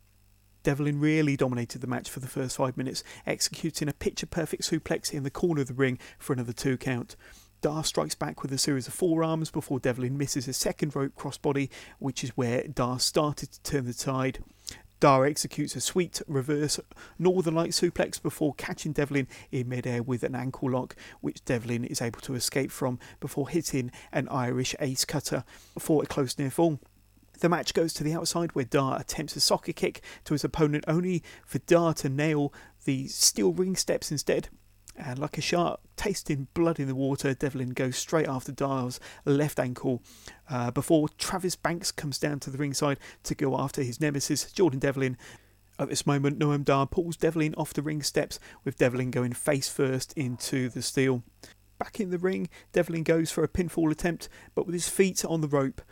Devlin 0.62 1.00
really 1.00 1.36
dominated 1.36 1.80
the 1.80 1.86
match 1.86 2.08
for 2.08 2.20
the 2.20 2.28
first 2.28 2.56
five 2.56 2.76
minutes, 2.76 3.02
executing 3.26 3.88
a 3.88 3.92
picture 3.92 4.26
perfect 4.26 4.62
suplex 4.62 5.12
in 5.12 5.22
the 5.22 5.30
corner 5.30 5.62
of 5.62 5.68
the 5.68 5.74
ring 5.74 5.98
for 6.18 6.32
another 6.32 6.52
two 6.52 6.76
count. 6.76 7.16
Dar 7.62 7.84
strikes 7.84 8.16
back 8.16 8.42
with 8.42 8.52
a 8.52 8.58
series 8.58 8.88
of 8.88 8.94
forearms 8.94 9.50
before 9.50 9.78
Devlin 9.78 10.18
misses 10.18 10.48
a 10.48 10.52
second 10.52 10.96
rope 10.96 11.14
crossbody, 11.16 11.68
which 11.98 12.24
is 12.24 12.30
where 12.30 12.66
Dar 12.66 12.98
started 12.98 13.52
to 13.52 13.62
turn 13.62 13.86
the 13.86 13.94
tide. 13.94 14.40
Dar 14.98 15.26
executes 15.26 15.74
a 15.74 15.80
sweet 15.80 16.22
reverse 16.28 16.78
Northern 17.18 17.54
Light 17.54 17.70
suplex 17.70 18.22
before 18.22 18.54
catching 18.54 18.92
Devlin 18.92 19.26
in 19.50 19.68
midair 19.68 20.00
with 20.00 20.22
an 20.22 20.36
ankle 20.36 20.70
lock, 20.70 20.94
which 21.20 21.44
Devlin 21.44 21.84
is 21.84 22.00
able 22.00 22.20
to 22.20 22.36
escape 22.36 22.70
from 22.70 23.00
before 23.18 23.48
hitting 23.48 23.90
an 24.12 24.28
Irish 24.28 24.76
ace 24.78 25.04
cutter 25.04 25.42
for 25.76 26.04
a 26.04 26.06
close 26.06 26.38
near 26.38 26.50
fall. 26.50 26.78
The 27.42 27.48
match 27.48 27.74
goes 27.74 27.92
to 27.94 28.04
the 28.04 28.14
outside 28.14 28.54
where 28.54 28.64
Dar 28.64 29.00
attempts 29.00 29.34
a 29.34 29.40
soccer 29.40 29.72
kick 29.72 30.00
to 30.26 30.34
his 30.34 30.44
opponent, 30.44 30.84
only 30.86 31.24
for 31.44 31.58
Dar 31.58 31.92
to 31.94 32.08
nail 32.08 32.54
the 32.84 33.08
steel 33.08 33.52
ring 33.52 33.74
steps 33.74 34.12
instead. 34.12 34.48
And 34.96 35.18
like 35.18 35.36
a 35.36 35.40
shark 35.40 35.80
tasting 35.96 36.46
blood 36.54 36.78
in 36.78 36.86
the 36.86 36.94
water, 36.94 37.34
Devlin 37.34 37.70
goes 37.70 37.96
straight 37.96 38.28
after 38.28 38.52
Dar's 38.52 39.00
left 39.24 39.58
ankle 39.58 40.04
uh, 40.48 40.70
before 40.70 41.08
Travis 41.18 41.56
Banks 41.56 41.90
comes 41.90 42.16
down 42.16 42.38
to 42.38 42.50
the 42.50 42.58
ringside 42.58 43.00
to 43.24 43.34
go 43.34 43.58
after 43.58 43.82
his 43.82 44.00
nemesis, 44.00 44.52
Jordan 44.52 44.78
Devlin. 44.78 45.18
At 45.80 45.88
this 45.88 46.06
moment, 46.06 46.38
Noam 46.38 46.64
Dar 46.64 46.86
pulls 46.86 47.16
Devlin 47.16 47.56
off 47.56 47.74
the 47.74 47.82
ring 47.82 48.04
steps, 48.04 48.38
with 48.62 48.78
Devlin 48.78 49.10
going 49.10 49.32
face 49.32 49.68
first 49.68 50.12
into 50.12 50.68
the 50.68 50.80
steel. 50.80 51.24
Back 51.76 51.98
in 51.98 52.10
the 52.10 52.18
ring, 52.18 52.48
Devlin 52.72 53.02
goes 53.02 53.32
for 53.32 53.42
a 53.42 53.48
pinfall 53.48 53.90
attempt, 53.90 54.28
but 54.54 54.64
with 54.64 54.74
his 54.74 54.88
feet 54.88 55.24
on 55.24 55.40
the 55.40 55.48
rope 55.48 55.82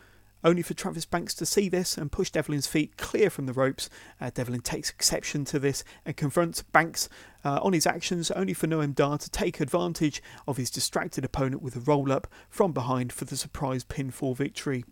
only 0.42 0.62
for 0.62 0.74
Travis 0.74 1.04
Banks 1.04 1.34
to 1.34 1.46
see 1.46 1.68
this 1.68 1.96
and 1.96 2.12
push 2.12 2.30
Devlin's 2.30 2.66
feet 2.66 2.96
clear 2.96 3.30
from 3.30 3.46
the 3.46 3.52
ropes. 3.52 3.90
Uh, 4.20 4.30
Devlin 4.32 4.60
takes 4.60 4.90
exception 4.90 5.44
to 5.46 5.58
this 5.58 5.84
and 6.04 6.16
confronts 6.16 6.62
Banks 6.62 7.08
uh, 7.44 7.60
on 7.62 7.72
his 7.72 7.86
actions, 7.86 8.30
only 8.32 8.54
for 8.54 8.66
Noam 8.66 8.94
Dar 8.94 9.18
to 9.18 9.30
take 9.30 9.60
advantage 9.60 10.22
of 10.46 10.56
his 10.56 10.70
distracted 10.70 11.24
opponent 11.24 11.62
with 11.62 11.76
a 11.76 11.80
roll 11.80 12.12
up 12.12 12.26
from 12.48 12.72
behind 12.72 13.12
for 13.12 13.24
the 13.24 13.36
surprise 13.36 13.84
pinfall 13.84 14.36
victory. 14.36 14.84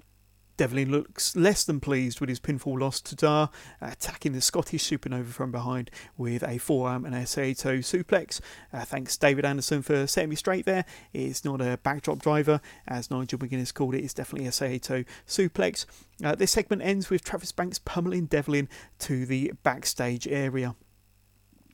Devlin 0.59 0.91
looks 0.91 1.37
less 1.37 1.63
than 1.63 1.79
pleased 1.79 2.19
with 2.19 2.29
his 2.29 2.41
pinfall 2.41 2.81
loss 2.81 3.01
to 3.03 3.15
Dar, 3.15 3.49
attacking 3.81 4.33
the 4.33 4.41
Scottish 4.41 4.91
Supernova 4.91 5.29
from 5.29 5.53
behind 5.53 5.89
with 6.17 6.43
a 6.43 6.59
forearm 6.59 7.05
and 7.05 7.15
a 7.15 7.27
Saito 7.27 7.77
suplex. 7.77 8.41
Uh, 8.73 8.85
thanks 8.85 9.17
David 9.17 9.45
Anderson 9.45 9.83
for 9.83 10.09
setting 10.09 10.31
me 10.31 10.37
straight 10.37 10.67
there. 10.67 10.85
It's 11.13 11.45
not 11.45 11.61
a 11.61 11.79
backdrop 11.85 12.19
driver, 12.19 12.61
as 12.89 13.09
Nigel 13.09 13.39
McGuinness 13.39 13.73
called 13.73 13.95
it. 13.95 14.03
It's 14.03 14.15
definitely 14.15 14.49
a 14.49 14.53
Saito 14.53 15.05
suplex. 15.29 15.87
Uh, 16.25 16.35
this 16.35 16.51
segment 16.51 16.83
ends 16.83 17.09
with 17.09 17.23
Travis 17.23 17.53
Banks 17.53 17.79
pummeling 17.79 18.27
Devlin 18.27 18.69
to 18.99 19.27
the 19.27 19.53
backstage 19.63 20.27
area 20.27 20.75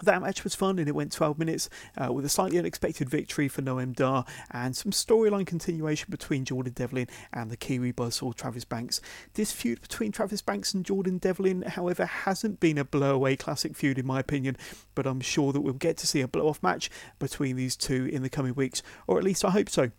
that 0.03 0.23
match 0.23 0.45
was 0.45 0.55
fun 0.55 0.79
and 0.79 0.89
it 0.89 0.95
went 0.95 1.13
12 1.13 1.39
minutes 1.39 1.71
uh, 1.97 2.13
with 2.13 2.25
a 2.25 2.29
slightly 2.29 2.59
unexpected 2.59 3.09
victory 3.09 3.49
for 3.49 3.63
Noam 3.63 3.95
Dar 3.95 4.25
and 4.51 4.77
some 4.77 4.93
storyline 4.93 5.47
continuation 5.47 6.09
between 6.11 6.45
Jordan 6.45 6.73
Devlin 6.73 7.09
and 7.33 7.51
the 7.51 7.57
Kiwi 7.57 7.93
buzzsaw 7.93 8.35
Travis 8.35 8.65
Banks. 8.65 9.01
This 9.35 9.53
feud 9.53 9.81
between 9.81 10.13
Travis 10.13 10.43
Banks 10.43 10.75
and 10.75 10.85
Jordan 10.85 11.19
Devlin, 11.19 11.63
however, 11.63 12.07
hasn't 12.07 12.61
been 12.61 12.79
a 12.79 12.85
blowaway 12.85 13.39
classic 13.39 13.77
feud 13.77 13.99
in 13.99 14.07
my 14.07 14.21
opinion, 14.21 14.57
but 14.95 15.07
I'm 15.07 15.21
sure 15.21 15.53
that 15.53 15.61
we'll 15.61 15.75
get 15.75 15.97
to 15.99 16.07
see 16.07 16.21
a 16.21 16.29
blow 16.29 16.49
off 16.49 16.63
match 16.63 16.91
between 17.19 17.57
these 17.57 17.77
two 17.77 18.07
in 18.07 18.23
the 18.23 18.31
coming 18.31 18.55
weeks, 18.55 18.83
or 19.07 19.19
at 19.19 19.25
least 19.25 19.45
I 19.45 19.51
hope 19.51 19.69
so 19.69 19.91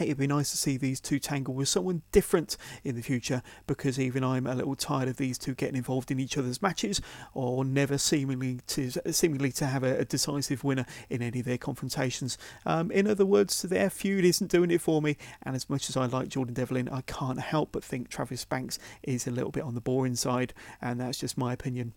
it'd 0.00 0.18
be 0.18 0.26
nice 0.26 0.50
to 0.50 0.56
see 0.56 0.76
these 0.76 1.00
two 1.00 1.18
tangle 1.18 1.54
with 1.54 1.68
someone 1.68 2.02
different 2.12 2.56
in 2.84 2.96
the 2.96 3.02
future 3.02 3.42
because 3.66 3.98
even 3.98 4.24
I'm 4.24 4.46
a 4.46 4.54
little 4.54 4.76
tired 4.76 5.08
of 5.08 5.16
these 5.16 5.38
two 5.38 5.54
getting 5.54 5.76
involved 5.76 6.10
in 6.10 6.20
each 6.20 6.36
other's 6.36 6.62
matches 6.62 7.00
or 7.34 7.64
never 7.64 7.98
seemingly 7.98 8.60
to 8.68 8.90
seemingly 9.12 9.52
to 9.52 9.66
have 9.66 9.82
a, 9.82 9.98
a 9.98 10.04
decisive 10.04 10.64
winner 10.64 10.86
in 11.10 11.22
any 11.22 11.40
of 11.40 11.46
their 11.46 11.58
confrontations. 11.58 12.38
Um, 12.66 12.90
in 12.90 13.06
other 13.06 13.26
words, 13.26 13.62
their 13.62 13.90
feud 13.90 14.24
isn't 14.24 14.50
doing 14.50 14.70
it 14.70 14.80
for 14.80 15.02
me, 15.02 15.16
and 15.42 15.56
as 15.56 15.68
much 15.68 15.88
as 15.88 15.96
I 15.96 16.06
like 16.06 16.28
Jordan 16.28 16.54
Devlin, 16.54 16.88
I 16.88 17.02
can't 17.02 17.40
help 17.40 17.72
but 17.72 17.84
think 17.84 18.08
Travis 18.08 18.44
Banks 18.44 18.78
is 19.02 19.26
a 19.26 19.30
little 19.30 19.50
bit 19.50 19.64
on 19.64 19.74
the 19.74 19.80
boring 19.80 20.16
side, 20.16 20.54
and 20.80 21.00
that's 21.00 21.18
just 21.18 21.38
my 21.38 21.52
opinion. 21.52 21.92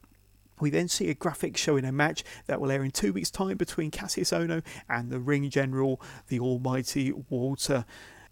We 0.62 0.70
then 0.70 0.88
see 0.88 1.10
a 1.10 1.16
graphic 1.16 1.58
showing 1.58 1.84
a 1.84 1.92
match 1.92 2.24
that 2.46 2.62
will 2.62 2.72
air 2.72 2.84
in 2.84 2.92
two 2.92 3.12
weeks' 3.12 3.32
time 3.32 3.58
between 3.58 3.92
Kassius 3.92 4.32
Ohno 4.32 4.64
and 4.88 5.10
the 5.10 5.20
ring 5.20 5.50
general, 5.50 6.00
the 6.28 6.40
almighty 6.40 7.12
Walter. 7.30 7.84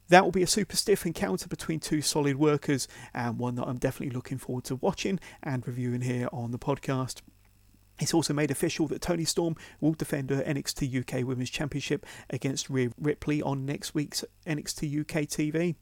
That 0.10 0.24
will 0.24 0.32
be 0.32 0.44
a 0.44 0.48
super 0.48 0.76
stiff 0.76 1.06
encounter 1.06 1.48
between 1.48 1.80
two 1.80 2.02
solid 2.02 2.38
workers 2.38 2.88
and 3.14 3.40
one 3.40 3.56
that 3.56 3.68
I'm 3.68 3.78
definitely 3.80 4.16
looking 4.16 4.38
forward 4.38 4.64
to 4.66 4.76
watching 4.76 5.20
and 5.42 5.68
reviewing 5.68 6.02
here 6.02 6.30
on 6.32 6.52
the 6.52 6.60
podcast. 6.60 7.22
It's 8.00 8.14
also 8.14 8.34
made 8.34 8.52
official 8.52 8.88
that 8.88 9.02
Toni 9.02 9.26
Storm 9.26 9.56
will 9.82 9.94
defend 9.94 10.30
her 10.30 10.42
NXT 10.42 11.02
UK 11.02 11.28
Women's 11.28 11.50
Championship 11.50 12.06
against 12.30 12.70
Rhea 12.70 12.92
Ripley 13.00 13.42
on 13.42 13.66
next 13.66 13.94
week's 13.94 14.24
NXT 14.48 15.02
UK 15.02 15.24
TV. 15.28 15.76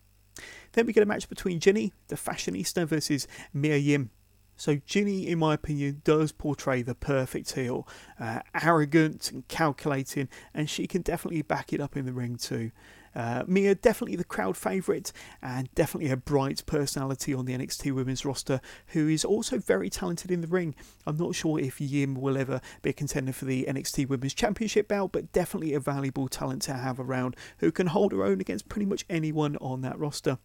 Then 0.74 0.86
we 0.86 0.94
get 0.94 1.04
a 1.04 1.08
match 1.08 1.30
between 1.30 1.60
Jinny, 1.60 1.94
the 2.08 2.16
fashionista, 2.16 2.88
versus 2.88 3.28
Mia 3.54 3.78
Yim, 3.78 4.12
so 4.58 4.78
Jinny, 4.86 5.28
in 5.28 5.39
my 5.39 5.54
opinion, 5.54 6.02
does 6.04 6.32
portray 6.32 6.82
the 6.82 6.96
perfect 6.96 7.54
heel, 7.54 7.88
uh, 8.20 8.39
arrogant 8.62 9.32
and 9.32 9.48
calculating, 9.48 10.28
and 10.54 10.70
she 10.70 10.88
can 10.88 11.04
definitely 11.04 11.43
back 11.43 11.72
it 11.72 11.80
up 11.80 11.96
in 11.96 12.06
the 12.06 12.13
ring 12.13 12.36
too. 12.36 12.72
Uh, 13.15 13.43
Mia, 13.48 13.74
definitely 13.74 14.15
the 14.15 14.24
crowd 14.24 14.56
favourite, 14.56 15.12
and 15.41 15.74
definitely 15.74 16.12
a 16.12 16.17
bright 16.17 16.63
personality 16.67 17.34
on 17.34 17.46
the 17.46 17.58
NXT 17.58 17.91
women's 17.91 18.26
roster, 18.26 18.62
who 18.88 19.08
is 19.08 19.26
also 19.26 19.58
very 19.58 19.89
talented 19.89 20.30
in 20.30 20.41
the 20.41 20.48
ring. 20.48 20.76
I'm 21.06 21.17
not 21.17 21.34
sure 21.34 21.60
if 21.60 21.82
Yim 21.82 22.13
will 22.15 22.38
ever 22.38 22.62
be 22.82 22.91
a 22.91 22.93
contender 22.93 23.34
for 23.34 23.46
the 23.46 23.65
NXT 23.67 24.08
Women's 24.08 24.36
Championship 24.36 24.88
belt, 24.88 25.12
but 25.12 25.32
definitely 25.32 25.74
a 25.74 25.80
valuable 25.80 26.28
talent 26.28 26.62
to 26.63 26.74
have 26.74 27.00
around 27.00 27.36
who 27.58 27.72
can 27.72 27.88
hold 27.88 28.12
her 28.12 28.24
own 28.24 28.39
against 28.39 28.70
pretty 28.70 28.86
much 28.86 29.06
anyone 29.10 29.56
on 29.58 29.82
that 29.82 29.98
roster. 29.98 30.38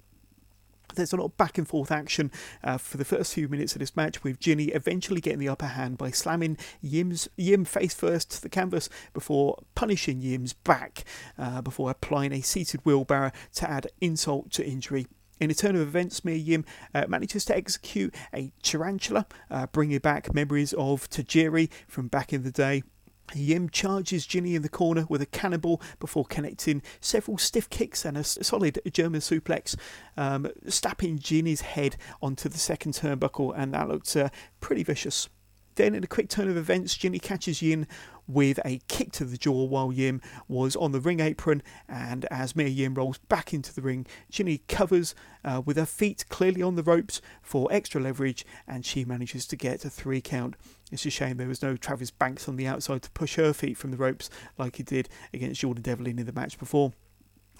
There's 0.94 1.12
a 1.12 1.16
lot 1.16 1.26
of 1.26 1.36
back 1.36 1.58
and 1.58 1.66
forth 1.66 1.90
action 1.90 2.30
uh, 2.62 2.78
for 2.78 2.96
the 2.96 3.04
first 3.04 3.34
few 3.34 3.48
minutes 3.48 3.74
of 3.74 3.80
this 3.80 3.96
match, 3.96 4.22
with 4.22 4.38
Jinny 4.38 4.66
eventually 4.66 5.20
getting 5.20 5.38
the 5.38 5.48
upper 5.48 5.66
hand 5.66 5.98
by 5.98 6.10
slamming 6.10 6.58
Yim's, 6.80 7.28
Yim 7.36 7.64
face 7.64 7.94
first 7.94 8.30
to 8.32 8.42
the 8.42 8.48
canvas 8.48 8.88
before 9.12 9.62
punishing 9.74 10.20
Yim's 10.20 10.52
back, 10.52 11.04
uh, 11.38 11.62
before 11.62 11.90
applying 11.90 12.32
a 12.32 12.40
seated 12.40 12.80
wheelbarrow 12.84 13.32
to 13.54 13.70
add 13.70 13.88
insult 14.00 14.50
to 14.52 14.66
injury. 14.66 15.06
In 15.40 15.50
a 15.50 15.54
turn 15.54 15.74
of 15.74 15.82
events, 15.82 16.24
Mia 16.24 16.36
Yim 16.36 16.64
uh, 16.94 17.06
manages 17.08 17.44
to 17.46 17.56
execute 17.56 18.14
a 18.32 18.52
tarantula, 18.62 19.26
uh, 19.50 19.66
bringing 19.66 19.98
back 19.98 20.32
memories 20.32 20.72
of 20.74 21.10
Tajiri 21.10 21.68
from 21.88 22.06
back 22.06 22.32
in 22.32 22.44
the 22.44 22.52
day. 22.52 22.84
Yim 23.34 23.68
charges 23.68 24.26
Jinny 24.26 24.54
in 24.54 24.62
the 24.62 24.68
corner 24.68 25.06
with 25.08 25.22
a 25.22 25.26
cannonball 25.26 25.80
before 25.98 26.24
connecting 26.24 26.82
several 27.00 27.38
stiff 27.38 27.68
kicks 27.70 28.04
and 28.04 28.16
a 28.16 28.24
solid 28.24 28.80
German 28.92 29.20
suplex, 29.20 29.76
um, 30.16 30.48
snapping 30.68 31.18
Jinny's 31.18 31.62
head 31.62 31.96
onto 32.20 32.48
the 32.48 32.58
second 32.58 32.92
turnbuckle, 32.92 33.52
and 33.56 33.74
that 33.74 33.88
looked 33.88 34.14
uh, 34.16 34.28
pretty 34.60 34.82
vicious. 34.82 35.28
Then, 35.76 35.94
in 35.94 36.04
a 36.04 36.06
quick 36.06 36.28
turn 36.28 36.50
of 36.50 36.56
events, 36.56 36.96
Jinny 36.96 37.18
catches 37.18 37.62
Yim 37.62 37.86
with 38.28 38.60
a 38.64 38.80
kick 38.88 39.10
to 39.12 39.24
the 39.24 39.38
jaw 39.38 39.64
while 39.64 39.92
Yim 39.92 40.20
was 40.46 40.76
on 40.76 40.92
the 40.92 41.00
ring 41.00 41.20
apron. 41.20 41.62
And 41.88 42.26
as 42.26 42.54
Mia 42.54 42.68
Yim 42.68 42.94
rolls 42.94 43.18
back 43.18 43.54
into 43.54 43.74
the 43.74 43.82
ring, 43.82 44.06
Jinny 44.30 44.58
covers 44.68 45.14
uh, 45.44 45.62
with 45.64 45.76
her 45.76 45.86
feet 45.86 46.26
clearly 46.28 46.62
on 46.62 46.76
the 46.76 46.82
ropes 46.82 47.22
for 47.40 47.72
extra 47.72 48.00
leverage, 48.00 48.44
and 48.66 48.84
she 48.84 49.04
manages 49.04 49.46
to 49.46 49.56
get 49.56 49.84
a 49.84 49.90
three 49.90 50.20
count. 50.20 50.56
It's 50.92 51.06
a 51.06 51.10
shame 51.10 51.38
there 51.38 51.48
was 51.48 51.62
no 51.62 51.76
Travis 51.76 52.10
Banks 52.10 52.48
on 52.48 52.56
the 52.56 52.66
outside 52.66 53.02
to 53.02 53.10
push 53.12 53.36
her 53.36 53.52
feet 53.54 53.78
from 53.78 53.90
the 53.90 53.96
ropes 53.96 54.28
like 54.58 54.76
he 54.76 54.82
did 54.82 55.08
against 55.32 55.62
Jordan 55.62 55.82
Devlin 55.82 56.18
in 56.18 56.26
the 56.26 56.32
match 56.32 56.58
before. 56.58 56.92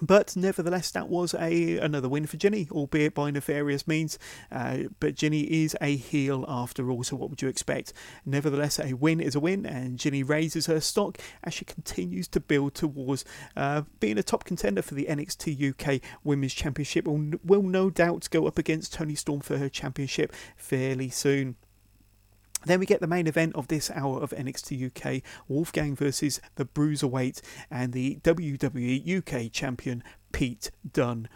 But 0.03 0.37
nevertheless, 0.37 0.90
that 0.90 1.09
was 1.09 1.33
a 1.33 1.79
another 1.79 2.09
win 2.09 2.27
for 2.27 2.37
Jinny, 2.37 2.66
albeit 2.73 3.14
by 3.14 3.31
nefarious 3.31 3.87
means. 3.87 4.18
Uh, 4.51 4.79
but 4.99 5.14
Jinny 5.14 5.42
is 5.42 5.77
a 5.81 5.95
heel 5.95 6.45
after 6.49 6.90
all, 6.90 7.05
so 7.05 7.14
what 7.14 7.31
would 7.31 7.40
you 7.40 7.49
expect? 7.49 7.92
Nevertheless, 8.27 8.81
a 8.81 8.95
win 8.95 9.21
is 9.21 9.37
a 9.37 9.40
win, 9.40 9.64
and 9.64 9.99
Jinny 9.99 10.25
raises 10.25 10.66
her 10.66 10.81
stock 10.81 11.18
as 11.45 11.55
she 11.55 11.64
continues 11.64 12.27
to 12.29 12.40
build 12.40 12.75
towards 12.75 13.25
uh, 13.57 13.83
being 14.01 14.18
a 14.18 14.25
top 14.25 14.45
contender 14.45 14.83
for 14.83 14.95
the 14.95 15.07
NXT 15.09 15.71
UK 15.71 16.01
Women's 16.25 16.55
Championship. 16.55 17.07
Will, 17.07 17.35
will 17.45 17.62
no 17.62 17.88
doubt 17.88 18.29
go 18.31 18.47
up 18.47 18.59
against 18.59 18.95
Toni 18.95 19.14
Storm 19.14 19.40
for 19.40 19.59
her 19.59 19.68
championship 19.68 20.35
fairly 20.57 21.11
soon. 21.11 21.57
Then 22.64 22.81
we 22.81 22.87
get 22.87 23.01
the 23.01 23.07
main 23.07 23.27
event 23.27 23.55
of 23.55 23.68
this 23.68 23.90
hour 23.90 24.20
of 24.22 24.31
NXT 24.31 24.87
UK 24.87 25.22
Wolfgang 25.48 25.96
versus 25.96 26.40
the 26.55 26.64
Bruiserweight 26.64 27.40
and 27.70 27.92
the 27.92 28.20
WWE 28.22 29.18
UK 29.18 29.53
champion 29.53 30.05
Pete 30.33 30.70
Dunne. 30.90 31.29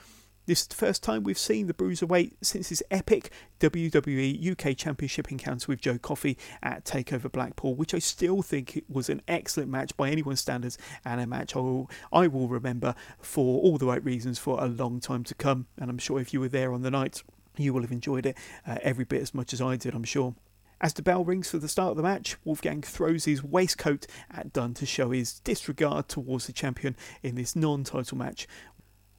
This 0.47 0.61
is 0.61 0.69
the 0.69 0.77
first 0.77 1.03
time 1.03 1.25
we've 1.25 1.37
seen 1.37 1.67
the 1.67 1.75
Bruiserweight 1.75 2.35
since 2.41 2.69
his 2.69 2.81
epic 2.89 3.33
WWE 3.59 4.53
UK 4.53 4.77
Championship 4.77 5.33
encounter 5.33 5.67
with 5.67 5.81
Joe 5.81 5.99
Coffey 5.99 6.39
at 6.63 6.85
TakeOver 6.85 7.33
Blackpool, 7.33 7.75
which 7.75 7.93
I 7.93 7.99
still 7.99 8.43
think 8.43 8.85
was 8.89 9.09
an 9.09 9.23
excellent 9.27 9.73
match 9.73 9.97
by 9.97 10.09
anyone's 10.09 10.39
standards 10.39 10.79
and 11.05 11.21
a 11.21 11.27
match 11.27 11.57
I 11.57 11.59
will, 11.59 11.91
I 12.13 12.29
will 12.29 12.47
remember 12.47 12.95
for 13.19 13.61
all 13.61 13.77
the 13.77 13.87
right 13.87 14.05
reasons 14.05 14.39
for 14.39 14.63
a 14.63 14.69
long 14.69 15.01
time 15.01 15.25
to 15.25 15.35
come. 15.35 15.67
And 15.79 15.91
I'm 15.91 15.99
sure 15.99 16.21
if 16.21 16.33
you 16.33 16.39
were 16.39 16.49
there 16.49 16.73
on 16.73 16.83
the 16.83 16.93
night, 16.93 17.25
you 17.57 17.75
will 17.75 17.83
have 17.83 17.91
enjoyed 17.91 18.25
it 18.25 18.37
uh, 18.69 18.79
every 18.83 19.05
bit 19.05 19.23
as 19.23 19.35
much 19.35 19.53
as 19.53 19.61
I 19.61 19.75
did, 19.75 19.97
I'm 19.97 20.05
sure. 20.05 20.37
As 20.79 20.93
the 20.93 21.03
bell 21.03 21.25
rings 21.25 21.51
for 21.51 21.57
the 21.57 21.69
start 21.69 21.93
of 21.93 21.97
the 21.97 22.03
match, 22.03 22.37
Wolfgang 22.45 22.83
throws 22.83 23.25
his 23.25 23.43
waistcoat 23.43 24.07
at 24.31 24.53
Dunne 24.53 24.75
to 24.75 24.85
show 24.85 25.11
his 25.11 25.41
disregard 25.41 26.09
towards 26.09 26.47
the 26.47 26.53
champion 26.53 26.97
in 27.23 27.35
this 27.35 27.57
non 27.57 27.83
title 27.83 28.19
match. 28.19 28.47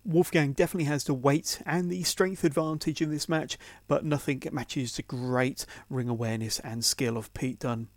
Wolfgang 0.06 0.54
definitely 0.54 0.86
has 0.86 1.04
the 1.04 1.16
weight 1.16 1.60
and 1.66 1.90
the 1.90 2.04
strength 2.04 2.44
advantage 2.44 3.02
in 3.02 3.10
this 3.10 3.28
match, 3.28 3.58
but 3.88 4.06
nothing 4.06 4.44
matches 4.52 4.96
the 4.96 5.02
great 5.02 5.66
ring 5.90 6.08
awareness 6.08 6.60
and 6.60 6.86
skill 6.86 7.18
of 7.18 7.34
Pete 7.34 7.60
Dunne. 7.60 7.88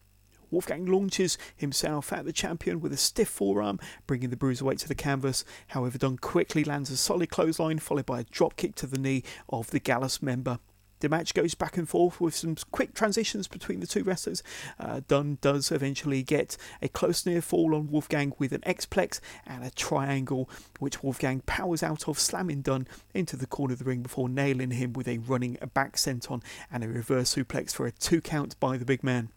Wolfgang 0.50 0.86
launches 0.86 1.36
himself 1.54 2.12
at 2.14 2.24
the 2.24 2.32
champion 2.32 2.80
with 2.80 2.94
a 2.94 2.96
stiff 2.96 3.28
forearm, 3.28 3.78
bringing 4.06 4.30
the 4.30 4.36
bruiserweight 4.36 4.78
to 4.78 4.88
the 4.88 4.94
canvas. 4.94 5.44
However, 5.68 5.98
Dunne 5.98 6.16
quickly 6.16 6.64
lands 6.64 6.90
a 6.90 6.96
solid 6.96 7.28
clothesline, 7.28 7.78
followed 7.78 8.06
by 8.06 8.20
a 8.20 8.24
dropkick 8.24 8.74
to 8.76 8.86
the 8.86 8.98
knee 8.98 9.22
of 9.50 9.70
the 9.70 9.78
Gallus 9.80 10.22
member. 10.22 10.58
The 11.00 11.08
match 11.08 11.34
goes 11.34 11.54
back 11.54 11.76
and 11.76 11.88
forth 11.88 12.20
with 12.20 12.34
some 12.34 12.56
quick 12.70 12.94
transitions 12.94 13.48
between 13.48 13.80
the 13.80 13.86
two 13.86 14.04
wrestlers. 14.04 14.42
Uh, 14.78 15.00
Dunne 15.08 15.38
does 15.40 15.72
eventually 15.72 16.22
get 16.22 16.56
a 16.80 16.88
close 16.88 17.26
near 17.26 17.42
fall 17.42 17.74
on 17.74 17.90
Wolfgang 17.90 18.32
with 18.38 18.52
an 18.52 18.62
X-Plex 18.64 19.20
and 19.46 19.64
a 19.64 19.70
triangle, 19.70 20.48
which 20.78 21.02
Wolfgang 21.02 21.40
powers 21.40 21.82
out 21.82 22.06
of, 22.08 22.18
slamming 22.18 22.62
Dunne 22.62 22.86
into 23.14 23.36
the 23.36 23.46
corner 23.46 23.72
of 23.72 23.78
the 23.78 23.84
ring 23.84 24.02
before 24.02 24.28
nailing 24.28 24.70
him 24.72 24.92
with 24.92 25.08
a 25.08 25.18
running 25.18 25.56
back 25.74 25.96
senton 25.96 26.42
and 26.70 26.84
a 26.84 26.88
reverse 26.88 27.34
suplex 27.34 27.74
for 27.74 27.86
a 27.86 27.92
two 27.92 28.20
count 28.20 28.58
by 28.60 28.76
the 28.76 28.84
big 28.84 29.02
man. 29.02 29.30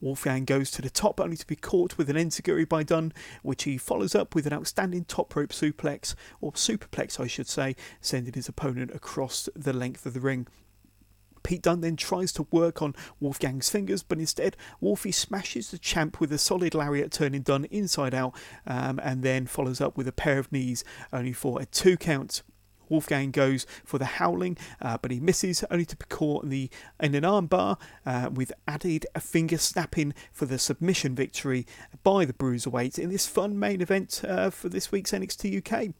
Wolfgang 0.00 0.44
goes 0.44 0.70
to 0.72 0.82
the 0.82 0.90
top 0.90 1.20
only 1.20 1.36
to 1.36 1.46
be 1.46 1.56
caught 1.56 1.96
with 1.96 2.10
an 2.10 2.16
enziguri 2.16 2.68
by 2.68 2.82
Dunne, 2.82 3.12
which 3.42 3.64
he 3.64 3.78
follows 3.78 4.14
up 4.14 4.34
with 4.34 4.46
an 4.46 4.52
outstanding 4.52 5.04
top 5.04 5.34
rope 5.34 5.50
suplex, 5.50 6.14
or 6.40 6.52
superplex 6.52 7.18
I 7.18 7.26
should 7.26 7.48
say, 7.48 7.76
sending 8.00 8.34
his 8.34 8.48
opponent 8.48 8.90
across 8.92 9.48
the 9.54 9.72
length 9.72 10.06
of 10.06 10.14
the 10.14 10.20
ring. 10.20 10.46
Pete 11.42 11.62
Dunne 11.62 11.80
then 11.80 11.96
tries 11.96 12.32
to 12.32 12.46
work 12.50 12.82
on 12.82 12.94
Wolfgang's 13.20 13.70
fingers, 13.70 14.02
but 14.02 14.18
instead 14.18 14.56
Wolfie 14.80 15.12
smashes 15.12 15.70
the 15.70 15.78
champ 15.78 16.20
with 16.20 16.32
a 16.32 16.38
solid 16.38 16.74
lariat, 16.74 17.12
turning 17.12 17.42
Dunne 17.42 17.66
inside 17.66 18.14
out, 18.14 18.34
um, 18.66 19.00
and 19.02 19.22
then 19.22 19.46
follows 19.46 19.80
up 19.80 19.96
with 19.96 20.08
a 20.08 20.12
pair 20.12 20.38
of 20.38 20.52
knees, 20.52 20.84
only 21.12 21.32
for 21.32 21.60
a 21.60 21.66
two 21.66 21.96
count. 21.96 22.42
Wolfgang 22.90 23.30
goes 23.30 23.66
for 23.84 23.98
the 23.98 24.04
howling, 24.04 24.58
uh, 24.82 24.98
but 25.00 25.10
he 25.10 25.20
misses, 25.20 25.64
only 25.70 25.86
to 25.86 25.96
be 25.96 26.04
caught 26.08 26.44
in, 26.44 26.50
the, 26.50 26.68
in 26.98 27.14
an 27.14 27.22
armbar 27.22 27.78
uh, 28.04 28.28
with 28.32 28.52
added 28.66 29.06
a 29.14 29.20
finger 29.20 29.56
snapping 29.56 30.12
for 30.32 30.44
the 30.44 30.58
submission 30.58 31.14
victory 31.14 31.66
by 32.02 32.24
the 32.24 32.32
Bruiserweight 32.32 32.98
in 32.98 33.08
this 33.08 33.26
fun 33.26 33.58
main 33.58 33.80
event 33.80 34.22
uh, 34.26 34.50
for 34.50 34.68
this 34.68 34.90
week's 34.90 35.12
NXT 35.12 35.58
UK. 35.58 35.94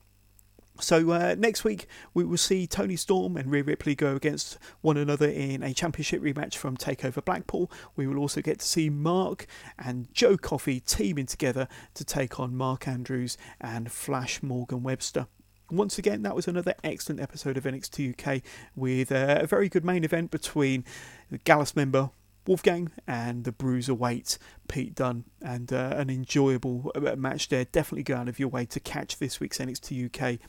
So 0.78 1.10
uh, 1.10 1.34
next 1.38 1.64
week 1.64 1.86
we 2.14 2.24
will 2.24 2.38
see 2.38 2.66
Toni 2.66 2.96
Storm 2.96 3.36
and 3.36 3.50
Rhea 3.50 3.62
Ripley 3.62 3.94
go 3.94 4.16
against 4.16 4.58
one 4.80 4.96
another 4.96 5.28
in 5.28 5.62
a 5.62 5.74
championship 5.74 6.22
rematch 6.22 6.54
from 6.54 6.76
Takeover 6.76 7.24
Blackpool. 7.24 7.70
We 7.96 8.06
will 8.06 8.18
also 8.18 8.40
get 8.40 8.60
to 8.60 8.66
see 8.66 8.88
Mark 8.88 9.46
and 9.78 10.12
Joe 10.14 10.36
Coffey 10.36 10.80
teaming 10.80 11.26
together 11.26 11.68
to 11.94 12.04
take 12.04 12.40
on 12.40 12.56
Mark 12.56 12.88
Andrews 12.88 13.36
and 13.60 13.92
Flash 13.92 14.42
Morgan 14.42 14.82
Webster. 14.82 15.26
Once 15.70 15.98
again, 15.98 16.22
that 16.22 16.34
was 16.34 16.48
another 16.48 16.74
excellent 16.82 17.20
episode 17.20 17.56
of 17.56 17.64
NXT 17.64 18.18
UK 18.18 18.42
with 18.74 19.12
uh, 19.12 19.38
a 19.40 19.46
very 19.46 19.68
good 19.68 19.84
main 19.84 20.02
event 20.02 20.30
between 20.30 20.84
the 21.30 21.38
Gallus 21.38 21.76
member 21.76 22.10
Wolfgang 22.46 22.90
and 23.06 23.44
the 23.44 23.52
Bruiserweight 23.52 24.38
Pete 24.66 24.94
Dunne, 24.94 25.24
and 25.42 25.72
uh, 25.72 25.94
an 25.96 26.10
enjoyable 26.10 26.90
uh, 26.94 27.14
match 27.14 27.48
there. 27.48 27.64
Definitely 27.64 28.02
go 28.02 28.16
out 28.16 28.28
of 28.28 28.38
your 28.38 28.48
way 28.48 28.64
to 28.66 28.80
catch 28.80 29.18
this 29.18 29.38
week's 29.38 29.58
NXT 29.58 30.06
UK 30.06 30.40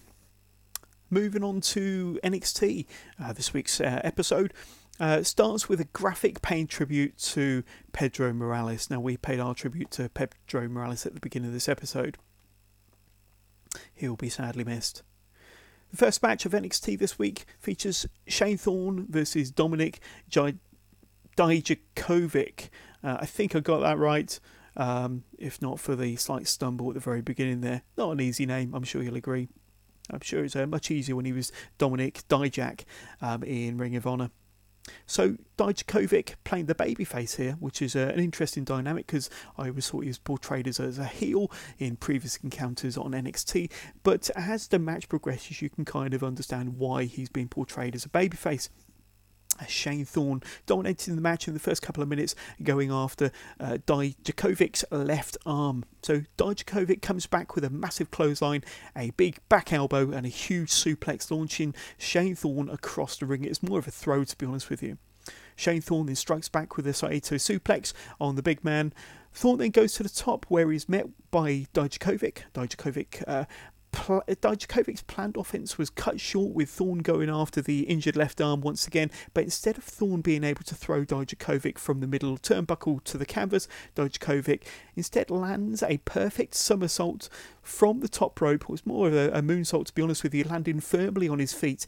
moving 1.11 1.43
on 1.43 1.61
to 1.61 2.19
NXT, 2.23 2.87
uh, 3.21 3.33
this 3.33 3.53
week's 3.53 3.79
uh, 3.79 4.01
episode. 4.03 4.53
Uh, 4.99 5.23
starts 5.23 5.67
with 5.67 5.81
a 5.81 5.85
graphic 5.85 6.41
paying 6.41 6.67
tribute 6.67 7.17
to 7.17 7.63
Pedro 7.91 8.33
Morales. 8.33 8.89
Now, 8.89 8.99
we 8.99 9.17
paid 9.17 9.39
our 9.39 9.55
tribute 9.55 9.91
to 9.91 10.09
Pedro 10.09 10.67
Morales 10.67 11.05
at 11.05 11.13
the 11.13 11.19
beginning 11.19 11.47
of 11.47 11.53
this 11.53 11.67
episode. 11.67 12.17
He'll 13.93 14.15
be 14.15 14.29
sadly 14.29 14.63
missed. 14.63 15.01
The 15.89 15.97
first 15.97 16.21
match 16.23 16.45
of 16.45 16.53
NXT 16.53 16.99
this 16.99 17.17
week 17.19 17.45
features 17.59 18.07
Shane 18.27 18.57
Thorne 18.57 19.07
versus 19.09 19.51
Dominic 19.51 19.99
J- 20.29 20.55
Dijakovic. 21.35 22.69
Uh, 23.03 23.17
I 23.21 23.25
think 23.25 23.55
I 23.55 23.59
got 23.59 23.79
that 23.79 23.97
right. 23.97 24.39
Um, 24.77 25.23
if 25.37 25.61
not 25.61 25.79
for 25.79 25.95
the 25.97 26.15
slight 26.15 26.47
stumble 26.47 26.89
at 26.89 26.93
the 26.93 27.01
very 27.01 27.21
beginning 27.21 27.61
there. 27.61 27.81
Not 27.97 28.11
an 28.11 28.21
easy 28.21 28.45
name, 28.45 28.73
I'm 28.73 28.83
sure 28.83 29.03
you'll 29.03 29.17
agree. 29.17 29.49
I'm 30.11 30.21
sure 30.21 30.43
it's 30.43 30.55
uh, 30.55 30.67
much 30.67 30.91
easier 30.91 31.15
when 31.15 31.25
he 31.25 31.33
was 31.33 31.51
Dominic 31.77 32.23
Dijak 32.29 32.83
um, 33.21 33.43
in 33.43 33.77
Ring 33.77 33.95
of 33.95 34.05
Honor. 34.05 34.29
So 35.05 35.37
Dijakovic 35.57 36.35
playing 36.43 36.65
the 36.65 36.75
babyface 36.75 37.37
here, 37.37 37.53
which 37.59 37.81
is 37.81 37.95
uh, 37.95 38.11
an 38.13 38.19
interesting 38.19 38.63
dynamic 38.63 39.07
because 39.07 39.29
I 39.57 39.67
always 39.67 39.87
thought 39.87 40.01
he 40.01 40.07
was 40.07 40.17
portrayed 40.17 40.67
as 40.67 40.79
a, 40.79 40.83
as 40.83 40.97
a 40.97 41.05
heel 41.05 41.51
in 41.77 41.97
previous 41.97 42.37
encounters 42.37 42.97
on 42.97 43.11
NXT. 43.11 43.71
But 44.03 44.29
as 44.35 44.67
the 44.67 44.79
match 44.79 45.07
progresses, 45.07 45.61
you 45.61 45.69
can 45.69 45.85
kind 45.85 46.13
of 46.13 46.23
understand 46.23 46.77
why 46.77 47.05
he's 47.05 47.29
been 47.29 47.47
portrayed 47.47 47.95
as 47.95 48.05
a 48.05 48.09
babyface. 48.09 48.69
Shane 49.67 50.05
Thorne 50.05 50.41
dominating 50.65 51.15
the 51.15 51.21
match 51.21 51.47
in 51.47 51.53
the 51.53 51.59
first 51.59 51.81
couple 51.81 52.01
of 52.01 52.09
minutes, 52.09 52.35
going 52.63 52.91
after 52.91 53.31
uh, 53.59 53.77
Dijakovic's 53.85 54.83
left 54.91 55.37
arm. 55.45 55.85
So 56.01 56.21
Dijakovic 56.37 57.01
comes 57.01 57.27
back 57.27 57.55
with 57.55 57.63
a 57.63 57.69
massive 57.69 58.11
clothesline, 58.11 58.63
a 58.95 59.11
big 59.11 59.37
back 59.49 59.71
elbow, 59.71 60.11
and 60.11 60.25
a 60.25 60.29
huge 60.29 60.69
suplex, 60.69 61.31
launching 61.31 61.75
Shane 61.97 62.35
Thorne 62.35 62.69
across 62.69 63.17
the 63.17 63.25
ring. 63.25 63.43
It's 63.43 63.63
more 63.63 63.79
of 63.79 63.87
a 63.87 63.91
throw, 63.91 64.23
to 64.23 64.37
be 64.37 64.45
honest 64.45 64.69
with 64.69 64.81
you. 64.81 64.97
Shane 65.55 65.81
Thorne 65.81 66.07
then 66.07 66.15
strikes 66.15 66.49
back 66.49 66.75
with 66.75 66.87
a 66.87 66.93
Saito 66.93 67.35
suplex 67.35 67.93
on 68.19 68.35
the 68.35 68.41
big 68.41 68.63
man. 68.63 68.93
Thorne 69.33 69.59
then 69.59 69.69
goes 69.71 69.93
to 69.93 70.03
the 70.03 70.09
top 70.09 70.45
where 70.49 70.71
he's 70.71 70.89
met 70.89 71.05
by 71.29 71.67
Dijakovic. 71.73 72.39
Dijakovic 72.53 73.23
uh, 73.27 73.45
pl- 73.91 74.23
Dijakovic's 74.27 75.03
planned 75.03 75.37
offense 75.37 75.77
was 75.77 75.89
cut 75.89 76.19
short 76.19 76.53
with 76.53 76.69
Thorne 76.69 76.99
going 76.99 77.29
after 77.29 77.61
the 77.61 77.81
injured 77.81 78.15
left 78.15 78.41
arm 78.41 78.61
once 78.61 78.87
again, 78.87 79.11
but 79.33 79.43
instead 79.43 79.77
of 79.77 79.83
Thorne 79.83 80.21
being 80.21 80.43
able 80.43 80.63
to 80.63 80.75
throw 80.75 81.05
Dijakovic 81.05 81.77
from 81.77 81.99
the 81.99 82.07
middle 82.07 82.37
turnbuckle 82.37 83.03
to 83.03 83.17
the 83.17 83.25
canvas, 83.25 83.67
Dijakovic 83.95 84.63
instead 84.95 85.29
lands 85.29 85.83
a 85.83 85.97
perfect 85.99 86.55
somersault 86.55 87.29
from 87.61 87.99
the 87.99 88.09
top 88.09 88.39
rope. 88.41 88.63
It 88.63 88.69
was 88.69 88.85
more 88.85 89.07
of 89.07 89.13
a, 89.13 89.29
a 89.31 89.41
moonsault, 89.41 89.85
to 89.87 89.93
be 89.93 90.01
honest 90.01 90.23
with 90.23 90.33
you, 90.33 90.43
landing 90.43 90.79
firmly 90.79 91.27
on 91.27 91.39
his 91.39 91.53
feet 91.53 91.85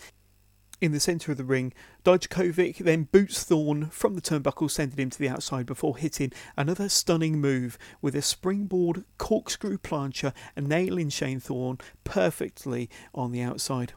in 0.84 0.92
the 0.92 1.00
centre 1.00 1.32
of 1.32 1.38
the 1.38 1.46
ring. 1.46 1.72
Dijakovic 2.04 2.80
then 2.80 3.04
boots 3.04 3.42
Thorne 3.46 3.90
from 3.90 4.16
the 4.16 4.22
turnbuckle, 4.22 4.70
sending 4.70 5.00
him 5.00 5.10
to 5.12 5.18
the 5.18 5.30
outside 5.30 5.66
before 5.66 5.96
hitting 5.96 6.34
another 6.58 6.90
stunning 6.90 7.40
move 7.40 7.78
with 8.02 8.18
a 8.18 8.22
springboard 8.22 9.06
corkscrew 9.18 9.78
plancha 9.78 10.34
and 10.58 10.68
nailing 10.68 11.08
Shane 11.08 11.40
Thorne 11.40 11.78
perfectly 12.04 12.90
on 13.16 13.32
the 13.32 13.42
outside. 13.42 13.94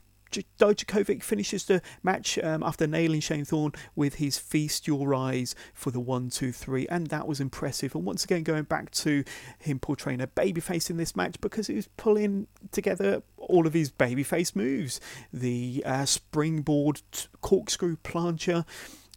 Dijakovic 0.59 1.23
finishes 1.23 1.65
the 1.65 1.83
match 2.03 2.39
um, 2.39 2.63
after 2.63 2.87
nailing 2.87 3.21
Shane 3.21 3.45
Thorne 3.45 3.73
with 3.95 4.17
his 4.17 4.39
Feast 4.39 4.87
Your 4.87 5.15
Eyes 5.15 5.55
for 5.75 5.91
the 5.91 6.01
1 6.01 6.31
2 6.31 6.53
3, 6.53 6.87
and 6.89 7.09
that 7.09 7.27
was 7.27 7.41
impressive. 7.41 7.95
And 7.95 8.05
once 8.05 8.25
again, 8.25 8.43
going 8.43 8.65
back 8.65 8.91
to 8.93 9.25
him 9.59 9.79
portraying 9.79 10.21
a 10.21 10.27
babyface 10.27 10.91
in 10.91 10.97
this 10.97 11.17
match 11.17 11.41
because 11.41 11.67
he 11.67 11.75
was 11.75 11.89
pulling 11.97 12.47
together 12.73 13.23
all 13.37 13.67
of 13.67 13.75
his 13.75 13.91
babyface 13.91 14.55
moves. 14.57 15.01
The 15.33 15.83
uh, 15.87 16.05
springboard 16.05 17.01
corkscrew 17.41 17.97
plancha, 18.05 18.65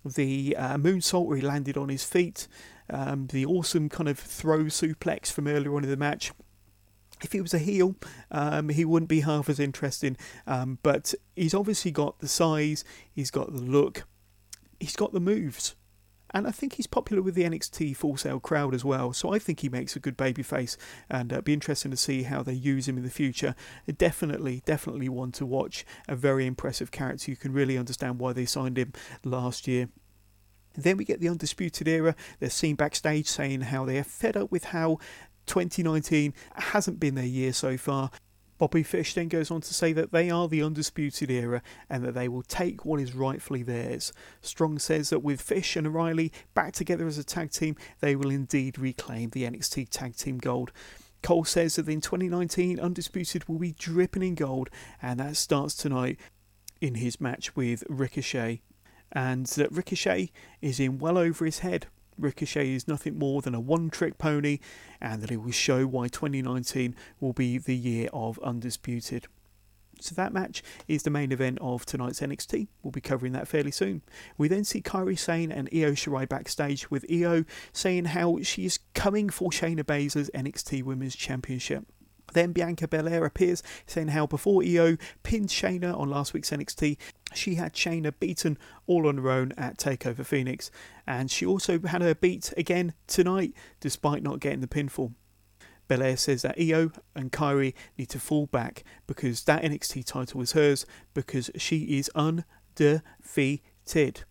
the 0.06 0.56
uh, 0.58 0.78
moonsault 0.78 1.26
where 1.26 1.38
he 1.38 1.44
landed 1.44 1.78
on 1.78 1.90
his 1.90 2.04
feet, 2.04 2.48
um, 2.90 3.28
the 3.28 3.46
awesome 3.46 3.90
kind 3.90 4.10
of 4.10 4.18
throw 4.18 4.66
suplex 4.66 5.32
from 5.32 5.48
earlier 5.48 5.76
on 5.76 5.84
in 5.84 5.90
the 5.90 5.98
match 5.98 6.32
if 7.24 7.32
he 7.32 7.42
was 7.42 7.54
a 7.54 7.60
heel, 7.60 7.96
um, 8.32 8.70
he 8.70 8.86
wouldn't 8.86 9.10
be 9.10 9.22
half 9.22 9.50
as 9.50 9.60
interesting. 9.60 10.18
Um, 10.48 10.80
but 10.84 11.14
he's 11.36 11.54
obviously 11.54 11.92
got 11.92 12.20
the 12.20 12.28
size, 12.28 12.84
he's 13.12 13.32
got 13.32 13.54
the 13.54 13.62
look, 13.62 14.06
he's 14.80 14.96
got 14.96 15.14
the 15.14 15.20
moves. 15.20 15.76
And 16.32 16.48
I 16.48 16.52
think 16.52 16.74
he's 16.74 16.88
popular 16.88 17.24
with 17.24 17.34
the 17.34 17.44
NXT 17.44 17.96
Full 17.98 18.16
Sail 18.16 18.40
crowd 18.40 18.76
as 18.76 18.86
well. 18.86 19.14
So 19.14 19.34
I 19.34 19.40
think 19.40 19.62
he 19.62 19.70
makes 19.70 19.96
a 19.96 20.00
good 20.00 20.18
babyface, 20.18 20.78
and 21.10 21.32
it'd 21.32 21.40
uh, 21.40 21.42
be 21.42 21.54
interesting 21.54 21.90
to 21.92 21.98
see 21.98 22.24
how 22.24 22.44
they 22.44 22.54
use 22.54 22.88
him 22.88 22.98
in 22.98 23.04
the 23.04 23.10
future. 23.10 23.56
Definitely, 23.98 24.62
definitely 24.66 25.10
one 25.10 25.32
to 25.34 25.46
watch. 25.46 25.86
A 26.08 26.16
very 26.16 26.46
impressive 26.46 26.92
character. 26.92 27.32
You 27.32 27.38
can 27.38 27.52
really 27.52 27.78
understand 27.80 28.20
why 28.20 28.34
they 28.34 28.46
signed 28.46 28.78
him 28.78 28.94
last 29.24 29.68
year. 29.68 29.90
Then 30.76 30.98
we 30.98 31.06
get 31.06 31.20
the 31.20 31.30
Undisputed 31.30 31.88
Era. 31.88 32.16
They're 32.40 32.50
seen 32.50 32.76
backstage 32.76 33.28
saying 33.28 33.62
how 33.62 33.86
they 33.86 33.98
are 33.98 34.04
fed 34.04 34.38
up 34.38 34.52
with 34.52 34.66
how 34.66 35.00
2019 35.50 36.34
hasn't 36.56 37.00
been 37.00 37.16
their 37.16 37.26
year 37.26 37.52
so 37.52 37.76
far. 37.76 38.12
Bobby 38.60 38.84
Fish 38.84 39.14
then 39.14 39.30
goes 39.30 39.50
on 39.50 39.62
to 39.62 39.74
say 39.74 39.94
that 39.94 40.12
they 40.12 40.30
are 40.30 40.48
the 40.48 40.62
undisputed 40.62 41.32
era 41.32 41.62
and 41.90 42.04
that 42.04 42.14
they 42.14 42.28
will 42.28 42.44
take 42.44 42.86
what 42.86 43.00
is 43.00 43.16
rightfully 43.16 43.64
theirs. 43.64 44.14
Strong 44.42 44.80
says 44.80 45.10
that 45.10 45.24
with 45.24 45.42
Fish 45.42 45.76
and 45.76 45.88
O'Reilly 45.88 46.32
back 46.54 46.74
together 46.74 47.08
as 47.08 47.18
a 47.18 47.24
tag 47.24 47.52
team, 47.52 47.76
they 48.02 48.16
will 48.16 48.30
indeed 48.30 48.78
reclaim 48.78 49.30
the 49.30 49.44
NXT 49.44 49.88
Tag 49.90 50.16
Team 50.16 50.38
Gold. 50.38 50.72
Cole 51.24 51.46
says 51.46 51.78
that 51.78 51.88
in 51.88 52.02
2019, 52.02 52.80
Undisputed 52.80 53.48
will 53.48 53.60
be 53.60 53.72
dripping 53.72 54.24
in 54.24 54.36
gold, 54.36 54.70
and 55.02 55.20
that 55.20 55.36
starts 55.36 55.74
tonight 55.74 56.20
in 56.80 56.96
his 56.96 57.20
match 57.20 57.56
with 57.56 57.84
Ricochet. 57.90 58.62
And 59.12 59.46
that 59.48 59.72
Ricochet 59.72 60.32
is 60.62 60.80
in 60.80 61.00
well 61.00 61.18
over 61.18 61.44
his 61.46 61.60
head 61.60 61.88
Ricochet 62.20 62.72
is 62.72 62.88
nothing 62.88 63.18
more 63.18 63.42
than 63.42 63.56
a 63.56 63.60
one 63.60 63.90
trick 63.90 64.18
pony 64.18 64.60
and 65.02 65.22
that 65.22 65.32
it 65.32 65.38
will 65.38 65.52
show 65.52 65.86
why 65.86 66.08
2019 66.08 66.96
will 67.20 67.34
be 67.34 67.58
the 67.58 67.76
year 67.76 68.10
of 68.14 68.40
Undisputed. 68.40 69.28
So 70.02 70.16
that 70.16 70.34
match 70.34 70.64
is 70.88 71.04
the 71.04 71.10
main 71.10 71.32
event 71.32 71.58
of 71.62 71.86
tonight's 71.86 72.22
NXT. 72.22 72.68
We'll 72.82 72.92
be 72.92 73.02
covering 73.02 73.34
that 73.34 73.48
fairly 73.48 73.72
soon. 73.72 74.02
We 74.38 74.48
then 74.48 74.64
see 74.64 74.82
Kairi 74.82 75.20
Sane 75.20 75.52
and 75.52 75.70
Io 75.74 75.92
Shirai 75.92 76.28
backstage 76.28 76.90
with 76.90 77.06
Io 77.12 77.44
saying 77.74 78.06
how 78.06 78.40
she 78.42 78.66
is 78.66 78.80
coming 78.94 79.30
for 79.30 79.50
Shayna 79.50 79.84
Baszler's 79.84 80.30
NXT 80.34 80.84
Women's 80.84 81.16
Championship. 81.16 81.86
Then 82.34 82.52
Bianca 82.52 82.88
Belair 82.88 83.26
appears, 83.26 83.64
saying 83.86 84.10
how 84.10 84.28
before 84.28 84.64
Io 84.64 84.98
pinned 85.24 85.50
Shayna 85.50 85.98
on 85.98 86.10
last 86.10 86.34
week's 86.34 86.52
NXT, 86.52 86.98
she 87.34 87.56
had 87.56 87.74
Shayna 87.74 88.14
beaten 88.20 88.58
all 88.88 89.08
on 89.08 89.18
her 89.18 89.30
own 89.30 89.54
at 89.58 89.78
TakeOver 89.78 90.26
Phoenix, 90.26 90.72
and 91.06 91.30
she 91.30 91.46
also 91.46 91.80
had 91.80 92.02
her 92.02 92.16
beat 92.16 92.54
again 92.58 92.94
tonight, 93.08 93.54
despite 93.80 94.24
not 94.24 94.40
getting 94.40 94.62
the 94.62 94.68
pinfall. 94.68 95.14
Belair 95.88 96.18
says 96.18 96.44
that 96.44 96.60
Io 96.60 96.92
and 97.16 97.32
Kairi 97.32 97.74
need 97.98 98.10
to 98.10 98.20
fall 98.20 98.46
back 98.46 98.84
because 99.08 99.44
that 99.46 99.64
NXT 99.64 100.06
title 100.06 100.42
is 100.42 100.54
hers 100.54 100.86
because 101.14 101.50
she 101.58 101.98
is 101.98 102.12
undefeated 102.16 104.24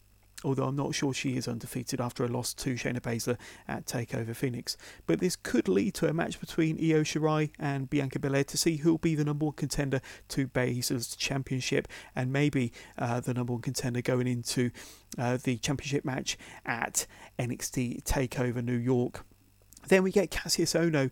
although 0.45 0.65
I'm 0.65 0.77
not 0.77 0.95
sure 0.95 1.13
she 1.13 1.37
is 1.37 1.49
undefeated 1.49 2.01
after 2.01 2.25
a 2.25 2.29
loss 2.29 2.55
to 2.55 2.75
Shayna 2.75 3.01
Baszler 3.01 3.37
at 3.67 3.87
TakeOver 3.87 4.35
Phoenix. 4.35 4.77
But 5.07 5.21
this 5.21 5.37
could 5.37 5.69
lead 5.69 5.95
to 5.95 6.09
a 6.09 6.13
match 6.13 6.41
between 6.41 6.77
Io 6.77 7.03
Shirai 7.03 7.51
and 7.59 7.91
Bianca 7.91 8.19
Belair 8.19 8.45
to 8.45 8.57
see 8.57 8.77
who 8.77 8.91
will 8.91 8.99
be 8.99 9.15
the 9.15 9.25
number 9.25 9.47
one 9.47 9.55
contender 9.55 10.01
to 10.29 10.49
Baszler's 10.49 11.17
championship, 11.17 11.89
and 12.15 12.33
maybe 12.33 12.73
uh, 12.97 13.21
the 13.21 13.35
number 13.35 13.53
one 13.53 13.63
contender 13.63 14.03
going 14.03 14.27
into 14.27 14.71
uh, 15.19 15.39
the 15.43 15.57
championship 15.59 16.05
match 16.05 16.39
at 16.65 17.07
NXT 17.39 18.05
TakeOver 18.05 18.63
New 18.65 18.77
York. 18.77 19.25
Then 19.89 20.03
we 20.03 20.13
get 20.13 20.31
Kassius 20.31 20.79
Ohno 20.79 21.11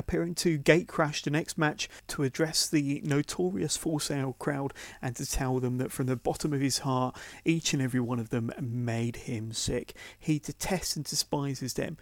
appearing 0.00 0.34
to 0.34 0.58
gate 0.58 0.88
crash 0.88 1.22
the 1.22 1.30
next 1.30 1.56
match 1.56 1.88
to 2.08 2.24
address 2.24 2.68
the 2.68 3.00
notorious 3.04 3.76
Full 3.76 4.00
Sail 4.00 4.34
crowd 4.38 4.74
and 5.00 5.14
to 5.16 5.24
tell 5.24 5.60
them 5.60 5.78
that 5.78 5.92
from 5.92 6.06
the 6.06 6.16
bottom 6.16 6.52
of 6.52 6.60
his 6.60 6.78
heart, 6.78 7.16
each 7.44 7.72
and 7.72 7.80
every 7.80 8.00
one 8.00 8.18
of 8.18 8.30
them 8.30 8.50
made 8.60 9.16
him 9.16 9.52
sick. 9.52 9.94
He 10.18 10.38
detests 10.38 10.96
and 10.96 11.04
despises 11.04 11.74
them. 11.74 11.96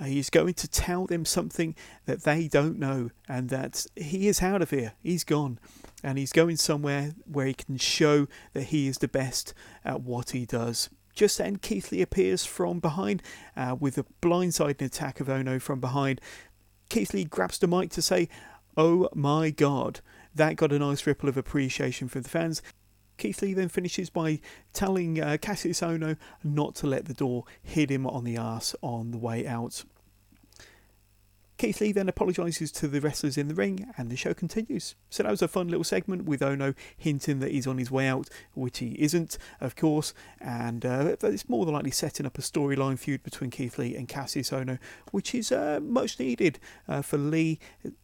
Uh, 0.00 0.04
he's 0.04 0.30
going 0.30 0.54
to 0.54 0.68
tell 0.68 1.04
them 1.04 1.26
something 1.26 1.74
that 2.06 2.22
they 2.22 2.48
don't 2.48 2.78
know, 2.78 3.10
and 3.28 3.50
that 3.50 3.86
he 3.96 4.28
is 4.28 4.40
out 4.40 4.62
of 4.62 4.70
here. 4.70 4.94
He's 5.02 5.24
gone. 5.24 5.58
And 6.02 6.16
he's 6.16 6.32
going 6.32 6.56
somewhere 6.56 7.12
where 7.30 7.46
he 7.46 7.54
can 7.54 7.76
show 7.76 8.26
that 8.54 8.64
he 8.64 8.88
is 8.88 8.98
the 8.98 9.08
best 9.08 9.52
at 9.84 10.00
what 10.00 10.30
he 10.30 10.46
does. 10.46 10.88
Just 11.14 11.36
then, 11.36 11.56
Keith 11.56 11.92
Lee 11.92 12.00
appears 12.00 12.46
from 12.46 12.80
behind 12.80 13.22
uh, 13.56 13.76
with 13.78 13.98
a 13.98 14.06
blindsided 14.22 14.80
attack 14.80 15.20
of 15.20 15.26
Ohno 15.26 15.60
from 15.60 15.80
behind. 15.80 16.20
Keith 16.90 17.14
Lee 17.14 17.24
grabs 17.24 17.58
the 17.58 17.68
mic 17.68 17.90
to 17.90 18.02
say, 18.02 18.28
Oh 18.76 19.08
my 19.14 19.50
god. 19.50 20.00
That 20.34 20.56
got 20.56 20.72
a 20.72 20.78
nice 20.78 21.06
ripple 21.06 21.28
of 21.28 21.36
appreciation 21.36 22.08
from 22.08 22.22
the 22.22 22.28
fans. 22.28 22.62
Keith 23.16 23.40
Lee 23.42 23.54
then 23.54 23.68
finishes 23.68 24.10
by 24.10 24.40
telling 24.72 25.20
uh, 25.20 25.36
Kassius 25.40 25.86
Ohno 25.86 26.16
not 26.42 26.74
to 26.76 26.86
let 26.86 27.06
the 27.06 27.14
door 27.14 27.44
hit 27.62 27.90
him 27.90 28.06
on 28.06 28.24
the 28.24 28.36
ass 28.36 28.74
on 28.82 29.12
the 29.12 29.18
way 29.18 29.46
out. 29.46 29.84
Keith 31.60 31.82
Lee 31.82 31.92
then 31.92 32.08
apologises 32.08 32.72
to 32.72 32.88
the 32.88 33.02
wrestlers 33.02 33.36
in 33.36 33.48
the 33.48 33.54
ring 33.54 33.86
and 33.98 34.08
the 34.08 34.16
show 34.16 34.32
continues. 34.32 34.94
So 35.10 35.22
that 35.22 35.30
was 35.30 35.42
a 35.42 35.46
fun 35.46 35.68
little 35.68 35.84
segment 35.84 36.24
with 36.24 36.40
Ohno 36.40 36.74
hinting 36.96 37.40
that 37.40 37.50
he's 37.50 37.66
on 37.66 37.76
his 37.76 37.90
way 37.90 38.08
out, 38.08 38.30
which 38.54 38.78
he 38.78 38.96
isn't, 38.98 39.36
of 39.60 39.76
course, 39.76 40.14
and 40.40 40.86
uh, 40.86 41.16
it's 41.22 41.50
more 41.50 41.66
than 41.66 41.74
likely 41.74 41.90
setting 41.90 42.24
up 42.24 42.38
a 42.38 42.40
storyline 42.40 42.98
feud 42.98 43.22
between 43.22 43.50
Keith 43.50 43.78
Lee 43.78 43.94
and 43.94 44.08
Kassius 44.08 44.58
Ohno, 44.58 44.78
which 45.10 45.34
is 45.34 45.52
uh, 45.52 45.80
much 45.82 46.18
needed 46.18 46.58
uh, 46.88 47.02
for 47.02 47.18
Lee 47.18 47.58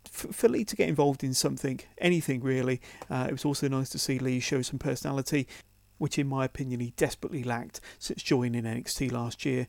for, 0.05 0.49
Lee 0.51 0.67
to 0.67 0.77
get 0.77 0.91
involved 0.91 1.25
in 1.25 1.33
something, 1.33 1.81
anything 1.97 2.43
really. 2.43 2.83
Uh, 3.09 3.25
it 3.27 3.33
was 3.33 3.47
also 3.47 3.69
nice 3.69 3.89
to 3.89 3.99
see 3.99 4.19
Lee 4.19 4.39
show 4.39 4.61
some 4.61 4.79
personality, 4.79 5.49
which 5.97 6.19
in 6.19 6.27
my 6.27 6.45
opinion 6.45 6.81
he 6.81 6.93
desperately 6.99 7.43
lacked 7.43 7.81
since 7.99 8.23
joining 8.23 8.65
NXT 8.65 9.11
last 9.11 9.47
year. 9.47 9.67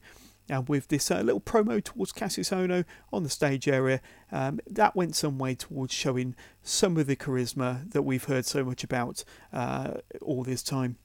And 0.49 0.67
with 0.67 0.87
this 0.87 1.11
uh, 1.11 1.21
little 1.21 1.41
promo 1.41 1.83
towards 1.83 2.13
Kassius 2.13 2.55
Ohno 2.55 2.85
on 3.11 3.23
the 3.23 3.29
stage 3.29 3.67
area, 3.67 4.01
um, 4.31 4.59
that 4.65 4.95
went 4.95 5.15
some 5.15 5.37
way 5.37 5.55
towards 5.55 5.93
showing 5.93 6.35
some 6.63 6.97
of 6.97 7.07
the 7.07 7.15
charisma 7.15 7.91
that 7.91 8.03
we've 8.03 8.23
heard 8.23 8.45
so 8.45 8.63
much 8.63 8.83
about 8.83 9.23
uh, 9.51 9.95
all 10.21 10.43
this 10.43 10.63
time. 10.63 10.97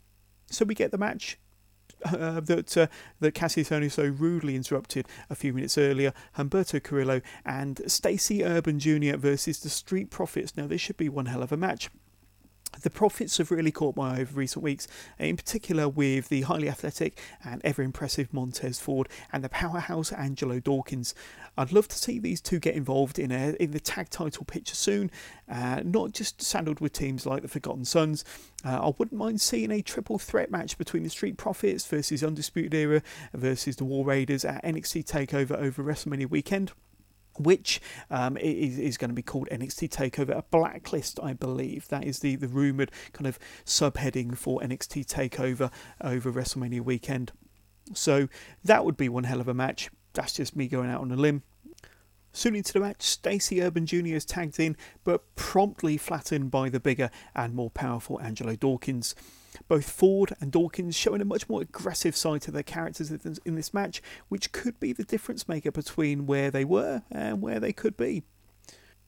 So 0.50 0.64
we 0.64 0.74
get 0.74 0.90
the 0.90 0.98
match. 0.98 1.38
Uh, 2.04 2.40
that 2.40 2.76
uh, 2.76 2.88
that 3.20 3.32
Kassius 3.32 3.68
Ohno 3.68 3.88
so 3.88 4.04
rudely 4.04 4.56
interrupted 4.56 5.06
a 5.30 5.36
few 5.36 5.52
minutes 5.52 5.78
earlier. 5.78 6.12
Humberto 6.36 6.82
Carrillo 6.82 7.20
and 7.44 7.80
Stacey 7.86 8.42
Ervin 8.44 8.80
Jr. 8.80 9.16
versus 9.16 9.60
the 9.60 9.68
Street 9.68 10.10
Profits. 10.10 10.56
Now 10.56 10.66
this 10.66 10.80
should 10.80 10.96
be 10.96 11.08
one 11.08 11.26
hell 11.26 11.44
of 11.44 11.52
a 11.52 11.56
match. 11.56 11.90
The 12.80 12.90
Profits 12.90 13.38
have 13.38 13.50
really 13.50 13.70
caught 13.70 13.96
my 13.96 14.16
eye 14.16 14.20
over 14.20 14.34
recent 14.34 14.62
weeks, 14.62 14.88
in 15.18 15.36
particular 15.36 15.88
with 15.88 16.28
the 16.28 16.42
highly 16.42 16.68
athletic 16.68 17.20
and 17.44 17.60
ever 17.64 17.82
impressive 17.82 18.32
Montez 18.32 18.80
Ford 18.80 19.08
and 19.32 19.44
the 19.44 19.48
powerhouse 19.48 20.10
Angelo 20.10 20.58
Dawkins. 20.58 21.14
I'd 21.56 21.72
love 21.72 21.86
to 21.88 21.96
see 21.96 22.18
these 22.18 22.40
two 22.40 22.58
get 22.58 22.74
involved 22.74 23.18
in 23.18 23.30
a 23.30 23.54
in 23.60 23.72
the 23.72 23.80
tag 23.80 24.08
title 24.08 24.44
picture 24.44 24.74
soon, 24.74 25.10
uh, 25.48 25.82
not 25.84 26.12
just 26.12 26.40
saddled 26.40 26.80
with 26.80 26.92
teams 26.92 27.26
like 27.26 27.42
the 27.42 27.48
Forgotten 27.48 27.84
Sons. 27.84 28.24
Uh, 28.64 28.88
I 28.88 28.94
wouldn't 28.98 29.18
mind 29.18 29.40
seeing 29.40 29.70
a 29.70 29.82
triple 29.82 30.18
threat 30.18 30.50
match 30.50 30.78
between 30.78 31.02
the 31.02 31.10
Street 31.10 31.36
Profits 31.36 31.86
versus 31.86 32.24
Undisputed 32.24 32.74
Era 32.74 33.02
versus 33.34 33.76
the 33.76 33.84
War 33.84 34.04
Raiders 34.04 34.44
at 34.44 34.64
NXT 34.64 35.04
Takeover 35.04 35.56
over 35.56 35.82
WrestleMania 35.84 36.30
weekend 36.30 36.72
which 37.38 37.80
um, 38.10 38.36
is, 38.36 38.78
is 38.78 38.96
going 38.96 39.10
to 39.10 39.14
be 39.14 39.22
called 39.22 39.48
NXT 39.50 39.88
Takeover 39.88 40.36
a 40.36 40.44
Blacklist, 40.50 41.18
I 41.22 41.32
believe. 41.32 41.88
That 41.88 42.04
is 42.04 42.20
the, 42.20 42.36
the 42.36 42.48
rumoured 42.48 42.90
kind 43.12 43.26
of 43.26 43.38
subheading 43.64 44.36
for 44.36 44.60
NXT 44.60 45.06
Takeover 45.06 45.70
over 46.00 46.32
WrestleMania 46.32 46.82
weekend. 46.82 47.32
So 47.94 48.28
that 48.64 48.84
would 48.84 48.96
be 48.96 49.08
one 49.08 49.24
hell 49.24 49.40
of 49.40 49.48
a 49.48 49.54
match. 49.54 49.90
That's 50.12 50.34
just 50.34 50.56
me 50.56 50.68
going 50.68 50.90
out 50.90 51.00
on 51.00 51.10
a 51.10 51.16
limb. 51.16 51.42
Soon 52.32 52.56
into 52.56 52.72
the 52.72 52.80
match, 52.80 53.02
Stacey 53.02 53.62
Ervin 53.62 53.84
Jr. 53.84 54.14
is 54.14 54.24
tagged 54.24 54.58
in, 54.58 54.76
but 55.04 55.34
promptly 55.36 55.98
flattened 55.98 56.50
by 56.50 56.70
the 56.70 56.80
bigger 56.80 57.10
and 57.34 57.54
more 57.54 57.70
powerful 57.70 58.20
Angelo 58.20 58.56
Dawkins. 58.56 59.14
Both 59.68 59.90
Ford 59.90 60.34
and 60.40 60.50
Dawkins 60.50 60.96
showing 60.96 61.20
a 61.20 61.26
much 61.26 61.48
more 61.48 61.62
aggressive 61.62 62.16
side 62.16 62.42
to 62.42 62.50
their 62.50 62.62
characters 62.62 63.10
in 63.10 63.54
this 63.54 63.74
match, 63.74 64.02
which 64.28 64.52
could 64.52 64.78
be 64.80 64.92
the 64.92 65.04
difference 65.04 65.48
maker 65.48 65.70
between 65.70 66.26
where 66.26 66.50
they 66.50 66.64
were 66.64 67.02
and 67.10 67.42
where 67.42 67.60
they 67.60 67.72
could 67.72 67.96
be. 67.96 68.22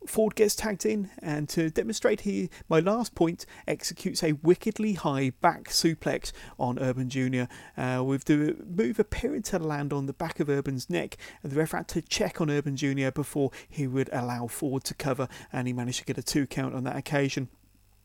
Ford 0.06 0.34
gets 0.34 0.54
tagged 0.54 0.84
in, 0.84 1.10
and 1.20 1.48
to 1.50 1.70
demonstrate 1.70 2.22
he, 2.22 2.50
my 2.68 2.78
last 2.78 3.14
point, 3.14 3.46
executes 3.66 4.22
a 4.22 4.32
wickedly 4.32 4.94
high 4.94 5.32
back 5.40 5.64
suplex 5.68 6.32
on 6.58 6.78
Ervin 6.78 7.08
Jr., 7.08 7.44
uh, 7.80 8.02
with 8.04 8.24
the 8.24 8.56
move 8.66 8.98
appearing 8.98 9.42
to 9.44 9.58
land 9.58 9.92
on 9.92 10.06
the 10.06 10.12
back 10.12 10.40
of 10.40 10.50
Ervin's 10.50 10.90
neck, 10.90 11.16
and 11.42 11.52
the 11.52 11.56
ref 11.56 11.72
had 11.72 11.88
to 11.88 12.02
check 12.02 12.40
on 12.40 12.50
Ervin 12.50 12.76
Jr. 12.76 13.10
before 13.10 13.50
he 13.68 13.86
would 13.86 14.10
allow 14.12 14.46
Ford 14.46 14.84
to 14.84 14.94
cover, 14.94 15.28
and 15.52 15.66
he 15.66 15.72
managed 15.72 16.00
to 16.00 16.04
get 16.04 16.18
a 16.18 16.22
two 16.22 16.46
count 16.46 16.74
on 16.74 16.84
that 16.84 16.96
occasion. 16.96 17.48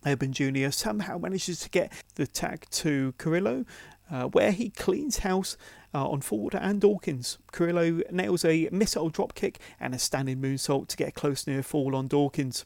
Ervin 0.05 0.31
Jr. 0.31 0.71
somehow 0.71 1.17
manages 1.17 1.59
to 1.61 1.69
get 1.69 1.91
the 2.15 2.25
tag 2.27 2.65
to 2.71 3.13
Carrillo, 3.17 3.65
uh, 4.11 4.23
where 4.25 4.51
he 4.51 4.69
cleans 4.69 5.19
house 5.19 5.57
uh, 5.93 6.07
on 6.07 6.21
Ford 6.21 6.55
and 6.55 6.81
Dawkins. 6.81 7.37
Carrillo 7.51 8.01
nails 8.11 8.45
a 8.45 8.69
missile 8.71 9.11
dropkick 9.11 9.57
and 9.79 9.93
a 9.93 9.99
standing 9.99 10.41
moonsault 10.41 10.87
to 10.87 10.97
get 10.97 11.09
a 11.09 11.11
close 11.11 11.45
near 11.47 11.63
fall 11.63 11.95
on 11.95 12.07
Dawkins. 12.07 12.65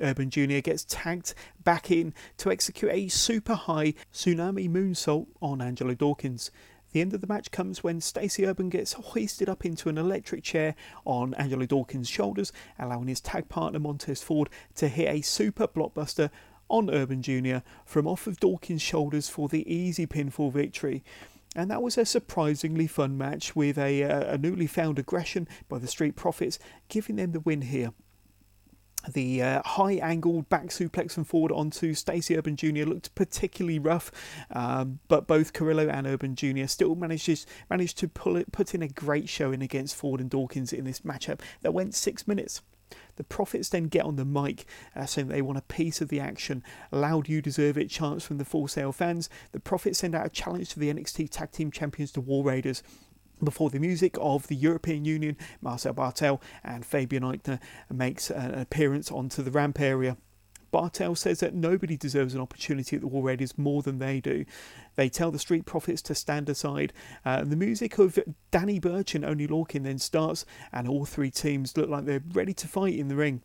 Ervin 0.00 0.30
Jr. 0.30 0.60
gets 0.60 0.84
tagged 0.88 1.34
back 1.62 1.90
in 1.90 2.14
to 2.38 2.50
execute 2.50 2.90
a 2.90 3.08
super 3.08 3.54
high 3.54 3.92
tsunami 4.12 4.70
moonsault 4.70 5.26
on 5.42 5.60
Angelo 5.60 5.94
Dawkins. 5.94 6.50
The 6.92 7.00
end 7.00 7.14
of 7.14 7.20
the 7.20 7.28
match 7.28 7.52
comes 7.52 7.84
when 7.84 8.00
Stacey 8.00 8.44
Ervin 8.46 8.68
gets 8.68 8.94
hoisted 8.94 9.48
up 9.48 9.64
into 9.64 9.88
an 9.88 9.96
electric 9.96 10.42
chair 10.42 10.74
on 11.04 11.34
Angelo 11.34 11.64
Dawkins' 11.64 12.08
shoulders, 12.08 12.52
allowing 12.80 13.06
his 13.06 13.20
tag 13.20 13.48
partner 13.48 13.78
Montez 13.78 14.22
Ford 14.22 14.48
to 14.74 14.88
hit 14.88 15.08
a 15.08 15.20
super 15.20 15.68
blockbuster 15.68 16.30
on 16.70 16.88
Ervin 16.90 17.22
Jr. 17.22 17.58
from 17.84 18.06
off 18.06 18.26
of 18.26 18.40
Dawkins' 18.40 18.82
shoulders 18.82 19.28
for 19.28 19.48
the 19.48 19.70
easy 19.72 20.06
pinfall 20.06 20.52
victory. 20.52 21.04
And 21.56 21.70
that 21.70 21.82
was 21.82 21.98
a 21.98 22.04
surprisingly 22.04 22.86
fun 22.86 23.18
match 23.18 23.56
with 23.56 23.76
a, 23.76 24.04
uh, 24.04 24.34
a 24.34 24.38
newly 24.38 24.68
found 24.68 24.98
aggression 24.98 25.48
by 25.68 25.78
the 25.78 25.88
Street 25.88 26.14
Profits, 26.14 26.58
giving 26.88 27.16
them 27.16 27.32
the 27.32 27.40
win 27.40 27.62
here. 27.62 27.92
The 29.08 29.42
uh, 29.42 29.62
high 29.64 29.94
angled 29.94 30.48
back 30.50 30.66
suplex 30.66 31.12
from 31.12 31.24
Ford 31.24 31.50
onto 31.50 31.94
Stacey 31.94 32.36
Ervin 32.36 32.56
Jr. 32.56 32.84
looked 32.84 33.14
particularly 33.14 33.78
rough, 33.78 34.12
um, 34.50 35.00
but 35.08 35.26
both 35.26 35.54
Carrillo 35.54 35.88
and 35.88 36.06
Ervin 36.06 36.36
Jr. 36.36 36.66
still 36.66 36.94
managed, 36.94 37.46
managed 37.70 37.96
to 37.98 38.08
pull 38.08 38.36
it, 38.36 38.52
put 38.52 38.74
in 38.74 38.82
a 38.82 38.88
great 38.88 39.28
showing 39.28 39.62
against 39.62 39.96
Ford 39.96 40.20
and 40.20 40.28
Dawkins 40.28 40.72
in 40.72 40.84
this 40.84 41.00
matchup 41.00 41.40
that 41.62 41.72
went 41.72 41.94
six 41.94 42.28
minutes. 42.28 42.60
The 43.20 43.24
Profits 43.24 43.68
then 43.68 43.88
get 43.88 44.06
on 44.06 44.16
the 44.16 44.24
mic 44.24 44.64
uh, 44.96 45.04
saying 45.04 45.28
they 45.28 45.42
want 45.42 45.58
a 45.58 45.62
piece 45.62 46.00
of 46.00 46.08
the 46.08 46.20
action. 46.20 46.64
Loud 46.90 47.28
You 47.28 47.42
Deserve 47.42 47.76
It 47.76 47.90
chants 47.90 48.24
from 48.24 48.38
the 48.38 48.46
Full 48.46 48.66
Sail 48.66 48.92
fans. 48.92 49.28
The 49.52 49.60
Profits 49.60 49.98
send 49.98 50.14
out 50.14 50.24
a 50.24 50.30
challenge 50.30 50.70
to 50.70 50.78
the 50.78 50.90
NXT 50.90 51.28
Tag 51.28 51.50
Team 51.52 51.70
Champions, 51.70 52.12
the 52.12 52.22
War 52.22 52.42
Raiders 52.42 52.82
before 53.44 53.68
the 53.68 53.78
music 53.78 54.16
of 54.18 54.46
the 54.46 54.56
European 54.56 55.04
Union, 55.04 55.36
Marcel 55.60 55.92
Barthel 55.92 56.40
and 56.64 56.84
Fabian 56.84 57.22
Aichner 57.22 57.60
makes 57.92 58.30
an 58.30 58.54
appearance 58.54 59.12
onto 59.12 59.42
the 59.42 59.50
ramp 59.50 59.78
area. 59.80 60.16
Barthel 60.72 61.16
says 61.16 61.40
that 61.40 61.54
nobody 61.54 61.96
deserves 61.96 62.34
an 62.34 62.40
opportunity 62.40 62.96
at 62.96 63.02
the 63.02 63.08
War 63.08 63.24
Raiders 63.24 63.58
more 63.58 63.82
than 63.82 63.98
they 63.98 64.20
do. 64.20 64.46
They 64.96 65.08
tell 65.08 65.30
the 65.30 65.38
Street 65.38 65.64
Profits 65.64 66.02
to 66.02 66.14
stand 66.14 66.48
aside. 66.48 66.92
Uh, 67.24 67.44
the 67.44 67.56
music 67.56 67.98
of 67.98 68.18
Danny 68.50 68.78
Burch 68.78 69.14
and 69.14 69.24
Oney 69.24 69.46
Lorcan 69.46 69.84
then 69.84 69.98
starts, 69.98 70.44
and 70.72 70.88
all 70.88 71.04
three 71.04 71.30
teams 71.30 71.76
look 71.76 71.88
like 71.88 72.04
they're 72.04 72.22
ready 72.32 72.52
to 72.54 72.68
fight 72.68 72.94
in 72.94 73.08
the 73.08 73.16
ring. 73.16 73.42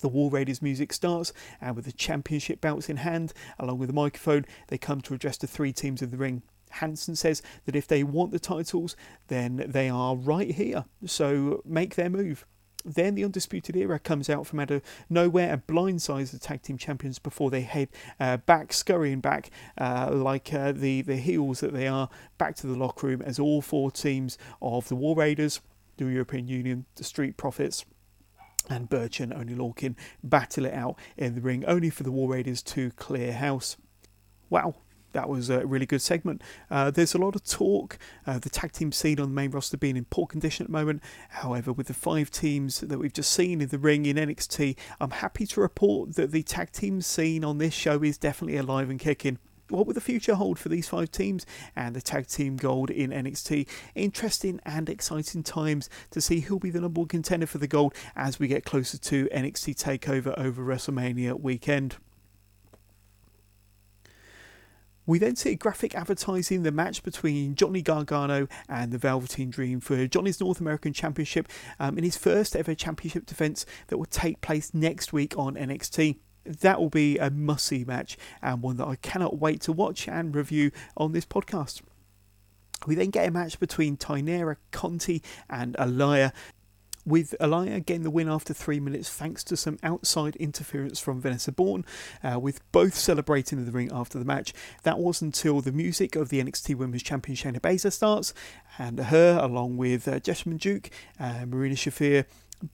The 0.00 0.08
War 0.08 0.30
Raiders 0.30 0.60
music 0.60 0.92
starts, 0.92 1.32
and 1.60 1.74
with 1.74 1.86
the 1.86 1.92
championship 1.92 2.60
belts 2.60 2.88
in 2.88 2.98
hand, 2.98 3.32
along 3.58 3.78
with 3.78 3.88
the 3.88 3.94
microphone, 3.94 4.44
they 4.68 4.78
come 4.78 5.00
to 5.02 5.14
address 5.14 5.38
the 5.38 5.46
three 5.46 5.72
teams 5.72 6.02
of 6.02 6.10
the 6.10 6.18
ring. 6.18 6.42
Hanson 6.70 7.16
says 7.16 7.42
that 7.64 7.76
if 7.76 7.86
they 7.86 8.02
want 8.02 8.32
the 8.32 8.38
titles, 8.38 8.96
then 9.28 9.64
they 9.66 9.88
are 9.88 10.16
right 10.16 10.50
here, 10.50 10.84
so 11.06 11.62
make 11.64 11.94
their 11.94 12.10
move. 12.10 12.44
Then 12.86 13.16
the 13.16 13.24
Undisputed 13.24 13.74
Era 13.74 13.98
comes 13.98 14.30
out 14.30 14.46
from 14.46 14.60
out 14.60 14.70
of 14.70 14.80
nowhere 15.10 15.52
and 15.52 15.66
blindsides 15.66 16.30
the 16.30 16.38
tag 16.38 16.62
team 16.62 16.78
champions 16.78 17.18
before 17.18 17.50
they 17.50 17.62
head 17.62 17.88
uh, 18.20 18.36
back, 18.36 18.72
scurrying 18.72 19.20
back 19.20 19.50
uh, 19.76 20.10
like 20.12 20.54
uh, 20.54 20.70
the, 20.70 21.02
the 21.02 21.16
heels 21.16 21.60
that 21.60 21.72
they 21.72 21.88
are, 21.88 22.08
back 22.38 22.54
to 22.56 22.68
the 22.68 22.76
locker 22.76 23.08
room 23.08 23.22
as 23.22 23.40
all 23.40 23.60
four 23.60 23.90
teams 23.90 24.38
of 24.62 24.88
the 24.88 24.94
War 24.94 25.16
Raiders, 25.16 25.60
the 25.96 26.04
European 26.04 26.46
Union, 26.46 26.86
the 26.94 27.02
Street 27.02 27.36
Profits, 27.36 27.84
and 28.70 28.88
Burch 28.88 29.18
and 29.18 29.34
Oney 29.34 29.54
Lorcan 29.54 29.96
battle 30.22 30.64
it 30.66 30.74
out 30.74 30.96
in 31.16 31.34
the 31.34 31.40
ring, 31.40 31.64
only 31.66 31.90
for 31.90 32.04
the 32.04 32.12
War 32.12 32.30
Raiders 32.30 32.62
to 32.62 32.92
clear 32.92 33.32
house. 33.32 33.76
Wow, 34.48 34.76
that 35.16 35.30
was 35.30 35.48
a 35.48 35.66
really 35.66 35.86
good 35.86 36.02
segment. 36.02 36.42
Uh, 36.70 36.90
there's 36.90 37.14
a 37.14 37.18
lot 37.18 37.34
of 37.34 37.42
talk, 37.42 37.98
uh, 38.26 38.38
the 38.38 38.50
tag 38.50 38.72
team 38.72 38.92
scene 38.92 39.18
on 39.18 39.30
the 39.30 39.34
main 39.34 39.50
roster 39.50 39.78
being 39.78 39.96
in 39.96 40.04
poor 40.04 40.26
condition 40.26 40.64
at 40.64 40.68
the 40.68 40.72
moment. 40.72 41.02
However, 41.30 41.72
with 41.72 41.86
the 41.86 41.94
five 41.94 42.30
teams 42.30 42.80
that 42.80 42.98
we've 42.98 43.14
just 43.14 43.32
seen 43.32 43.62
in 43.62 43.68
the 43.68 43.78
ring 43.78 44.04
in 44.04 44.16
NXT, 44.16 44.76
I'm 45.00 45.12
happy 45.12 45.46
to 45.46 45.60
report 45.62 46.16
that 46.16 46.32
the 46.32 46.42
tag 46.42 46.70
team 46.70 47.00
scene 47.00 47.44
on 47.44 47.56
this 47.56 47.72
show 47.72 48.02
is 48.02 48.18
definitely 48.18 48.58
alive 48.58 48.90
and 48.90 49.00
kicking 49.00 49.38
what 49.68 49.84
will 49.84 49.94
the 49.94 50.00
future 50.00 50.36
hold 50.36 50.60
for 50.60 50.68
these 50.68 50.88
five 50.88 51.10
teams 51.10 51.44
and 51.74 51.96
the 51.96 52.00
tag 52.00 52.28
team 52.28 52.56
gold 52.56 52.88
in 52.88 53.10
NXT? 53.10 53.66
Interesting 53.96 54.60
and 54.64 54.88
exciting 54.88 55.42
times 55.42 55.90
to 56.12 56.20
see 56.20 56.40
who'll 56.40 56.60
be 56.60 56.70
the 56.70 56.80
number 56.80 57.00
one 57.00 57.08
contender 57.08 57.46
for 57.46 57.58
the 57.58 57.66
gold 57.66 57.92
as 58.14 58.38
we 58.38 58.46
get 58.46 58.64
closer 58.64 58.96
to 58.96 59.28
NXT 59.34 59.74
Takeover 59.74 60.38
over 60.38 60.62
WrestleMania 60.62 61.40
weekend. 61.40 61.96
We 65.06 65.18
then 65.18 65.36
see 65.36 65.54
graphic 65.54 65.94
advertising 65.94 66.64
the 66.64 66.72
match 66.72 67.02
between 67.02 67.54
Johnny 67.54 67.80
Gargano 67.80 68.48
and 68.68 68.92
the 68.92 68.98
Velveteen 68.98 69.50
Dream 69.50 69.80
for 69.80 70.06
Johnny's 70.06 70.40
North 70.40 70.60
American 70.60 70.92
Championship 70.92 71.48
um, 71.78 71.96
in 71.96 72.02
his 72.04 72.16
first 72.16 72.56
ever 72.56 72.74
championship 72.74 73.24
defense 73.24 73.64
that 73.86 73.98
will 73.98 74.06
take 74.06 74.40
place 74.40 74.74
next 74.74 75.12
week 75.12 75.38
on 75.38 75.54
NXT 75.54 76.16
that 76.46 76.80
will 76.80 76.90
be 76.90 77.18
a 77.18 77.30
must 77.30 77.66
see 77.66 77.84
match 77.84 78.16
and 78.42 78.62
one 78.62 78.76
that 78.76 78.86
I 78.86 78.96
cannot 78.96 79.38
wait 79.38 79.60
to 79.62 79.72
watch 79.72 80.08
and 80.08 80.34
review 80.34 80.70
on 80.96 81.12
this 81.12 81.26
podcast. 81.26 81.82
We 82.86 82.94
then 82.94 83.10
get 83.10 83.28
a 83.28 83.30
match 83.30 83.58
between 83.58 83.96
Taynara 83.96 84.56
Conti 84.70 85.22
and 85.48 85.74
Aliyah. 85.76 86.32
With 87.06 87.36
Aliyah 87.40 87.86
getting 87.86 88.02
the 88.02 88.10
win 88.10 88.28
after 88.28 88.52
three 88.52 88.80
minutes 88.80 89.08
thanks 89.08 89.44
to 89.44 89.56
some 89.56 89.78
outside 89.84 90.34
interference 90.36 90.98
from 90.98 91.20
Vanessa 91.20 91.52
Borne, 91.52 91.84
uh, 92.24 92.40
with 92.40 92.60
both 92.72 92.96
celebrating 92.96 93.60
in 93.60 93.64
the 93.64 93.70
ring 93.70 93.90
after 93.92 94.18
the 94.18 94.24
match. 94.24 94.52
That 94.82 94.98
was 94.98 95.22
until 95.22 95.60
the 95.60 95.70
music 95.70 96.16
of 96.16 96.30
the 96.30 96.42
NXT 96.42 96.74
Women's 96.74 97.04
Champion 97.04 97.36
Shayna 97.36 97.60
Baszler 97.60 97.92
starts, 97.92 98.34
and 98.76 98.98
her, 98.98 99.38
along 99.40 99.76
with 99.76 100.08
uh, 100.08 100.18
Jessamyn 100.18 100.58
Duke, 100.58 100.90
uh, 101.20 101.46
Marina 101.46 101.76
Shafir, 101.76 102.24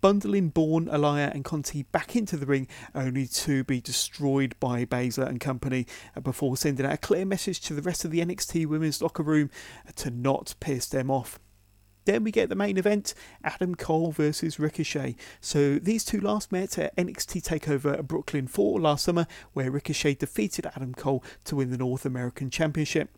bundling 0.00 0.48
Borne, 0.48 0.86
Aliyah, 0.86 1.34
and 1.34 1.44
Conti 1.44 1.82
back 1.82 2.16
into 2.16 2.38
the 2.38 2.46
ring, 2.46 2.68
only 2.94 3.26
to 3.26 3.64
be 3.64 3.82
destroyed 3.82 4.54
by 4.60 4.86
Baszler 4.86 5.28
and 5.28 5.40
company 5.40 5.86
uh, 6.16 6.20
before 6.20 6.56
sending 6.56 6.86
out 6.86 6.92
a 6.92 6.96
clear 6.96 7.26
message 7.26 7.60
to 7.60 7.74
the 7.74 7.82
rest 7.82 8.04
of 8.04 8.10
the 8.10 8.24
NXT 8.24 8.66
women's 8.66 9.02
locker 9.02 9.22
room 9.22 9.50
to 9.96 10.10
not 10.10 10.54
piss 10.58 10.86
them 10.86 11.10
off. 11.10 11.38
Then 12.04 12.24
we 12.24 12.30
get 12.30 12.48
the 12.48 12.54
main 12.54 12.78
event 12.78 13.14
Adam 13.44 13.74
Cole 13.74 14.12
versus 14.12 14.58
Ricochet. 14.58 15.16
So 15.40 15.78
these 15.78 16.04
two 16.04 16.20
last 16.20 16.50
met 16.50 16.78
at 16.78 16.94
NXT 16.96 17.42
TakeOver 17.42 18.02
Brooklyn 18.06 18.46
4 18.46 18.80
last 18.80 19.04
summer, 19.04 19.26
where 19.52 19.70
Ricochet 19.70 20.14
defeated 20.14 20.66
Adam 20.74 20.94
Cole 20.94 21.22
to 21.44 21.56
win 21.56 21.70
the 21.70 21.78
North 21.78 22.04
American 22.04 22.50
Championship. 22.50 23.10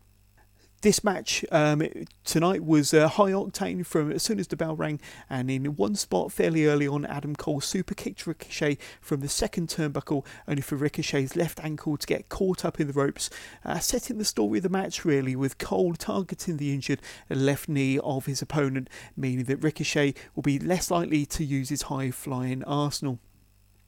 This 0.81 1.03
match 1.03 1.43
um, 1.51 1.81
tonight 2.25 2.63
was 2.63 2.93
uh, 2.93 3.07
high 3.07 3.31
octane 3.31 3.83
from 3.83 4.11
as 4.11 4.21
soon 4.21 4.39
as 4.39 4.47
the 4.47 4.55
bell 4.55 4.75
rang, 4.75 4.99
and 5.29 5.49
in 5.49 5.65
one 5.75 5.95
spot 5.95 6.31
fairly 6.31 6.67
early 6.67 6.87
on, 6.87 7.05
Adam 7.05 7.35
Cole 7.35 7.59
super 7.59 7.95
kicked 7.95 8.27
Ricochet 8.27 8.77
from 9.01 9.21
the 9.21 9.27
second 9.27 9.67
turnbuckle, 9.67 10.23
only 10.47 10.61
for 10.61 10.75
Ricochet's 10.75 11.35
left 11.35 11.59
ankle 11.63 11.97
to 11.97 12.05
get 12.05 12.29
caught 12.29 12.63
up 12.63 12.79
in 12.79 12.85
the 12.85 12.93
ropes, 12.93 13.31
uh, 13.63 13.79
setting 13.79 14.19
the 14.19 14.25
story 14.25 14.59
of 14.59 14.63
the 14.63 14.69
match 14.69 15.03
really, 15.03 15.35
with 15.35 15.57
Cole 15.57 15.95
targeting 15.95 16.57
the 16.57 16.71
injured 16.71 17.01
left 17.29 17.67
knee 17.67 17.97
of 17.99 18.27
his 18.27 18.43
opponent, 18.43 18.87
meaning 19.17 19.45
that 19.45 19.63
Ricochet 19.63 20.13
will 20.35 20.43
be 20.43 20.59
less 20.59 20.91
likely 20.91 21.25
to 21.25 21.43
use 21.43 21.69
his 21.69 21.83
high 21.83 22.11
flying 22.11 22.63
arsenal. 22.65 23.19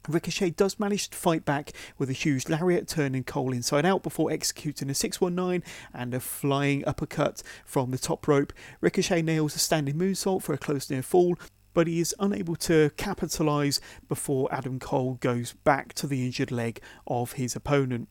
Ricochet 0.08 0.51
does 0.51 0.80
manage 0.80 1.10
to 1.10 1.18
fight 1.18 1.43
back 1.43 1.72
with 1.97 2.10
a 2.10 2.14
huge 2.14 2.47
lariat 2.47 2.88
turning 2.88 3.24
Cole 3.24 3.53
inside 3.53 3.86
out 3.86 4.03
before 4.03 4.32
executing 4.32 4.89
a 4.89 4.93
619 4.93 5.64
and 5.93 6.14
a 6.14 6.20
flying 6.20 6.88
uppercut 6.88 7.43
from 7.66 7.91
the 7.91 7.97
top 7.97 8.28
rope. 8.28 8.53
Ricochet 8.80 9.22
nails 9.22 9.55
a 9.55 9.60
standing 9.60 9.95
moonsault 9.95 10.43
for 10.43 10.53
a 10.53 10.58
close 10.58 10.89
near 10.89 11.01
fall, 11.01 11.36
but 11.74 11.88
he 11.88 11.99
is 11.99 12.16
unable 12.20 12.55
to 12.55 12.89
capitalise 12.97 13.82
before 14.08 14.53
Adam 14.53 14.80
Cole 14.80 15.16
goes 15.16 15.53
back 15.64 15.93
to 15.93 16.08
the 16.08 16.26
injured 16.26 16.51
leg 16.51 16.82
of 17.05 17.34
his 17.34 17.55
opponent. 17.55 18.08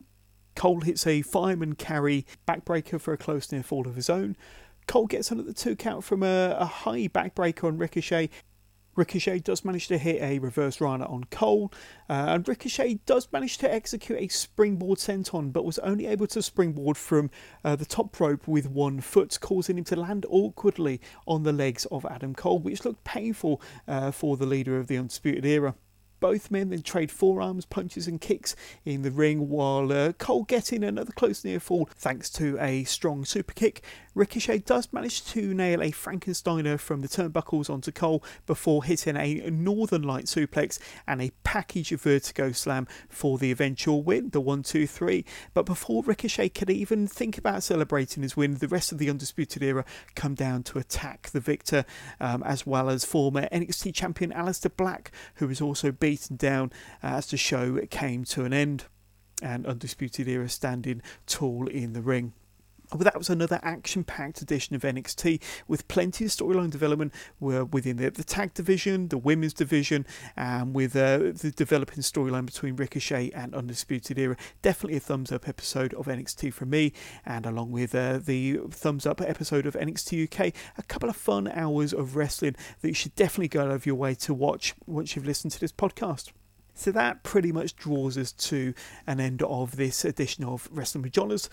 Cole 0.55 0.81
hits 0.81 1.05
a 1.05 1.21
fireman 1.21 1.75
carry 1.75 2.25
backbreaker 2.47 2.99
for 2.99 3.13
a 3.13 3.17
close 3.17 3.51
near 3.51 3.63
fall 3.63 3.87
of 3.87 3.95
his 3.95 4.09
own. 4.09 4.35
Cole 4.87 5.05
gets 5.05 5.29
the 5.29 5.53
two 5.53 5.75
count 5.75 6.03
from 6.03 6.23
a, 6.23 6.55
a 6.57 6.65
high 6.65 7.09
backbreaker 7.09 7.65
on 7.65 7.77
Ricochet 7.77 8.29
Ricochet 8.97 9.39
does 9.39 9.63
manage 9.63 9.87
to 9.89 9.97
hit 9.97 10.21
a 10.21 10.39
reverse 10.39 10.81
Rana 10.81 11.05
on 11.05 11.25
Cole, 11.25 11.71
uh, 12.09 12.25
and 12.29 12.47
Ricochet 12.47 12.99
does 13.05 13.27
manage 13.31 13.59
to 13.59 13.71
execute 13.71 14.19
a 14.19 14.27
springboard 14.27 14.97
senton, 14.97 15.53
but 15.53 15.63
was 15.63 15.77
only 15.79 16.07
able 16.07 16.25
to 16.27 16.41
springboard 16.41 16.97
from 16.97 17.29
uh, 17.63 17.75
the 17.75 17.85
top 17.85 18.19
rope 18.19 18.47
with 18.47 18.67
one 18.67 18.99
foot, 18.99 19.37
causing 19.39 19.77
him 19.77 19.83
to 19.85 19.95
land 19.95 20.25
awkwardly 20.29 20.99
on 21.27 21.43
the 21.43 21.53
legs 21.53 21.85
of 21.91 22.05
Adam 22.05 22.33
Cole, 22.33 22.57
which 22.57 22.83
looked 22.83 23.03
painful 23.03 23.61
uh, 23.87 24.09
for 24.09 24.35
the 24.35 24.47
leader 24.47 24.79
of 24.79 24.87
the 24.87 24.97
Undisputed 24.97 25.45
Era. 25.45 25.75
Both 26.19 26.49
men 26.49 26.69
then 26.69 26.81
trade 26.81 27.11
forearms, 27.11 27.65
punches, 27.65 28.07
and 28.07 28.19
kicks 28.19 28.55
in 28.83 29.03
the 29.03 29.11
ring 29.11 29.49
while 29.49 29.91
uh, 29.91 30.13
Cole 30.13 30.43
getting 30.45 30.83
another 30.83 31.11
close 31.11 31.43
near 31.45 31.59
fall 31.59 31.87
thanks 31.95 32.29
to 32.31 32.57
a 32.59 32.85
strong 32.85 33.23
super 33.23 33.53
kick. 33.53 33.83
Ricochet 34.17 34.65
does 34.65 34.91
manage 34.91 35.23
to 35.25 35.53
nail 35.53 35.79
a 35.79 35.91
Frankensteiner 35.91 36.79
from 36.79 37.01
the 37.01 37.07
turnbuckles 37.07 37.69
onto 37.69 37.91
Cole 37.91 38.23
before 38.47 38.83
hitting 38.83 39.15
a 39.15 39.47
Northern 39.51 40.01
Light 40.01 40.25
suplex 40.25 40.79
and 41.05 41.21
a 41.21 41.31
package 41.43 41.91
of 41.91 42.01
vertigo 42.01 42.51
slam 42.51 42.87
for 43.09 43.37
the 43.37 43.51
eventual 43.51 44.01
win, 44.01 44.31
the 44.31 44.41
1 44.41 44.63
2 44.63 44.87
3. 44.87 45.23
But 45.53 45.67
before 45.67 46.01
Ricochet 46.01 46.49
could 46.49 46.71
even 46.71 47.05
think 47.05 47.37
about 47.37 47.61
celebrating 47.61 48.23
his 48.23 48.35
win, 48.35 48.55
the 48.55 48.67
rest 48.67 48.91
of 48.91 48.97
the 48.97 49.07
Undisputed 49.07 49.61
Era 49.61 49.85
come 50.15 50.33
down 50.33 50.63
to 50.63 50.79
attack 50.79 51.29
the 51.29 51.39
victor, 51.39 51.85
um, 52.19 52.41
as 52.41 52.65
well 52.65 52.89
as 52.89 53.05
former 53.05 53.47
NXT 53.49 53.93
champion 53.93 54.31
Aleister 54.31 54.75
Black, 54.75 55.11
who 55.35 55.47
was 55.47 55.61
also 55.61 55.91
beaten 55.91 56.37
down 56.37 56.71
as 57.03 57.27
the 57.27 57.37
show 57.37 57.77
came 57.91 58.23
to 58.25 58.45
an 58.45 58.53
end. 58.53 58.85
And 59.43 59.67
Undisputed 59.67 60.27
Era 60.27 60.49
standing 60.49 61.03
tall 61.27 61.67
in 61.67 61.93
the 61.93 62.01
ring. 62.01 62.33
But 62.89 63.01
that 63.01 63.17
was 63.17 63.29
another 63.29 63.59
action 63.63 64.03
packed 64.03 64.41
edition 64.41 64.75
of 64.75 64.83
NXT 64.83 65.41
with 65.67 65.87
plenty 65.87 66.25
of 66.25 66.31
storyline 66.31 66.69
development 66.69 67.13
within 67.39 67.97
the, 67.97 68.09
the 68.09 68.23
tag 68.23 68.53
division, 68.53 69.09
the 69.09 69.17
women's 69.17 69.53
division, 69.53 70.05
and 70.35 70.73
with 70.73 70.95
uh, 70.95 71.17
the 71.17 71.53
developing 71.55 71.99
storyline 71.99 72.45
between 72.45 72.75
Ricochet 72.75 73.31
and 73.31 73.53
Undisputed 73.53 74.17
Era. 74.17 74.37
Definitely 74.61 74.97
a 74.97 75.01
thumbs 75.01 75.31
up 75.31 75.47
episode 75.47 75.93
of 75.95 76.05
NXT 76.05 76.53
from 76.53 76.69
me, 76.69 76.93
and 77.25 77.45
along 77.45 77.71
with 77.71 77.93
uh, 77.93 78.19
the 78.19 78.59
thumbs 78.71 79.05
up 79.05 79.21
episode 79.21 79.65
of 79.65 79.73
NXT 79.75 80.23
UK, 80.25 80.53
a 80.77 80.83
couple 80.83 81.09
of 81.09 81.17
fun 81.17 81.49
hours 81.49 81.93
of 81.93 82.15
wrestling 82.15 82.55
that 82.81 82.87
you 82.87 82.93
should 82.93 83.15
definitely 83.15 83.49
go 83.49 83.63
out 83.63 83.71
of 83.71 83.85
your 83.85 83.95
way 83.95 84.15
to 84.15 84.33
watch 84.33 84.73
once 84.85 85.15
you've 85.15 85.25
listened 85.25 85.51
to 85.51 85.59
this 85.59 85.71
podcast. 85.71 86.31
So 86.77 86.91
that 86.91 87.23
pretty 87.23 87.51
much 87.51 87.75
draws 87.75 88.19
us 88.19 88.31
to 88.33 88.75
an 89.07 89.19
end 89.19 89.41
of 89.41 89.77
this 89.77 90.05
edition 90.05 90.43
of 90.43 90.69
Wrestling 90.71 91.01
with 91.01 91.11
Johners 91.11 91.49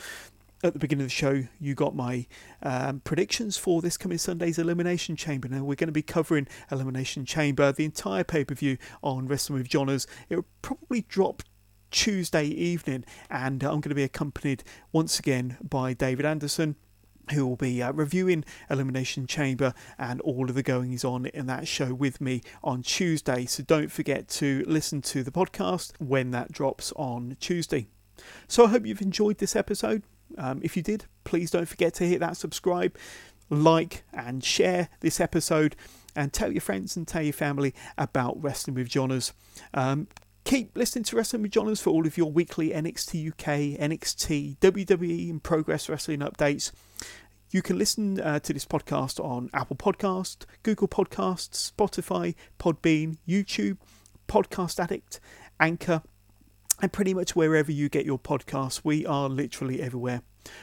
at 0.65 0.73
the 0.73 0.79
beginning 0.79 1.03
of 1.03 1.11
the 1.11 1.15
show, 1.15 1.45
you 1.61 1.75
got 1.75 1.95
my 1.95 2.27
um, 2.63 3.01
predictions 3.01 3.59
for 3.59 3.83
this 3.83 3.99
coming 3.99 4.17
Sunday's 4.17 4.59
Elimination 4.59 5.15
Chamber. 5.15 5.47
Now, 5.47 5.63
we're 5.63 5.75
going 5.75 5.89
to 5.89 5.93
be 5.93 6.03
covering 6.03 6.49
Elimination 6.73 7.27
Chamber, 7.27 7.71
the 7.71 7.85
entire 7.85 8.25
pay 8.25 8.45
per 8.45 8.55
view 8.55 8.79
on 9.03 9.29
Wrestling 9.29 9.59
with 9.59 9.69
Johners. 9.69 10.07
It 10.31 10.37
will 10.37 10.47
probably 10.63 11.03
drop 11.03 11.43
Tuesday 11.91 12.47
evening, 12.47 13.05
and 13.31 13.63
I'm 13.63 13.81
going 13.81 13.91
to 13.91 13.95
be 13.95 14.05
accompanied 14.05 14.65
once 14.91 15.19
again 15.19 15.59
by 15.63 15.93
David 15.93 16.25
Anderson. 16.25 16.77
Who 17.33 17.47
will 17.47 17.57
be 17.57 17.83
uh, 17.83 17.93
reviewing 17.93 18.45
Elimination 18.69 19.27
Chamber 19.27 19.73
and 19.99 20.21
all 20.23 20.49
of 20.49 20.55
the 20.55 20.63
goings 20.63 21.05
on 21.05 21.27
in 21.27 21.47
that 21.47 21.69
show 21.69 21.95
with 21.95 22.21
me 22.21 22.43
on 22.63 22.83
Tuesday? 22.83 23.47
So 23.47 23.63
don't 23.63 23.91
forget 23.91 24.29
to 24.29 24.65
listen 24.67 25.03
to 25.03 25.23
the 25.23 25.31
podcast 25.31 25.93
when 25.99 26.33
that 26.33 26.53
drops 26.53 26.93
on 26.97 27.37
Tuesday. 27.41 27.87
So 28.47 28.67
I 28.67 28.69
hope 28.69 28.87
you've 28.87 29.01
enjoyed 29.01 29.39
this 29.39 29.57
episode. 29.57 30.03
Um, 30.39 30.61
if 30.63 30.77
you 30.77 30.83
did, 30.83 31.07
please 31.25 31.51
don't 31.51 31.69
forget 31.69 31.95
to 31.95 32.05
hit 32.05 32.21
that 32.21 32.37
subscribe, 32.37 32.97
like, 33.51 34.05
and 34.13 34.43
share 34.45 34.89
this 35.01 35.21
episode. 35.21 35.77
And 36.17 36.33
tell 36.33 36.53
your 36.53 36.61
friends 36.61 36.97
and 36.97 37.09
tell 37.09 37.23
your 37.23 37.33
family 37.33 37.75
about 37.99 38.41
Wrestling 38.41 38.77
with 38.77 38.89
Johners. 38.89 39.33
Um, 39.73 40.07
keep 40.45 40.77
listening 40.77 41.03
to 41.05 41.17
Wrestling 41.17 41.43
with 41.43 41.51
Johners 41.51 41.81
for 41.81 41.91
all 41.91 42.07
of 42.07 42.17
your 42.17 42.31
weekly 42.31 42.71
NXT 42.71 43.31
UK, 43.31 43.81
NXT, 43.81 44.59
WWE, 44.59 45.31
and 45.31 45.43
Progress 45.43 45.89
Wrestling 45.89 46.21
updates. 46.21 46.71
You 47.51 47.63
can 47.63 47.79
listen 47.79 48.21
uh, 48.21 48.41
to 48.41 48.53
this 48.53 48.65
podcast 48.65 49.19
on 49.25 49.51
Apple 49.55 49.77
Podcast, 49.77 50.45
Google 50.63 50.89
Podcasts, 50.89 51.73
Spotify, 51.73 52.35
Podbean, 52.59 53.19
YouTube, 53.29 53.79
Podcast 54.29 54.81
Addict, 54.83 55.21
Anchor, 55.61 56.03
and 56.81 56.93
pretty 56.93 57.15
much 57.15 57.37
wherever 57.37 57.71
you 57.71 57.89
get 57.89 58.05
your 58.05 58.19
podcasts. 58.19 58.81
We 58.85 59.07
are 59.07 59.29
literally 59.29 59.81
everywhere. 59.81 60.23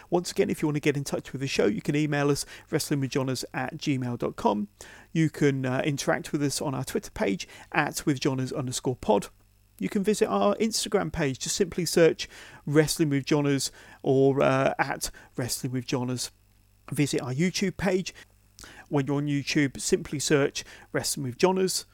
Once 0.09 0.31
again, 0.31 0.49
if 0.49 0.61
you 0.61 0.67
want 0.67 0.75
to 0.75 0.81
get 0.81 0.97
in 0.97 1.03
touch 1.03 1.31
with 1.31 1.41
the 1.41 1.47
show, 1.47 1.65
you 1.65 1.81
can 1.81 1.95
email 1.95 2.29
us 2.29 2.45
wrestlingwithjohners 2.71 3.43
at 3.53 3.77
gmail.com. 3.77 4.67
You 5.11 5.29
can 5.29 5.65
uh, 5.65 5.81
interact 5.83 6.31
with 6.31 6.43
us 6.43 6.61
on 6.61 6.75
our 6.75 6.83
Twitter 6.83 7.11
page 7.11 7.47
at 7.71 7.95
withjohners 8.05 8.55
underscore 8.55 8.95
pod. 8.95 9.27
you 9.79 9.89
can 9.89 10.03
visit 10.03 10.27
our 10.27 10.55
Instagram 10.55 11.11
page. 11.11 11.39
Just 11.39 11.55
simply 11.55 11.85
search 11.85 12.29
Wrestling 12.67 13.09
with 13.09 13.25
Johners 13.25 13.71
or 14.03 14.41
uh, 14.41 14.75
at 14.77 15.09
Wrestling 15.35 15.73
with 15.73 15.87
Johners. 15.87 16.31
Visit 16.91 17.21
our 17.21 17.33
YouTube 17.33 17.77
page. 17.77 18.13
When 18.89 19.07
you're 19.07 19.17
on 19.17 19.27
YouTube, 19.27 19.79
simply 19.79 20.19
search 20.19 20.63
Wrestling 20.93 21.25
with 21.25 21.37
Johners. 21.37 21.85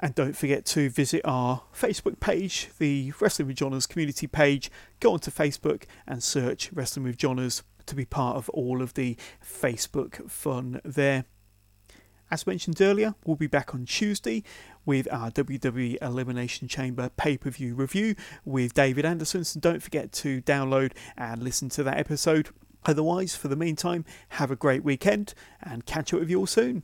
And 0.00 0.14
don't 0.14 0.36
forget 0.36 0.64
to 0.66 0.88
visit 0.88 1.22
our 1.24 1.62
Facebook 1.74 2.20
page, 2.20 2.68
the 2.78 3.12
Wrestling 3.20 3.48
with 3.48 3.56
Johners 3.56 3.86
community 3.86 4.26
page. 4.26 4.70
Go 5.00 5.12
onto 5.12 5.30
Facebook 5.30 5.84
and 6.06 6.22
search 6.22 6.70
Wrestling 6.72 7.04
with 7.04 7.16
Johners 7.16 7.62
to 7.86 7.96
be 7.96 8.04
part 8.04 8.36
of 8.36 8.48
all 8.50 8.80
of 8.80 8.94
the 8.94 9.16
Facebook 9.44 10.30
fun 10.30 10.80
there. 10.84 11.24
As 12.30 12.46
mentioned 12.46 12.80
earlier, 12.80 13.14
we'll 13.24 13.36
be 13.36 13.46
back 13.46 13.74
on 13.74 13.86
Tuesday 13.86 14.44
with 14.84 15.08
our 15.10 15.30
WWE 15.30 15.96
Elimination 16.02 16.68
Chamber 16.68 17.10
pay 17.16 17.38
per 17.38 17.50
view 17.50 17.74
review 17.74 18.14
with 18.44 18.74
David 18.74 19.04
Anderson. 19.04 19.44
So 19.44 19.58
don't 19.58 19.82
forget 19.82 20.12
to 20.12 20.42
download 20.42 20.92
and 21.16 21.42
listen 21.42 21.70
to 21.70 21.82
that 21.84 21.98
episode. 21.98 22.50
Otherwise, 22.84 23.34
for 23.34 23.48
the 23.48 23.56
meantime, 23.56 24.04
have 24.30 24.50
a 24.50 24.56
great 24.56 24.84
weekend 24.84 25.34
and 25.62 25.86
catch 25.86 26.12
up 26.12 26.20
with 26.20 26.30
you 26.30 26.38
all 26.38 26.46
soon. 26.46 26.82